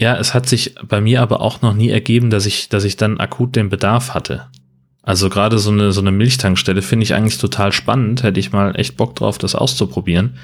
Ja, 0.00 0.16
es 0.16 0.32
hat 0.32 0.46
sich 0.46 0.74
bei 0.86 1.00
mir 1.00 1.22
aber 1.22 1.40
auch 1.40 1.60
noch 1.60 1.74
nie 1.74 1.90
ergeben, 1.90 2.30
dass 2.30 2.46
ich, 2.46 2.68
dass 2.68 2.84
ich 2.84 2.96
dann 2.96 3.20
akut 3.20 3.56
den 3.56 3.68
Bedarf 3.68 4.14
hatte. 4.14 4.48
Also 5.02 5.28
gerade 5.28 5.58
so 5.58 5.70
eine, 5.70 5.92
so 5.92 6.00
eine 6.00 6.12
Milchtankstelle 6.12 6.82
finde 6.82 7.04
ich 7.04 7.14
eigentlich 7.14 7.38
total 7.38 7.72
spannend. 7.72 8.22
Hätte 8.22 8.40
ich 8.40 8.52
mal 8.52 8.78
echt 8.78 8.96
Bock 8.96 9.16
drauf, 9.16 9.38
das 9.38 9.54
auszuprobieren. 9.54 10.38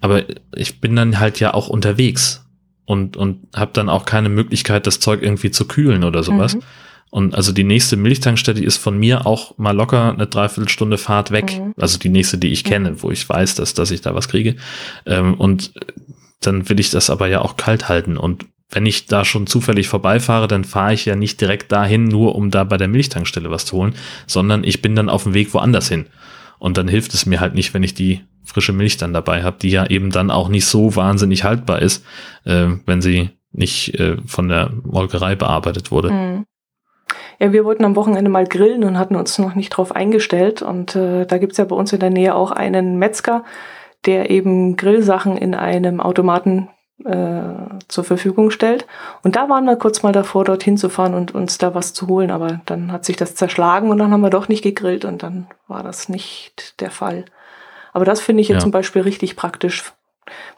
Aber 0.00 0.24
ich 0.54 0.80
bin 0.80 0.96
dann 0.96 1.18
halt 1.18 1.40
ja 1.40 1.54
auch 1.54 1.68
unterwegs 1.68 2.44
und, 2.86 3.16
und 3.16 3.46
habe 3.54 3.70
dann 3.74 3.88
auch 3.88 4.04
keine 4.04 4.28
Möglichkeit, 4.28 4.86
das 4.86 5.00
Zeug 5.00 5.22
irgendwie 5.22 5.50
zu 5.50 5.66
kühlen 5.66 6.04
oder 6.04 6.22
sowas. 6.22 6.56
Mhm. 6.56 6.62
Und 7.10 7.34
also 7.34 7.52
die 7.52 7.64
nächste 7.64 7.96
Milchtankstelle 7.96 8.60
ist 8.60 8.76
von 8.76 8.96
mir 8.96 9.26
auch 9.26 9.58
mal 9.58 9.72
locker 9.72 10.12
eine 10.12 10.28
Dreiviertelstunde 10.28 10.96
Fahrt 10.96 11.32
weg. 11.32 11.58
Mhm. 11.58 11.74
Also 11.76 11.98
die 11.98 12.08
nächste, 12.08 12.38
die 12.38 12.48
ich 12.48 12.64
kenne, 12.64 13.02
wo 13.02 13.10
ich 13.10 13.28
weiß, 13.28 13.56
dass, 13.56 13.74
dass 13.74 13.90
ich 13.90 14.00
da 14.00 14.14
was 14.14 14.28
kriege. 14.28 14.56
Ähm, 15.06 15.34
und 15.34 15.72
dann 16.40 16.68
will 16.68 16.80
ich 16.80 16.90
das 16.90 17.10
aber 17.10 17.26
ja 17.26 17.42
auch 17.42 17.56
kalt 17.56 17.88
halten. 17.88 18.16
Und 18.16 18.46
wenn 18.70 18.86
ich 18.86 19.06
da 19.06 19.24
schon 19.24 19.48
zufällig 19.48 19.88
vorbeifahre, 19.88 20.46
dann 20.46 20.64
fahre 20.64 20.94
ich 20.94 21.04
ja 21.04 21.16
nicht 21.16 21.40
direkt 21.40 21.72
dahin, 21.72 22.04
nur 22.04 22.36
um 22.36 22.50
da 22.50 22.62
bei 22.62 22.76
der 22.76 22.88
Milchtankstelle 22.88 23.50
was 23.50 23.66
zu 23.66 23.76
holen, 23.76 23.94
sondern 24.28 24.62
ich 24.62 24.80
bin 24.80 24.94
dann 24.94 25.08
auf 25.08 25.24
dem 25.24 25.34
Weg 25.34 25.52
woanders 25.52 25.88
hin. 25.88 26.06
Und 26.58 26.76
dann 26.76 26.86
hilft 26.86 27.12
es 27.14 27.26
mir 27.26 27.40
halt 27.40 27.54
nicht, 27.54 27.74
wenn 27.74 27.82
ich 27.82 27.94
die 27.94 28.20
frische 28.44 28.72
Milch 28.72 28.96
dann 28.96 29.12
dabei 29.12 29.42
habe, 29.42 29.56
die 29.60 29.70
ja 29.70 29.86
eben 29.86 30.10
dann 30.10 30.30
auch 30.30 30.48
nicht 30.48 30.66
so 30.66 30.96
wahnsinnig 30.96 31.44
haltbar 31.44 31.80
ist, 31.82 32.04
äh, 32.44 32.66
wenn 32.86 33.02
sie 33.02 33.30
nicht 33.52 33.98
äh, 33.98 34.16
von 34.26 34.48
der 34.48 34.70
Molkerei 34.84 35.34
bearbeitet 35.34 35.90
wurde. 35.90 36.12
Mhm. 36.12 36.46
Ja, 37.38 37.52
wir 37.52 37.64
wollten 37.64 37.84
am 37.84 37.96
Wochenende 37.96 38.30
mal 38.30 38.46
grillen 38.46 38.84
und 38.84 38.98
hatten 38.98 39.16
uns 39.16 39.38
noch 39.38 39.54
nicht 39.54 39.70
drauf 39.70 39.92
eingestellt. 39.92 40.62
Und 40.62 40.94
äh, 40.94 41.26
da 41.26 41.38
gibt's 41.38 41.56
ja 41.56 41.64
bei 41.64 41.74
uns 41.74 41.92
in 41.92 42.00
der 42.00 42.10
Nähe 42.10 42.34
auch 42.34 42.50
einen 42.50 42.98
Metzger, 42.98 43.44
der 44.04 44.30
eben 44.30 44.76
Grillsachen 44.76 45.36
in 45.36 45.54
einem 45.54 46.00
Automaten 46.00 46.68
äh, 47.04 47.78
zur 47.88 48.04
Verfügung 48.04 48.50
stellt. 48.50 48.86
Und 49.22 49.36
da 49.36 49.48
waren 49.48 49.64
wir 49.64 49.76
kurz 49.76 50.02
mal 50.02 50.12
davor, 50.12 50.44
dorthin 50.44 50.76
zu 50.76 50.90
fahren 50.90 51.14
und 51.14 51.34
uns 51.34 51.56
da 51.56 51.74
was 51.74 51.94
zu 51.94 52.08
holen. 52.08 52.30
Aber 52.30 52.60
dann 52.66 52.92
hat 52.92 53.04
sich 53.04 53.16
das 53.16 53.34
zerschlagen 53.34 53.90
und 53.90 53.98
dann 53.98 54.12
haben 54.12 54.20
wir 54.20 54.30
doch 54.30 54.48
nicht 54.48 54.62
gegrillt 54.62 55.04
und 55.04 55.22
dann 55.22 55.46
war 55.66 55.82
das 55.82 56.08
nicht 56.08 56.78
der 56.80 56.90
Fall. 56.90 57.24
Aber 57.92 58.04
das 58.04 58.20
finde 58.20 58.42
ich 58.42 58.48
jetzt 58.48 58.56
ja. 58.56 58.62
zum 58.62 58.70
Beispiel 58.70 59.02
richtig 59.02 59.36
praktisch. 59.36 59.92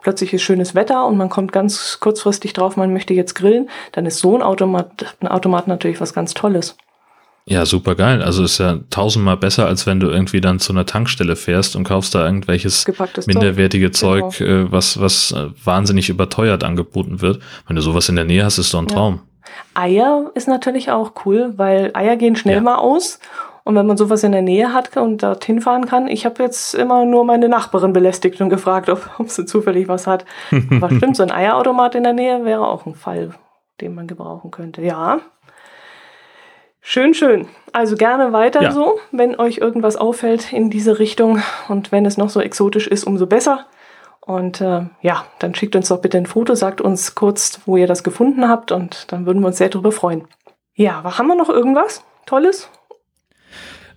Plötzlich 0.01 0.33
ist 0.33 0.43
schönes 0.43 0.75
Wetter 0.75 1.05
und 1.07 1.17
man 1.17 1.29
kommt 1.29 1.51
ganz 1.51 1.99
kurzfristig 1.99 2.53
drauf, 2.53 2.77
man 2.77 2.93
möchte 2.93 3.13
jetzt 3.13 3.33
grillen. 3.33 3.69
Dann 3.93 4.05
ist 4.05 4.19
so 4.19 4.35
ein 4.35 4.43
Automat, 4.43 5.15
ein 5.19 5.27
Automat 5.27 5.67
natürlich 5.67 5.99
was 5.99 6.13
ganz 6.13 6.33
Tolles. 6.33 6.75
Ja, 7.45 7.65
super 7.65 7.95
geil. 7.95 8.21
Also 8.21 8.43
ist 8.43 8.59
ja 8.59 8.79
tausendmal 8.89 9.35
besser, 9.35 9.65
als 9.65 9.85
wenn 9.85 9.99
du 9.99 10.07
irgendwie 10.07 10.39
dann 10.39 10.59
zu 10.59 10.71
einer 10.71 10.85
Tankstelle 10.85 11.35
fährst 11.35 11.75
und 11.75 11.83
kaufst 11.83 12.15
da 12.15 12.25
irgendwelches 12.25 12.85
Gepacktes 12.85 13.27
minderwertige 13.27 13.91
Zeug, 13.91 14.37
genau. 14.37 14.67
äh, 14.67 14.71
was, 14.71 14.99
was 14.99 15.31
äh, 15.31 15.49
wahnsinnig 15.63 16.09
überteuert 16.09 16.63
angeboten 16.63 17.21
wird. 17.21 17.41
Wenn 17.67 17.75
du 17.75 17.81
sowas 17.81 18.07
in 18.07 18.15
der 18.15 18.25
Nähe 18.25 18.45
hast, 18.45 18.59
ist 18.59 18.73
doch 18.73 18.79
ein 18.79 18.87
ja. 18.87 18.95
Traum. 18.95 19.21
Eier 19.73 20.31
ist 20.35 20.47
natürlich 20.47 20.89
auch 20.89 21.11
cool, 21.25 21.53
weil 21.57 21.91
Eier 21.93 22.15
gehen 22.15 22.35
schnell 22.35 22.57
ja. 22.57 22.61
mal 22.61 22.77
aus 22.77 23.19
Und 23.63 23.75
wenn 23.75 23.87
man 23.87 23.95
sowas 23.95 24.23
in 24.23 24.33
der 24.33 24.41
Nähe 24.41 24.73
hat 24.73 24.97
und 24.97 25.23
dorthin 25.23 25.61
fahren 25.61 25.85
kann, 25.85 26.07
ich 26.07 26.25
habe 26.25 26.43
jetzt 26.43 26.75
immer 26.75 27.05
nur 27.05 27.23
meine 27.23 27.47
Nachbarin 27.47 27.93
belästigt 27.93 28.41
und 28.41 28.49
gefragt, 28.49 28.89
ob, 28.89 29.09
ob 29.19 29.29
sie 29.29 29.45
zufällig 29.45 29.87
was 29.87 30.05
hat. 30.05 30.25
Aber 30.71 30.89
stimmt, 30.89 31.15
so 31.15 31.23
ein 31.23 31.31
Eierautomat 31.31 31.95
in 31.95 32.03
der 32.03 32.13
Nähe 32.13 32.43
wäre 32.43 32.67
auch 32.67 32.85
ein 32.85 32.95
Fall, 32.95 33.31
den 33.79 33.95
man 33.95 34.07
gebrauchen 34.07 34.51
könnte. 34.51 34.81
Ja. 34.81 35.19
Schön, 36.81 37.13
schön. 37.13 37.47
Also 37.71 37.95
gerne 37.95 38.33
weiter 38.33 38.61
ja. 38.61 38.71
so, 38.71 38.99
wenn 39.11 39.39
euch 39.39 39.59
irgendwas 39.59 39.95
auffällt 39.95 40.51
in 40.51 40.69
diese 40.69 40.99
Richtung 40.99 41.41
und 41.69 41.93
wenn 41.93 42.05
es 42.05 42.17
noch 42.17 42.29
so 42.29 42.41
exotisch 42.41 42.87
ist, 42.87 43.05
umso 43.05 43.25
besser. 43.25 43.67
Und 44.19 44.59
äh, 44.59 44.83
ja, 45.01 45.25
dann 45.39 45.55
schickt 45.55 45.77
uns 45.77 45.87
doch 45.87 46.01
bitte 46.01 46.17
ein 46.17 46.25
Foto, 46.25 46.55
sagt 46.55 46.81
uns 46.81 47.15
kurz, 47.15 47.61
wo 47.65 47.77
ihr 47.77 47.87
das 47.87 48.03
gefunden 48.03 48.49
habt 48.49 48.73
und 48.73 49.11
dann 49.13 49.25
würden 49.25 49.41
wir 49.41 49.47
uns 49.47 49.57
sehr 49.57 49.69
darüber 49.69 49.93
freuen. 49.93 50.27
Ja, 50.75 51.17
haben 51.17 51.27
wir 51.27 51.35
noch 51.35 51.49
irgendwas 51.49 52.03
Tolles? 52.25 52.69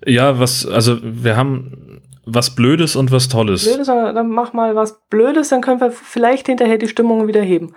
Ja, 0.05 0.38
was, 0.38 0.66
also 0.66 0.99
wir 1.03 1.36
haben 1.36 2.03
was 2.24 2.55
Blödes 2.55 2.97
und 2.97 3.12
was 3.12 3.28
Tolles. 3.28 3.64
Blödes, 3.64 3.86
dann 3.86 4.28
mach 4.28 4.53
mal 4.53 4.74
was 4.74 5.01
Blödes, 5.09 5.49
dann 5.49 5.62
können 5.62 5.80
wir 5.80 5.92
vielleicht 5.92 6.47
hinterher 6.47 6.78
die 6.78 6.88
Stimmung 6.88 7.28
wieder 7.28 7.42
heben. 7.42 7.74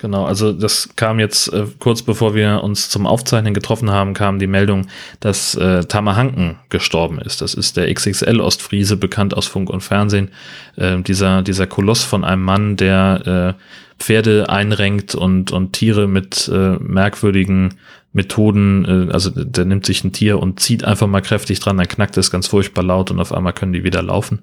Genau, 0.00 0.26
also 0.26 0.52
das 0.52 0.90
kam 0.94 1.18
jetzt 1.18 1.52
äh, 1.52 1.66
kurz 1.80 2.02
bevor 2.02 2.32
wir 2.36 2.62
uns 2.62 2.88
zum 2.88 3.04
Aufzeichnen 3.04 3.52
getroffen 3.52 3.90
haben, 3.90 4.14
kam 4.14 4.38
die 4.38 4.46
Meldung, 4.46 4.86
dass 5.18 5.56
äh, 5.56 5.84
Tamahanken 5.86 6.60
gestorben 6.68 7.18
ist. 7.20 7.40
Das 7.40 7.54
ist 7.54 7.76
der 7.76 7.92
XXL 7.92 8.40
Ostfriese, 8.40 8.96
bekannt 8.96 9.36
aus 9.36 9.48
Funk 9.48 9.70
und 9.70 9.80
Fernsehen. 9.80 10.30
Äh, 10.76 11.02
dieser, 11.02 11.42
dieser 11.42 11.66
Koloss 11.66 12.04
von 12.04 12.22
einem 12.22 12.44
Mann, 12.44 12.76
der 12.76 13.56
äh, 13.58 13.62
Pferde 13.98 14.48
einrenkt 14.48 15.16
und, 15.16 15.50
und 15.50 15.72
Tiere 15.72 16.06
mit 16.06 16.48
äh, 16.48 16.76
merkwürdigen 16.78 17.74
Methoden, 18.12 18.84
äh, 18.84 19.12
also 19.12 19.30
der 19.30 19.64
nimmt 19.64 19.86
sich 19.86 20.02
ein 20.04 20.12
Tier 20.12 20.38
und 20.38 20.60
zieht 20.60 20.84
einfach 20.84 21.06
mal 21.06 21.22
kräftig 21.22 21.60
dran, 21.60 21.76
dann 21.76 21.88
knackt 21.88 22.16
es 22.16 22.30
ganz 22.30 22.46
furchtbar 22.46 22.82
laut 22.82 23.10
und 23.10 23.20
auf 23.20 23.32
einmal 23.32 23.52
können 23.52 23.72
die 23.72 23.84
wieder 23.84 24.02
laufen. 24.02 24.40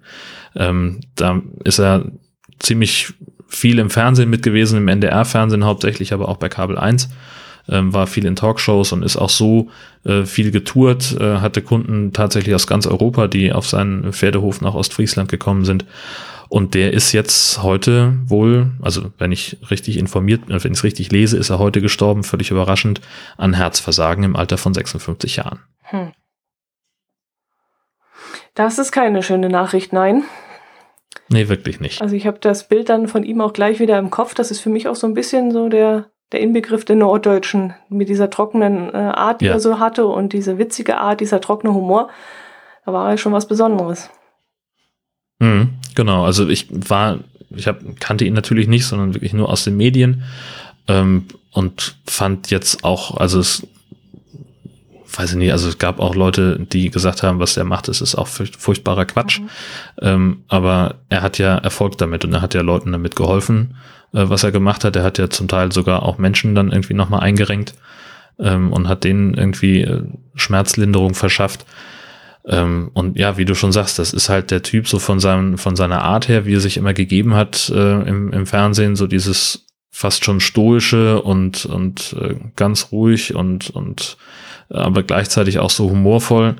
Ähm, 0.55 1.01
da 1.15 1.41
ist 1.63 1.79
er 1.79 2.11
ziemlich 2.59 3.13
viel 3.47 3.79
im 3.79 3.89
Fernsehen 3.89 4.29
mit 4.29 4.43
gewesen, 4.43 4.77
im 4.77 4.87
NDR-Fernsehen 4.87 5.65
hauptsächlich, 5.65 6.13
aber 6.13 6.29
auch 6.29 6.37
bei 6.37 6.49
Kabel 6.49 6.77
1. 6.77 7.09
Ähm, 7.67 7.93
war 7.93 8.05
viel 8.05 8.25
in 8.25 8.35
Talkshows 8.35 8.91
und 8.91 9.03
ist 9.03 9.17
auch 9.17 9.29
so 9.29 9.69
äh, 10.03 10.23
viel 10.23 10.51
getourt, 10.51 11.17
äh, 11.19 11.37
hatte 11.37 11.61
Kunden 11.61 12.13
tatsächlich 12.13 12.53
aus 12.53 12.67
ganz 12.67 12.85
Europa, 12.85 13.27
die 13.27 13.51
auf 13.51 13.67
seinen 13.67 14.13
Pferdehof 14.13 14.61
nach 14.61 14.75
Ostfriesland 14.75 15.29
gekommen 15.29 15.65
sind. 15.65 15.85
Und 16.47 16.75
der 16.75 16.93
ist 16.93 17.11
jetzt 17.11 17.63
heute 17.63 18.13
wohl, 18.27 18.71
also 18.81 19.11
wenn 19.17 19.31
ich 19.31 19.57
richtig 19.71 19.97
informiert, 19.97 20.41
wenn 20.47 20.71
ich 20.71 20.77
es 20.77 20.83
richtig 20.83 21.11
lese, 21.11 21.37
ist 21.37 21.49
er 21.49 21.59
heute 21.59 21.81
gestorben, 21.81 22.23
völlig 22.23 22.51
überraschend, 22.51 23.01
an 23.37 23.53
Herzversagen 23.53 24.23
im 24.23 24.35
Alter 24.35 24.57
von 24.57 24.73
56 24.73 25.37
Jahren. 25.37 25.59
Hm. 25.81 26.11
Das 28.53 28.79
ist 28.79 28.91
keine 28.91 29.23
schöne 29.23 29.49
Nachricht, 29.49 29.91
nein. 29.91 30.23
Nee, 31.29 31.49
wirklich 31.49 31.79
nicht. 31.79 32.01
Also 32.01 32.15
ich 32.15 32.27
habe 32.27 32.39
das 32.39 32.67
Bild 32.67 32.89
dann 32.89 33.07
von 33.07 33.23
ihm 33.23 33.41
auch 33.41 33.53
gleich 33.53 33.79
wieder 33.79 33.97
im 33.97 34.11
Kopf. 34.11 34.35
Das 34.35 34.51
ist 34.51 34.59
für 34.59 34.69
mich 34.69 34.87
auch 34.87 34.95
so 34.95 35.07
ein 35.07 35.13
bisschen 35.13 35.51
so 35.51 35.69
der, 35.69 36.11
der 36.35 36.41
Inbegriff 36.41 36.83
der 36.83 36.97
Norddeutschen 36.97 37.73
mit 37.87 38.09
dieser 38.09 38.29
trockenen 38.29 38.93
äh, 38.93 38.97
Art, 38.97 39.39
die 39.39 39.45
ja. 39.45 39.53
er 39.53 39.61
so 39.61 39.79
hatte 39.79 40.05
und 40.05 40.33
diese 40.33 40.57
witzige 40.57 40.97
Art, 40.97 41.21
dieser 41.21 41.39
trockene 41.39 41.73
Humor. 41.73 42.09
Da 42.85 42.91
war 42.91 43.09
er 43.09 43.17
schon 43.17 43.31
was 43.31 43.47
Besonderes. 43.47 44.09
Mhm, 45.39 45.75
genau, 45.95 46.25
also 46.25 46.49
ich 46.49 46.67
war, 46.69 47.19
ich 47.51 47.67
hab, 47.67 47.79
kannte 48.01 48.25
ihn 48.25 48.33
natürlich 48.33 48.67
nicht, 48.67 48.85
sondern 48.85 49.13
wirklich 49.13 49.31
nur 49.31 49.47
aus 49.47 49.63
den 49.63 49.77
Medien 49.77 50.23
ähm, 50.89 51.25
und 51.51 51.95
fand 52.05 52.51
jetzt 52.51 52.83
auch, 52.83 53.15
also 53.15 53.39
es 53.39 53.65
weiß 55.17 55.31
ich 55.31 55.37
nicht, 55.37 55.51
also 55.51 55.69
es 55.69 55.77
gab 55.77 55.99
auch 55.99 56.15
Leute, 56.15 56.59
die 56.59 56.89
gesagt 56.89 57.23
haben, 57.23 57.39
was 57.39 57.57
er 57.57 57.63
macht, 57.63 57.87
das 57.87 58.01
ist 58.01 58.15
auch 58.15 58.27
furchtbarer 58.27 59.05
Quatsch. 59.05 59.39
Mhm. 59.39 59.49
Ähm, 60.01 60.43
aber 60.47 60.95
er 61.09 61.21
hat 61.21 61.37
ja 61.37 61.57
Erfolg 61.57 61.97
damit 61.97 62.25
und 62.25 62.33
er 62.33 62.41
hat 62.41 62.53
ja 62.53 62.61
Leuten 62.61 62.91
damit 62.91 63.15
geholfen, 63.15 63.75
äh, 64.13 64.23
was 64.27 64.43
er 64.43 64.51
gemacht 64.51 64.83
hat. 64.83 64.95
Er 64.95 65.03
hat 65.03 65.17
ja 65.17 65.29
zum 65.29 65.47
Teil 65.47 65.71
sogar 65.71 66.03
auch 66.03 66.17
Menschen 66.17 66.55
dann 66.55 66.71
irgendwie 66.71 66.93
nochmal 66.93 67.21
eingerenkt 67.21 67.75
ähm, 68.39 68.71
und 68.71 68.87
hat 68.87 69.03
denen 69.03 69.33
irgendwie 69.33 69.81
äh, 69.81 70.03
Schmerzlinderung 70.35 71.13
verschafft. 71.13 71.65
Ähm, 72.47 72.91
und 72.93 73.17
ja, 73.17 73.37
wie 73.37 73.45
du 73.45 73.55
schon 73.55 73.71
sagst, 73.71 73.97
das 73.99 74.13
ist 74.13 74.29
halt 74.29 74.51
der 74.51 74.61
Typ 74.61 74.87
so 74.87 74.99
von 74.99 75.19
seinem, 75.19 75.57
von 75.57 75.75
seiner 75.75 76.03
Art 76.03 76.27
her, 76.27 76.45
wie 76.45 76.55
er 76.55 76.59
sich 76.59 76.77
immer 76.77 76.93
gegeben 76.93 77.33
hat 77.33 77.69
äh, 77.69 78.01
im, 78.01 78.31
im 78.31 78.45
Fernsehen, 78.45 78.95
so 78.95 79.07
dieses 79.07 79.65
fast 79.89 80.25
schon 80.25 80.41
stoische 80.41 81.21
und, 81.21 81.65
und 81.65 82.15
äh, 82.19 82.35
ganz 82.55 82.89
ruhig 82.91 83.33
und, 83.33 83.69
und 83.69 84.17
aber 84.69 85.03
gleichzeitig 85.03 85.59
auch 85.59 85.69
so 85.69 85.89
humorvoll. 85.89 86.55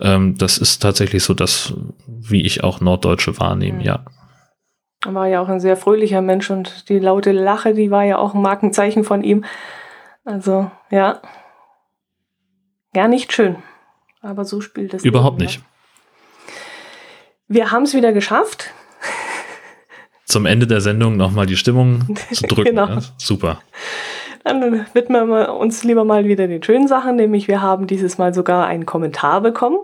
Ähm, 0.00 0.36
das 0.38 0.58
ist 0.58 0.80
tatsächlich 0.82 1.22
so 1.22 1.34
das, 1.34 1.74
wie 2.06 2.42
ich 2.42 2.64
auch 2.64 2.80
Norddeutsche 2.80 3.38
wahrnehme, 3.38 3.78
mhm. 3.78 3.84
ja. 3.84 4.04
Er 5.04 5.14
war 5.14 5.26
ja 5.26 5.40
auch 5.40 5.48
ein 5.48 5.60
sehr 5.60 5.76
fröhlicher 5.76 6.22
Mensch 6.22 6.50
und 6.50 6.88
die 6.88 6.98
laute 6.98 7.32
Lache, 7.32 7.74
die 7.74 7.90
war 7.90 8.04
ja 8.04 8.16
auch 8.18 8.34
ein 8.34 8.40
Markenzeichen 8.40 9.04
von 9.04 9.22
ihm. 9.22 9.44
Also, 10.24 10.70
ja. 10.90 11.20
Ja, 12.94 13.08
nicht 13.08 13.32
schön. 13.32 13.56
Aber 14.22 14.44
so 14.44 14.62
spielt 14.62 14.94
es. 14.94 15.04
Überhaupt 15.04 15.38
Leben, 15.38 15.46
nicht. 15.46 15.58
Ja. 15.58 15.64
Wir 17.48 17.70
haben 17.70 17.82
es 17.82 17.92
wieder 17.92 18.12
geschafft. 18.12 18.72
Zum 20.24 20.46
Ende 20.46 20.66
der 20.66 20.80
Sendung 20.80 21.18
nochmal 21.18 21.44
die 21.44 21.56
Stimmung 21.56 22.16
zu 22.32 22.46
drücken. 22.46 22.70
genau. 22.70 22.86
ja? 22.88 22.98
Super. 23.18 23.60
Dann 24.44 24.86
widmen 24.92 25.28
wir 25.28 25.54
uns 25.54 25.82
lieber 25.84 26.04
mal 26.04 26.26
wieder 26.26 26.46
den 26.46 26.62
schönen 26.62 26.86
Sachen, 26.86 27.16
nämlich 27.16 27.48
wir 27.48 27.62
haben 27.62 27.86
dieses 27.86 28.18
Mal 28.18 28.34
sogar 28.34 28.66
einen 28.66 28.86
Kommentar 28.86 29.40
bekommen. 29.40 29.78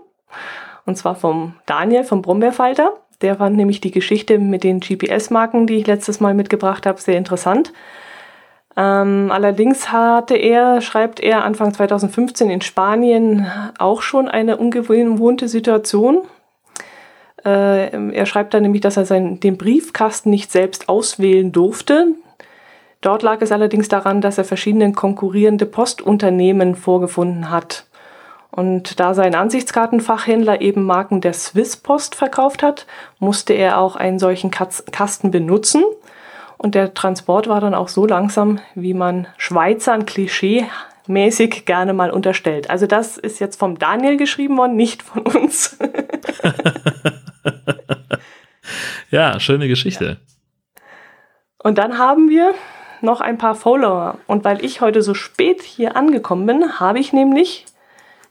Und 0.85 0.97
zwar 0.97 1.15
vom 1.15 1.55
Daniel 1.65 2.03
vom 2.03 2.21
Brombeerfalter. 2.21 2.93
Der 3.21 3.35
fand 3.35 3.55
nämlich 3.55 3.81
die 3.81 3.91
Geschichte 3.91 4.39
mit 4.39 4.63
den 4.63 4.79
GPS-Marken, 4.79 5.67
die 5.67 5.77
ich 5.77 5.87
letztes 5.87 6.19
Mal 6.19 6.33
mitgebracht 6.33 6.85
habe, 6.85 6.99
sehr 6.99 7.17
interessant. 7.17 7.73
Ähm, 8.77 9.29
allerdings 9.31 9.91
hatte 9.91 10.35
er, 10.35 10.81
schreibt 10.81 11.19
er, 11.19 11.43
Anfang 11.43 11.73
2015 11.73 12.49
in 12.49 12.61
Spanien 12.61 13.47
auch 13.77 14.01
schon 14.01 14.27
eine 14.27 14.57
ungewohnte 14.57 15.47
Situation. 15.47 16.21
Äh, 17.43 18.13
er 18.13 18.25
schreibt 18.25 18.53
dann 18.53 18.63
nämlich, 18.63 18.81
dass 18.81 18.97
er 18.97 19.05
seinen, 19.05 19.39
den 19.39 19.57
Briefkasten 19.57 20.29
nicht 20.29 20.51
selbst 20.51 20.87
auswählen 20.87 21.51
durfte. 21.51 22.15
Dort 23.01 23.23
lag 23.23 23.41
es 23.41 23.51
allerdings 23.51 23.87
daran, 23.87 24.21
dass 24.21 24.37
er 24.37 24.45
verschiedene 24.45 24.93
konkurrierende 24.93 25.65
Postunternehmen 25.65 26.75
vorgefunden 26.75 27.49
hat. 27.49 27.85
Und 28.51 28.99
da 28.99 29.13
sein 29.13 29.33
Ansichtskartenfachhändler 29.33 30.61
eben 30.61 30.83
Marken 30.83 31.21
der 31.21 31.33
Swisspost 31.33 32.15
verkauft 32.15 32.61
hat, 32.61 32.85
musste 33.17 33.53
er 33.53 33.79
auch 33.79 33.95
einen 33.95 34.19
solchen 34.19 34.51
Kasten 34.51 35.31
benutzen. 35.31 35.83
Und 36.57 36.75
der 36.75 36.93
Transport 36.93 37.47
war 37.47 37.59
dann 37.59 37.73
auch 37.73 37.87
so 37.87 38.05
langsam, 38.05 38.59
wie 38.75 38.93
man 38.93 39.25
Schweizern 39.37 40.05
klischee-mäßig 40.05 41.65
gerne 41.65 41.93
mal 41.93 42.11
unterstellt. 42.11 42.69
Also 42.69 42.85
das 42.85 43.17
ist 43.17 43.39
jetzt 43.39 43.57
vom 43.57 43.79
Daniel 43.79 44.17
geschrieben 44.17 44.57
worden, 44.57 44.75
nicht 44.75 45.01
von 45.01 45.23
uns. 45.23 45.79
ja, 49.09 49.39
schöne 49.39 49.67
Geschichte. 49.67 50.05
Ja. 50.05 50.15
Und 51.63 51.77
dann 51.77 51.97
haben 51.97 52.29
wir 52.29 52.53
noch 53.03 53.21
ein 53.21 53.37
paar 53.37 53.55
Follower. 53.55 54.17
Und 54.27 54.43
weil 54.43 54.63
ich 54.63 54.81
heute 54.81 55.01
so 55.01 55.13
spät 55.13 55.61
hier 55.61 55.95
angekommen 55.95 56.45
bin, 56.45 56.79
habe 56.79 56.99
ich 56.99 57.13
nämlich 57.13 57.65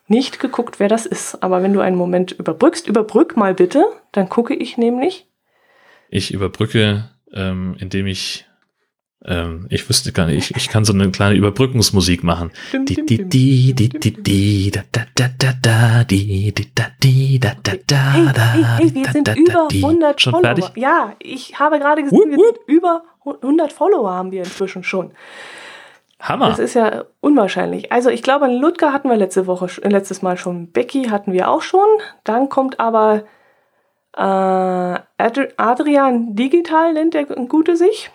nicht 0.08 0.40
geguckt, 0.40 0.80
wer 0.80 0.88
das 0.88 1.06
ist. 1.06 1.42
Aber 1.42 1.62
wenn 1.62 1.72
du 1.72 1.80
einen 1.80 1.96
Moment 1.96 2.32
überbrückst, 2.32 2.88
überbrück 2.88 3.36
mal 3.36 3.54
bitte, 3.54 3.86
dann 4.12 4.28
gucke 4.28 4.54
ich 4.54 4.76
nämlich. 4.76 5.26
Ich 6.08 6.34
überbrücke, 6.34 7.10
ähm, 7.32 7.76
indem 7.78 8.06
ich 8.08 8.49
ähm, 9.24 9.66
ich 9.68 9.88
wüsste 9.88 10.12
gar 10.12 10.26
nicht, 10.26 10.50
ich, 10.50 10.56
ich 10.56 10.68
kann 10.68 10.84
so 10.84 10.92
eine 10.92 11.10
kleine 11.10 11.34
Überbrückungsmusik 11.34 12.24
machen. 12.24 12.50
Hey, 12.70 12.84
hey, 18.78 18.94
wir 18.94 19.12
sind 19.12 19.36
über 19.36 19.68
100 19.70 20.20
Schon 20.20 20.32
Follower. 20.32 20.54
Fertig? 20.54 20.70
Ja, 20.76 21.14
ich 21.18 21.58
habe 21.58 21.78
gerade 21.78 22.02
gesehen, 22.02 22.30
wir 22.30 22.38
sind 22.38 22.58
über 22.66 23.02
100 23.24 23.72
Follower 23.72 24.10
haben 24.10 24.32
wir 24.32 24.40
inzwischen 24.40 24.82
schon. 24.82 25.12
Hammer. 26.20 26.48
Das 26.48 26.58
ist 26.58 26.74
ja 26.74 27.04
unwahrscheinlich. 27.20 27.92
Also 27.92 28.10
ich 28.10 28.22
glaube, 28.22 28.46
Ludger 28.46 28.92
hatten 28.92 29.08
wir 29.08 29.16
letzte 29.16 29.46
Woche, 29.46 29.68
letztes 29.82 30.22
Mal 30.22 30.36
schon. 30.36 30.70
Becky 30.70 31.04
hatten 31.04 31.32
wir 31.32 31.48
auch 31.48 31.62
schon. 31.62 31.86
Dann 32.24 32.48
kommt 32.50 32.78
aber 32.78 33.24
äh, 34.16 34.20
Adrian 35.56 36.36
Digital, 36.36 36.92
nennt 36.92 37.14
der 37.14 37.24
Gute 37.24 37.76
sich. 37.76 38.10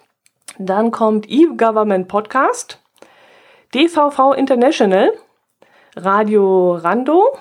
Dann 0.57 0.91
kommt 0.91 1.29
E-Government 1.29 2.07
Podcast, 2.07 2.79
DVV 3.73 4.33
International, 4.33 5.11
Radio 5.97 6.75
Rando, 6.75 7.37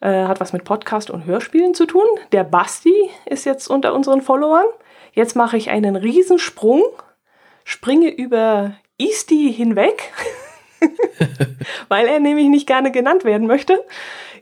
äh, 0.00 0.24
hat 0.24 0.40
was 0.40 0.52
mit 0.52 0.64
Podcast 0.64 1.10
und 1.10 1.24
Hörspielen 1.24 1.74
zu 1.74 1.86
tun. 1.86 2.04
Der 2.32 2.44
Basti 2.44 2.94
ist 3.24 3.46
jetzt 3.46 3.68
unter 3.68 3.94
unseren 3.94 4.20
Followern. 4.20 4.66
Jetzt 5.12 5.36
mache 5.36 5.56
ich 5.56 5.70
einen 5.70 5.96
Riesensprung, 5.96 6.82
springe 7.64 8.10
über 8.10 8.74
Isti 8.98 9.50
hinweg, 9.52 10.12
weil 11.88 12.08
er 12.08 12.20
nämlich 12.20 12.48
nicht 12.48 12.66
gerne 12.66 12.92
genannt 12.92 13.24
werden 13.24 13.46
möchte. 13.46 13.82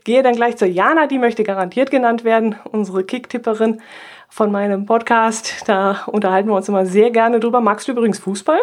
gehe 0.03 0.23
dann 0.23 0.35
gleich 0.35 0.57
zur 0.57 0.67
Jana, 0.67 1.07
die 1.07 1.19
möchte 1.19 1.43
garantiert 1.43 1.89
genannt 1.89 2.25
werden, 2.25 2.57
unsere 2.69 3.05
Kicktipperin 3.05 3.81
von 4.29 4.51
meinem 4.51 4.85
Podcast. 4.85 5.63
Da 5.67 6.03
unterhalten 6.07 6.49
wir 6.49 6.55
uns 6.55 6.69
immer 6.69 6.85
sehr 6.85 7.11
gerne 7.11 7.39
drüber. 7.39 7.61
Magst 7.61 7.87
du 7.87 7.91
übrigens 7.91 8.19
Fußball? 8.19 8.59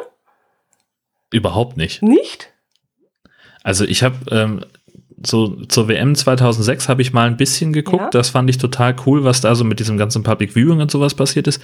Überhaupt 1.30 1.76
nicht. 1.76 2.02
Nicht? 2.02 2.52
Also 3.62 3.84
ich 3.84 4.02
habe 4.02 4.16
ähm, 4.30 4.64
so 5.24 5.54
zur 5.66 5.88
WM 5.88 6.14
2006 6.14 6.88
habe 6.88 7.02
ich 7.02 7.12
mal 7.12 7.26
ein 7.26 7.36
bisschen 7.36 7.72
geguckt. 7.72 8.02
Ja. 8.02 8.10
Das 8.10 8.30
fand 8.30 8.50
ich 8.50 8.58
total 8.58 8.94
cool, 9.06 9.24
was 9.24 9.40
da 9.40 9.54
so 9.54 9.64
mit 9.64 9.78
diesem 9.78 9.96
ganzen 9.96 10.22
Public 10.22 10.52
Viewing 10.52 10.80
und 10.80 10.90
sowas 10.90 11.14
passiert 11.14 11.46
ist. 11.46 11.62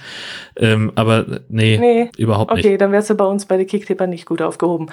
Ähm, 0.55 0.91
aber 0.95 1.41
nee, 1.49 1.77
nee, 1.77 2.09
überhaupt 2.17 2.53
nicht. 2.53 2.65
Okay, 2.65 2.77
dann 2.77 2.91
wärst 2.91 3.09
du 3.09 3.15
bei 3.15 3.25
uns 3.25 3.45
bei 3.45 3.57
den 3.57 3.67
Kicktipper 3.67 4.07
nicht 4.07 4.25
gut 4.25 4.41
aufgehoben. 4.41 4.87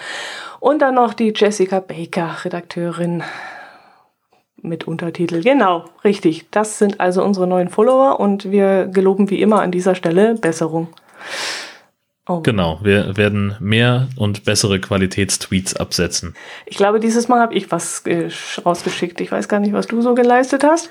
Und 0.60 0.82
dann 0.82 0.94
noch 0.94 1.14
die 1.14 1.32
Jessica 1.34 1.80
Baker, 1.80 2.44
Redakteurin 2.44 3.22
mit 4.62 4.84
Untertitel. 4.84 5.42
Genau, 5.42 5.84
richtig. 6.04 6.46
Das 6.50 6.78
sind 6.78 7.00
also 7.00 7.22
unsere 7.22 7.46
neuen 7.46 7.68
Follower 7.68 8.20
und 8.20 8.50
wir 8.50 8.86
geloben 8.86 9.30
wie 9.30 9.40
immer 9.40 9.60
an 9.60 9.70
dieser 9.70 9.94
Stelle 9.94 10.34
Besserung. 10.34 10.88
Oh. 12.28 12.40
Genau, 12.40 12.80
wir 12.82 13.16
werden 13.16 13.54
mehr 13.60 14.08
und 14.16 14.44
bessere 14.44 14.80
Qualitätstweets 14.80 15.76
absetzen. 15.76 16.34
Ich 16.64 16.76
glaube, 16.76 16.98
dieses 16.98 17.28
Mal 17.28 17.40
habe 17.40 17.54
ich 17.54 17.70
was 17.70 18.04
äh, 18.06 18.28
rausgeschickt. 18.64 19.20
Ich 19.20 19.30
weiß 19.30 19.48
gar 19.48 19.60
nicht, 19.60 19.72
was 19.72 19.86
du 19.86 20.02
so 20.02 20.14
geleistet 20.14 20.64
hast. 20.64 20.90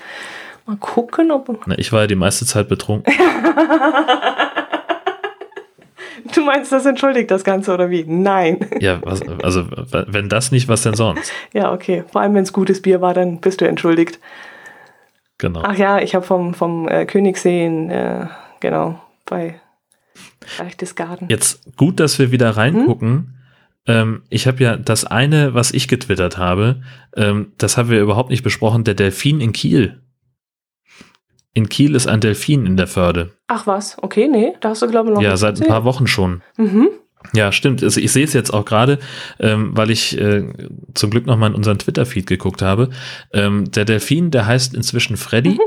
Mal 0.64 0.78
gucken, 0.78 1.30
ob. 1.30 1.66
Na, 1.66 1.78
ich 1.78 1.92
war 1.92 2.02
ja 2.02 2.06
die 2.06 2.14
meiste 2.14 2.46
Zeit 2.46 2.68
betrunken. 2.68 3.12
du 6.34 6.44
meinst, 6.44 6.72
das 6.72 6.86
entschuldigt 6.86 7.30
das 7.30 7.44
Ganze 7.44 7.72
oder 7.72 7.90
wie? 7.90 8.04
Nein. 8.06 8.66
Ja, 8.80 9.00
was, 9.02 9.22
also 9.42 9.66
wenn 9.90 10.28
das 10.28 10.52
nicht, 10.52 10.68
was 10.68 10.82
denn 10.82 10.94
sonst? 10.94 11.32
Ja, 11.52 11.72
okay. 11.72 12.04
Vor 12.10 12.20
allem, 12.20 12.34
wenn 12.34 12.42
es 12.42 12.52
gutes 12.52 12.82
Bier 12.82 13.00
war, 13.00 13.14
dann 13.14 13.40
bist 13.40 13.60
du 13.60 13.66
entschuldigt. 13.66 14.18
Genau. 15.38 15.62
Ach 15.64 15.76
ja, 15.76 15.98
ich 16.00 16.14
habe 16.14 16.24
vom, 16.24 16.54
vom 16.54 16.88
äh, 16.88 17.04
Königssee 17.04 17.66
in, 17.66 17.90
äh, 17.90 18.26
genau, 18.60 19.00
bei 19.26 19.60
Berchtesgaden. 20.58 21.28
Jetzt 21.28 21.76
gut, 21.76 22.00
dass 22.00 22.18
wir 22.18 22.32
wieder 22.32 22.50
reingucken. 22.50 23.08
Hm? 23.08 23.26
Ähm, 23.86 24.22
ich 24.30 24.46
habe 24.46 24.62
ja 24.62 24.76
das 24.76 25.04
eine, 25.04 25.54
was 25.54 25.72
ich 25.72 25.88
getwittert 25.88 26.38
habe, 26.38 26.82
ähm, 27.14 27.52
das 27.58 27.76
haben 27.76 27.90
wir 27.90 28.00
überhaupt 28.00 28.30
nicht 28.30 28.42
besprochen, 28.42 28.84
der 28.84 28.94
Delfin 28.94 29.40
in 29.40 29.52
Kiel. 29.52 30.00
In 31.56 31.70
Kiel 31.70 31.94
ist 31.94 32.06
ein 32.06 32.20
Delfin 32.20 32.66
in 32.66 32.76
der 32.76 32.86
Förde. 32.86 33.30
Ach 33.46 33.66
was, 33.66 33.96
okay, 34.02 34.28
nee, 34.28 34.52
da 34.60 34.68
hast 34.68 34.82
du 34.82 34.88
glaube 34.88 35.08
ich 35.08 35.14
noch 35.14 35.22
Ja, 35.22 35.38
seit 35.38 35.58
ein 35.58 35.66
paar 35.66 35.84
Wochen 35.84 36.06
schon. 36.06 36.42
Mhm. 36.58 36.90
Ja, 37.32 37.50
stimmt. 37.50 37.82
Also 37.82 37.98
ich 37.98 38.12
sehe 38.12 38.24
es 38.24 38.34
jetzt 38.34 38.52
auch 38.52 38.66
gerade, 38.66 38.98
ähm, 39.40 39.70
weil 39.72 39.90
ich 39.90 40.20
äh, 40.20 40.44
zum 40.92 41.08
Glück 41.08 41.24
noch 41.24 41.38
mal 41.38 41.46
in 41.46 41.54
unseren 41.54 41.78
Twitter-Feed 41.78 42.26
geguckt 42.26 42.60
habe. 42.60 42.90
Ähm, 43.32 43.70
der 43.70 43.86
Delfin, 43.86 44.30
der 44.30 44.44
heißt 44.44 44.74
inzwischen 44.74 45.16
Freddy 45.16 45.52
mhm. 45.52 45.60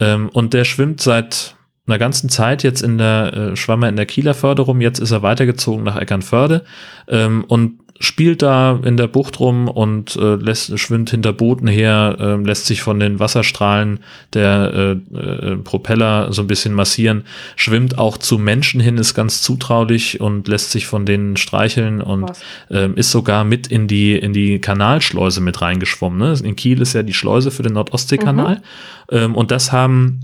ähm, 0.00 0.28
und 0.30 0.54
der 0.54 0.64
schwimmt 0.64 1.02
seit 1.02 1.54
einer 1.86 1.98
ganzen 1.98 2.30
Zeit 2.30 2.62
jetzt 2.62 2.80
in 2.80 2.96
der, 2.96 3.34
äh, 3.34 3.56
schwamm 3.56 3.82
er 3.82 3.90
in 3.90 3.96
der 3.96 4.06
Kieler 4.06 4.32
Förderung, 4.32 4.80
jetzt 4.80 5.00
ist 5.00 5.10
er 5.10 5.20
weitergezogen 5.20 5.84
nach 5.84 5.96
Eckernförde 5.96 6.64
ähm, 7.08 7.44
und 7.46 7.80
spielt 8.00 8.42
da 8.42 8.78
in 8.82 8.96
der 8.96 9.06
Bucht 9.06 9.40
rum 9.40 9.68
und 9.68 10.16
äh, 10.16 10.36
lässt, 10.36 10.78
schwimmt 10.78 11.10
hinter 11.10 11.32
Booten 11.32 11.66
her, 11.66 12.16
äh, 12.18 12.34
lässt 12.36 12.66
sich 12.66 12.82
von 12.82 13.00
den 13.00 13.20
Wasserstrahlen 13.20 14.00
der 14.32 14.98
äh, 15.14 15.16
äh, 15.16 15.56
Propeller 15.56 16.32
so 16.32 16.42
ein 16.42 16.46
bisschen 16.46 16.74
massieren, 16.74 17.24
schwimmt 17.56 17.98
auch 17.98 18.18
zu 18.18 18.38
Menschen 18.38 18.80
hin, 18.80 18.98
ist 18.98 19.14
ganz 19.14 19.42
zutraulich 19.42 20.20
und 20.20 20.48
lässt 20.48 20.70
sich 20.70 20.86
von 20.86 21.06
denen 21.06 21.36
streicheln 21.36 22.00
und 22.00 22.30
äh, 22.70 22.90
ist 22.92 23.10
sogar 23.10 23.44
mit 23.44 23.66
in 23.66 23.88
die, 23.88 24.16
in 24.16 24.32
die 24.32 24.60
Kanalschleuse 24.60 25.40
mit 25.40 25.62
reingeschwommen. 25.62 26.18
Ne? 26.18 26.34
In 26.42 26.56
Kiel 26.56 26.80
ist 26.80 26.92
ja 26.92 27.02
die 27.02 27.14
Schleuse 27.14 27.50
für 27.50 27.62
den 27.62 27.74
Nordostseekanal 27.74 28.56
mhm. 28.56 29.16
ähm, 29.16 29.34
und 29.34 29.50
das 29.50 29.72
haben 29.72 30.20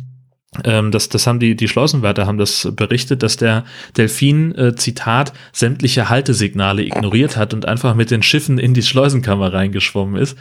ähm, 0.65 0.91
das, 0.91 1.09
das 1.09 1.27
haben 1.27 1.41
die, 1.41 1.57
die 1.57 1.69
Schleusenwärter 1.69 2.27
haben 2.27 2.37
das 2.37 2.69
berichtet, 2.73 3.23
dass 3.23 3.39
der 3.39 3.65
Delfin, 3.97 4.55
äh, 4.55 4.75
Zitat, 4.75 5.33
sämtliche 5.53 6.11
Haltesignale 6.11 6.83
ignoriert 6.83 7.39
hat 7.39 7.55
und 7.55 7.67
einfach 7.67 7.95
mit 7.95 8.11
den 8.11 8.23
Schiffen 8.23 8.59
in 8.59 8.75
die 8.75 8.83
Schleusenkammer 8.83 9.53
reingeschwommen 9.53 10.21
ist 10.21 10.37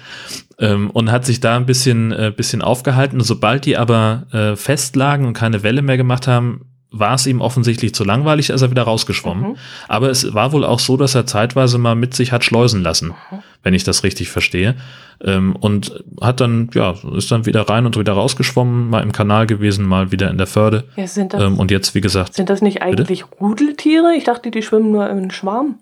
ähm, 0.60 0.90
und 0.90 1.12
hat 1.12 1.26
sich 1.26 1.40
da 1.40 1.56
ein 1.56 1.66
bisschen, 1.66 2.12
äh, 2.12 2.34
bisschen 2.36 2.62
aufgehalten. 2.62 3.22
Sobald 3.22 3.66
die 3.66 3.78
aber 3.78 4.28
äh, 4.32 4.56
festlagen 4.58 5.26
und 5.26 5.34
keine 5.34 5.64
Welle 5.64 5.82
mehr 5.82 5.98
gemacht 5.98 6.28
haben, 6.28 6.71
war 6.92 7.16
es 7.16 7.26
ihm 7.26 7.40
offensichtlich 7.40 7.96
zu 7.96 8.04
langweilig, 8.04 8.52
als 8.52 8.62
er 8.62 8.70
wieder 8.70 8.84
rausgeschwommen. 8.84 9.52
Mhm. 9.52 9.58
Aber 9.88 10.10
es 10.10 10.34
war 10.34 10.52
wohl 10.52 10.66
auch 10.66 10.80
so, 10.80 10.98
dass 10.98 11.16
er 11.16 11.26
zeitweise 11.26 11.78
mal 11.78 11.96
mit 11.96 12.14
sich 12.14 12.34
hat 12.34 12.44
schleusen 12.44 12.84
lassen, 12.84 13.10
mhm. 13.10 13.40
wenn 13.64 13.74
ich 13.74 13.86
das 13.86 14.04
richtig 14.04 14.30
verstehe. 14.30 14.76
Ähm, 15.24 15.56
und 15.56 16.04
hat 16.20 16.42
dann, 16.42 16.70
ja, 16.74 16.96
ist 17.16 17.32
dann 17.32 17.46
wieder 17.46 17.62
rein 17.62 17.86
und 17.86 17.98
wieder 17.98 18.14
rausgeschwommen, 18.14 18.90
mal 18.90 19.04
im 19.04 19.14
Kanal 19.14 19.48
gewesen, 19.48 19.86
mal 19.86 20.12
wieder 20.12 20.30
in 20.30 20.38
der 20.38 20.48
Förde. 20.48 20.84
Ja, 20.98 21.08
sind 21.08 21.34
das, 21.34 21.42
ähm, 21.42 21.58
und 21.58 21.72
jetzt, 21.72 21.96
wie 21.96 22.02
gesagt. 22.02 22.34
Sind 22.34 22.50
das 22.50 22.62
nicht 22.62 22.82
eigentlich 22.82 23.24
bitte? 23.24 23.40
Rudeltiere? 23.40 24.14
Ich 24.16 24.26
dachte, 24.26 24.52
die 24.52 24.62
schwimmen 24.62 24.92
nur 24.92 25.10
im 25.10 25.32
Schwarm. 25.32 25.80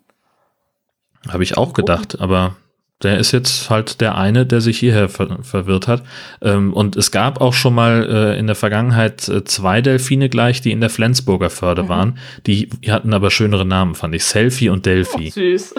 Habe 1.28 1.43
ich 1.43 1.57
auch 1.57 1.74
gedacht, 1.74 2.22
aber 2.22 2.55
der 3.02 3.18
ist 3.18 3.32
jetzt 3.32 3.70
halt 3.70 4.02
der 4.02 4.18
eine, 4.18 4.45
der 4.45 4.60
sich 4.60 4.78
hierher 4.78 5.08
ver 5.08 5.39
verwirrt 5.41 5.88
hat. 5.88 6.04
Ähm, 6.41 6.74
und 6.74 6.97
es 6.97 7.12
gab 7.12 7.39
auch 7.39 7.54
schon 7.54 7.74
mal 7.74 8.08
äh, 8.10 8.39
in 8.39 8.47
der 8.47 8.56
Vergangenheit 8.56 9.28
äh, 9.30 9.43
zwei 9.45 9.82
Delfine 9.82 10.28
gleich, 10.28 10.62
die 10.62 10.72
in 10.72 10.82
der 10.82 10.89
Flensburger 10.89 11.50
Förde 11.50 11.84
mhm. 11.84 11.89
waren. 11.89 12.18
Die, 12.45 12.70
hatten 12.89 13.14
aber 13.14 13.32
schönere 13.32 13.66
Namen, 13.66 13.95
fand 13.95 14.16
ich. 14.16 14.26
Selfie 14.26 14.70
und 14.70 14.86
Delphi. 14.86 15.28
Oh, 15.28 15.32
süß. 15.32 15.76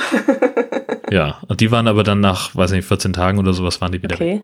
ja, 1.11 1.39
und 1.47 1.61
die 1.61 1.71
waren 1.71 1.89
aber 1.89 2.05
dann 2.05 2.21
nach, 2.21 2.55
weiß 2.57 2.73
nicht, 2.73 2.87
14 2.87 3.13
Tagen 3.13 3.39
oder 3.39 3.53
sowas 3.53 3.81
waren 3.83 3.93
die 3.93 4.03
wieder 4.03 4.15
okay. 4.15 4.37
Weg. 4.37 4.43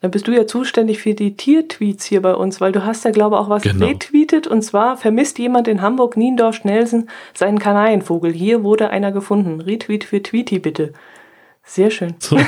Dann 0.00 0.12
bist 0.12 0.28
du 0.28 0.32
ja 0.32 0.46
zuständig 0.46 0.98
für 0.98 1.14
die 1.14 1.36
Tiertweets 1.36 2.04
hier 2.04 2.22
bei 2.22 2.34
uns, 2.34 2.60
weil 2.60 2.70
du 2.70 2.84
hast 2.84 3.04
ja, 3.04 3.10
glaube 3.10 3.36
ich, 3.36 3.40
auch 3.40 3.48
was 3.48 3.62
genau. 3.62 3.86
retweetet. 3.86 4.46
Und 4.46 4.62
zwar 4.62 4.96
vermisst 4.96 5.38
jemand 5.38 5.66
in 5.66 5.82
Hamburg 5.82 6.16
Niendorf-Schnelsen 6.16 7.10
seinen 7.34 7.58
Kanarienvogel. 7.58 8.32
Hier 8.32 8.62
wurde 8.62 8.90
einer 8.90 9.10
gefunden. 9.10 9.60
Retweet 9.60 10.04
für 10.04 10.22
Tweety 10.22 10.60
bitte. 10.60 10.92
Sehr 11.68 11.90
schön. 11.90 12.14
So, 12.18 12.38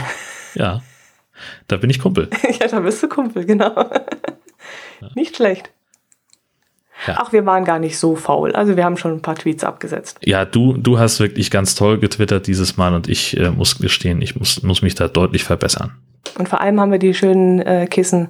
ja, 0.55 0.81
da 1.69 1.77
bin 1.77 1.91
ich 1.91 2.01
Kumpel. 2.01 2.31
ja, 2.61 2.67
da 2.67 2.81
bist 2.81 3.03
du 3.03 3.09
Kumpel, 3.09 3.45
genau. 3.45 3.75
Ja. 3.77 5.09
Nicht 5.15 5.37
schlecht. 5.37 5.71
Ja. 7.07 7.17
Ach, 7.19 7.33
wir 7.33 7.45
waren 7.47 7.65
gar 7.65 7.79
nicht 7.79 7.99
so 7.99 8.17
faul. 8.17 8.53
Also 8.53 8.77
wir 8.77 8.85
haben 8.85 8.97
schon 8.97 9.13
ein 9.13 9.23
paar 9.23 9.35
Tweets 9.35 9.63
abgesetzt. 9.63 10.19
Ja, 10.23 10.45
du, 10.45 10.75
du 10.75 10.99
hast 10.99 11.21
wirklich 11.21 11.51
ganz 11.51 11.75
toll 11.75 11.99
getwittert 11.99 12.47
dieses 12.47 12.77
Mal 12.77 12.95
und 12.95 13.09
ich 13.09 13.37
äh, 13.39 13.51
muss 13.51 13.79
gestehen, 13.79 14.21
ich 14.23 14.37
muss, 14.37 14.63
muss 14.63 14.83
mich 14.83 14.95
da 14.95 15.09
deutlich 15.09 15.45
verbessern. 15.45 15.93
Und 16.39 16.49
vor 16.49 16.61
allem 16.61 16.81
haben 16.81 16.93
wir 16.93 16.99
die 16.99 17.15
schönen 17.15 17.61
äh, 17.61 17.87
Kissen 17.89 18.29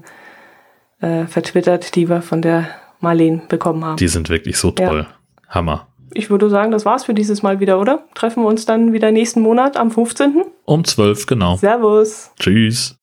äh, 1.01 1.26
vertwittert, 1.26 1.95
die 1.95 2.09
wir 2.09 2.22
von 2.22 2.43
der 2.43 2.68
Marleen 3.01 3.43
bekommen 3.49 3.84
haben. 3.84 3.97
Die 3.97 4.09
sind 4.09 4.28
wirklich 4.28 4.57
so 4.57 4.70
toll. 4.72 5.07
Ja. 5.09 5.55
Hammer 5.55 5.89
ich 6.15 6.31
würde 6.31 6.51
sagen, 6.51 6.71
das 6.71 6.85
war's 6.85 7.05
für 7.05 7.15
dieses 7.15 7.43
Mal 7.43 7.61
wieder, 7.61 7.81
oder? 7.81 8.05
Treffen 8.15 8.43
wir 8.43 8.49
uns 8.49 8.67
dann 8.67 8.93
wieder 8.93 9.11
nächsten 9.13 9.41
Monat 9.41 9.77
am 9.77 9.91
15. 9.91 10.45
Um 10.65 10.85
12, 10.85 11.27
genau. 11.27 11.57
Servus. 11.57 12.31
Tschüss. 12.39 12.99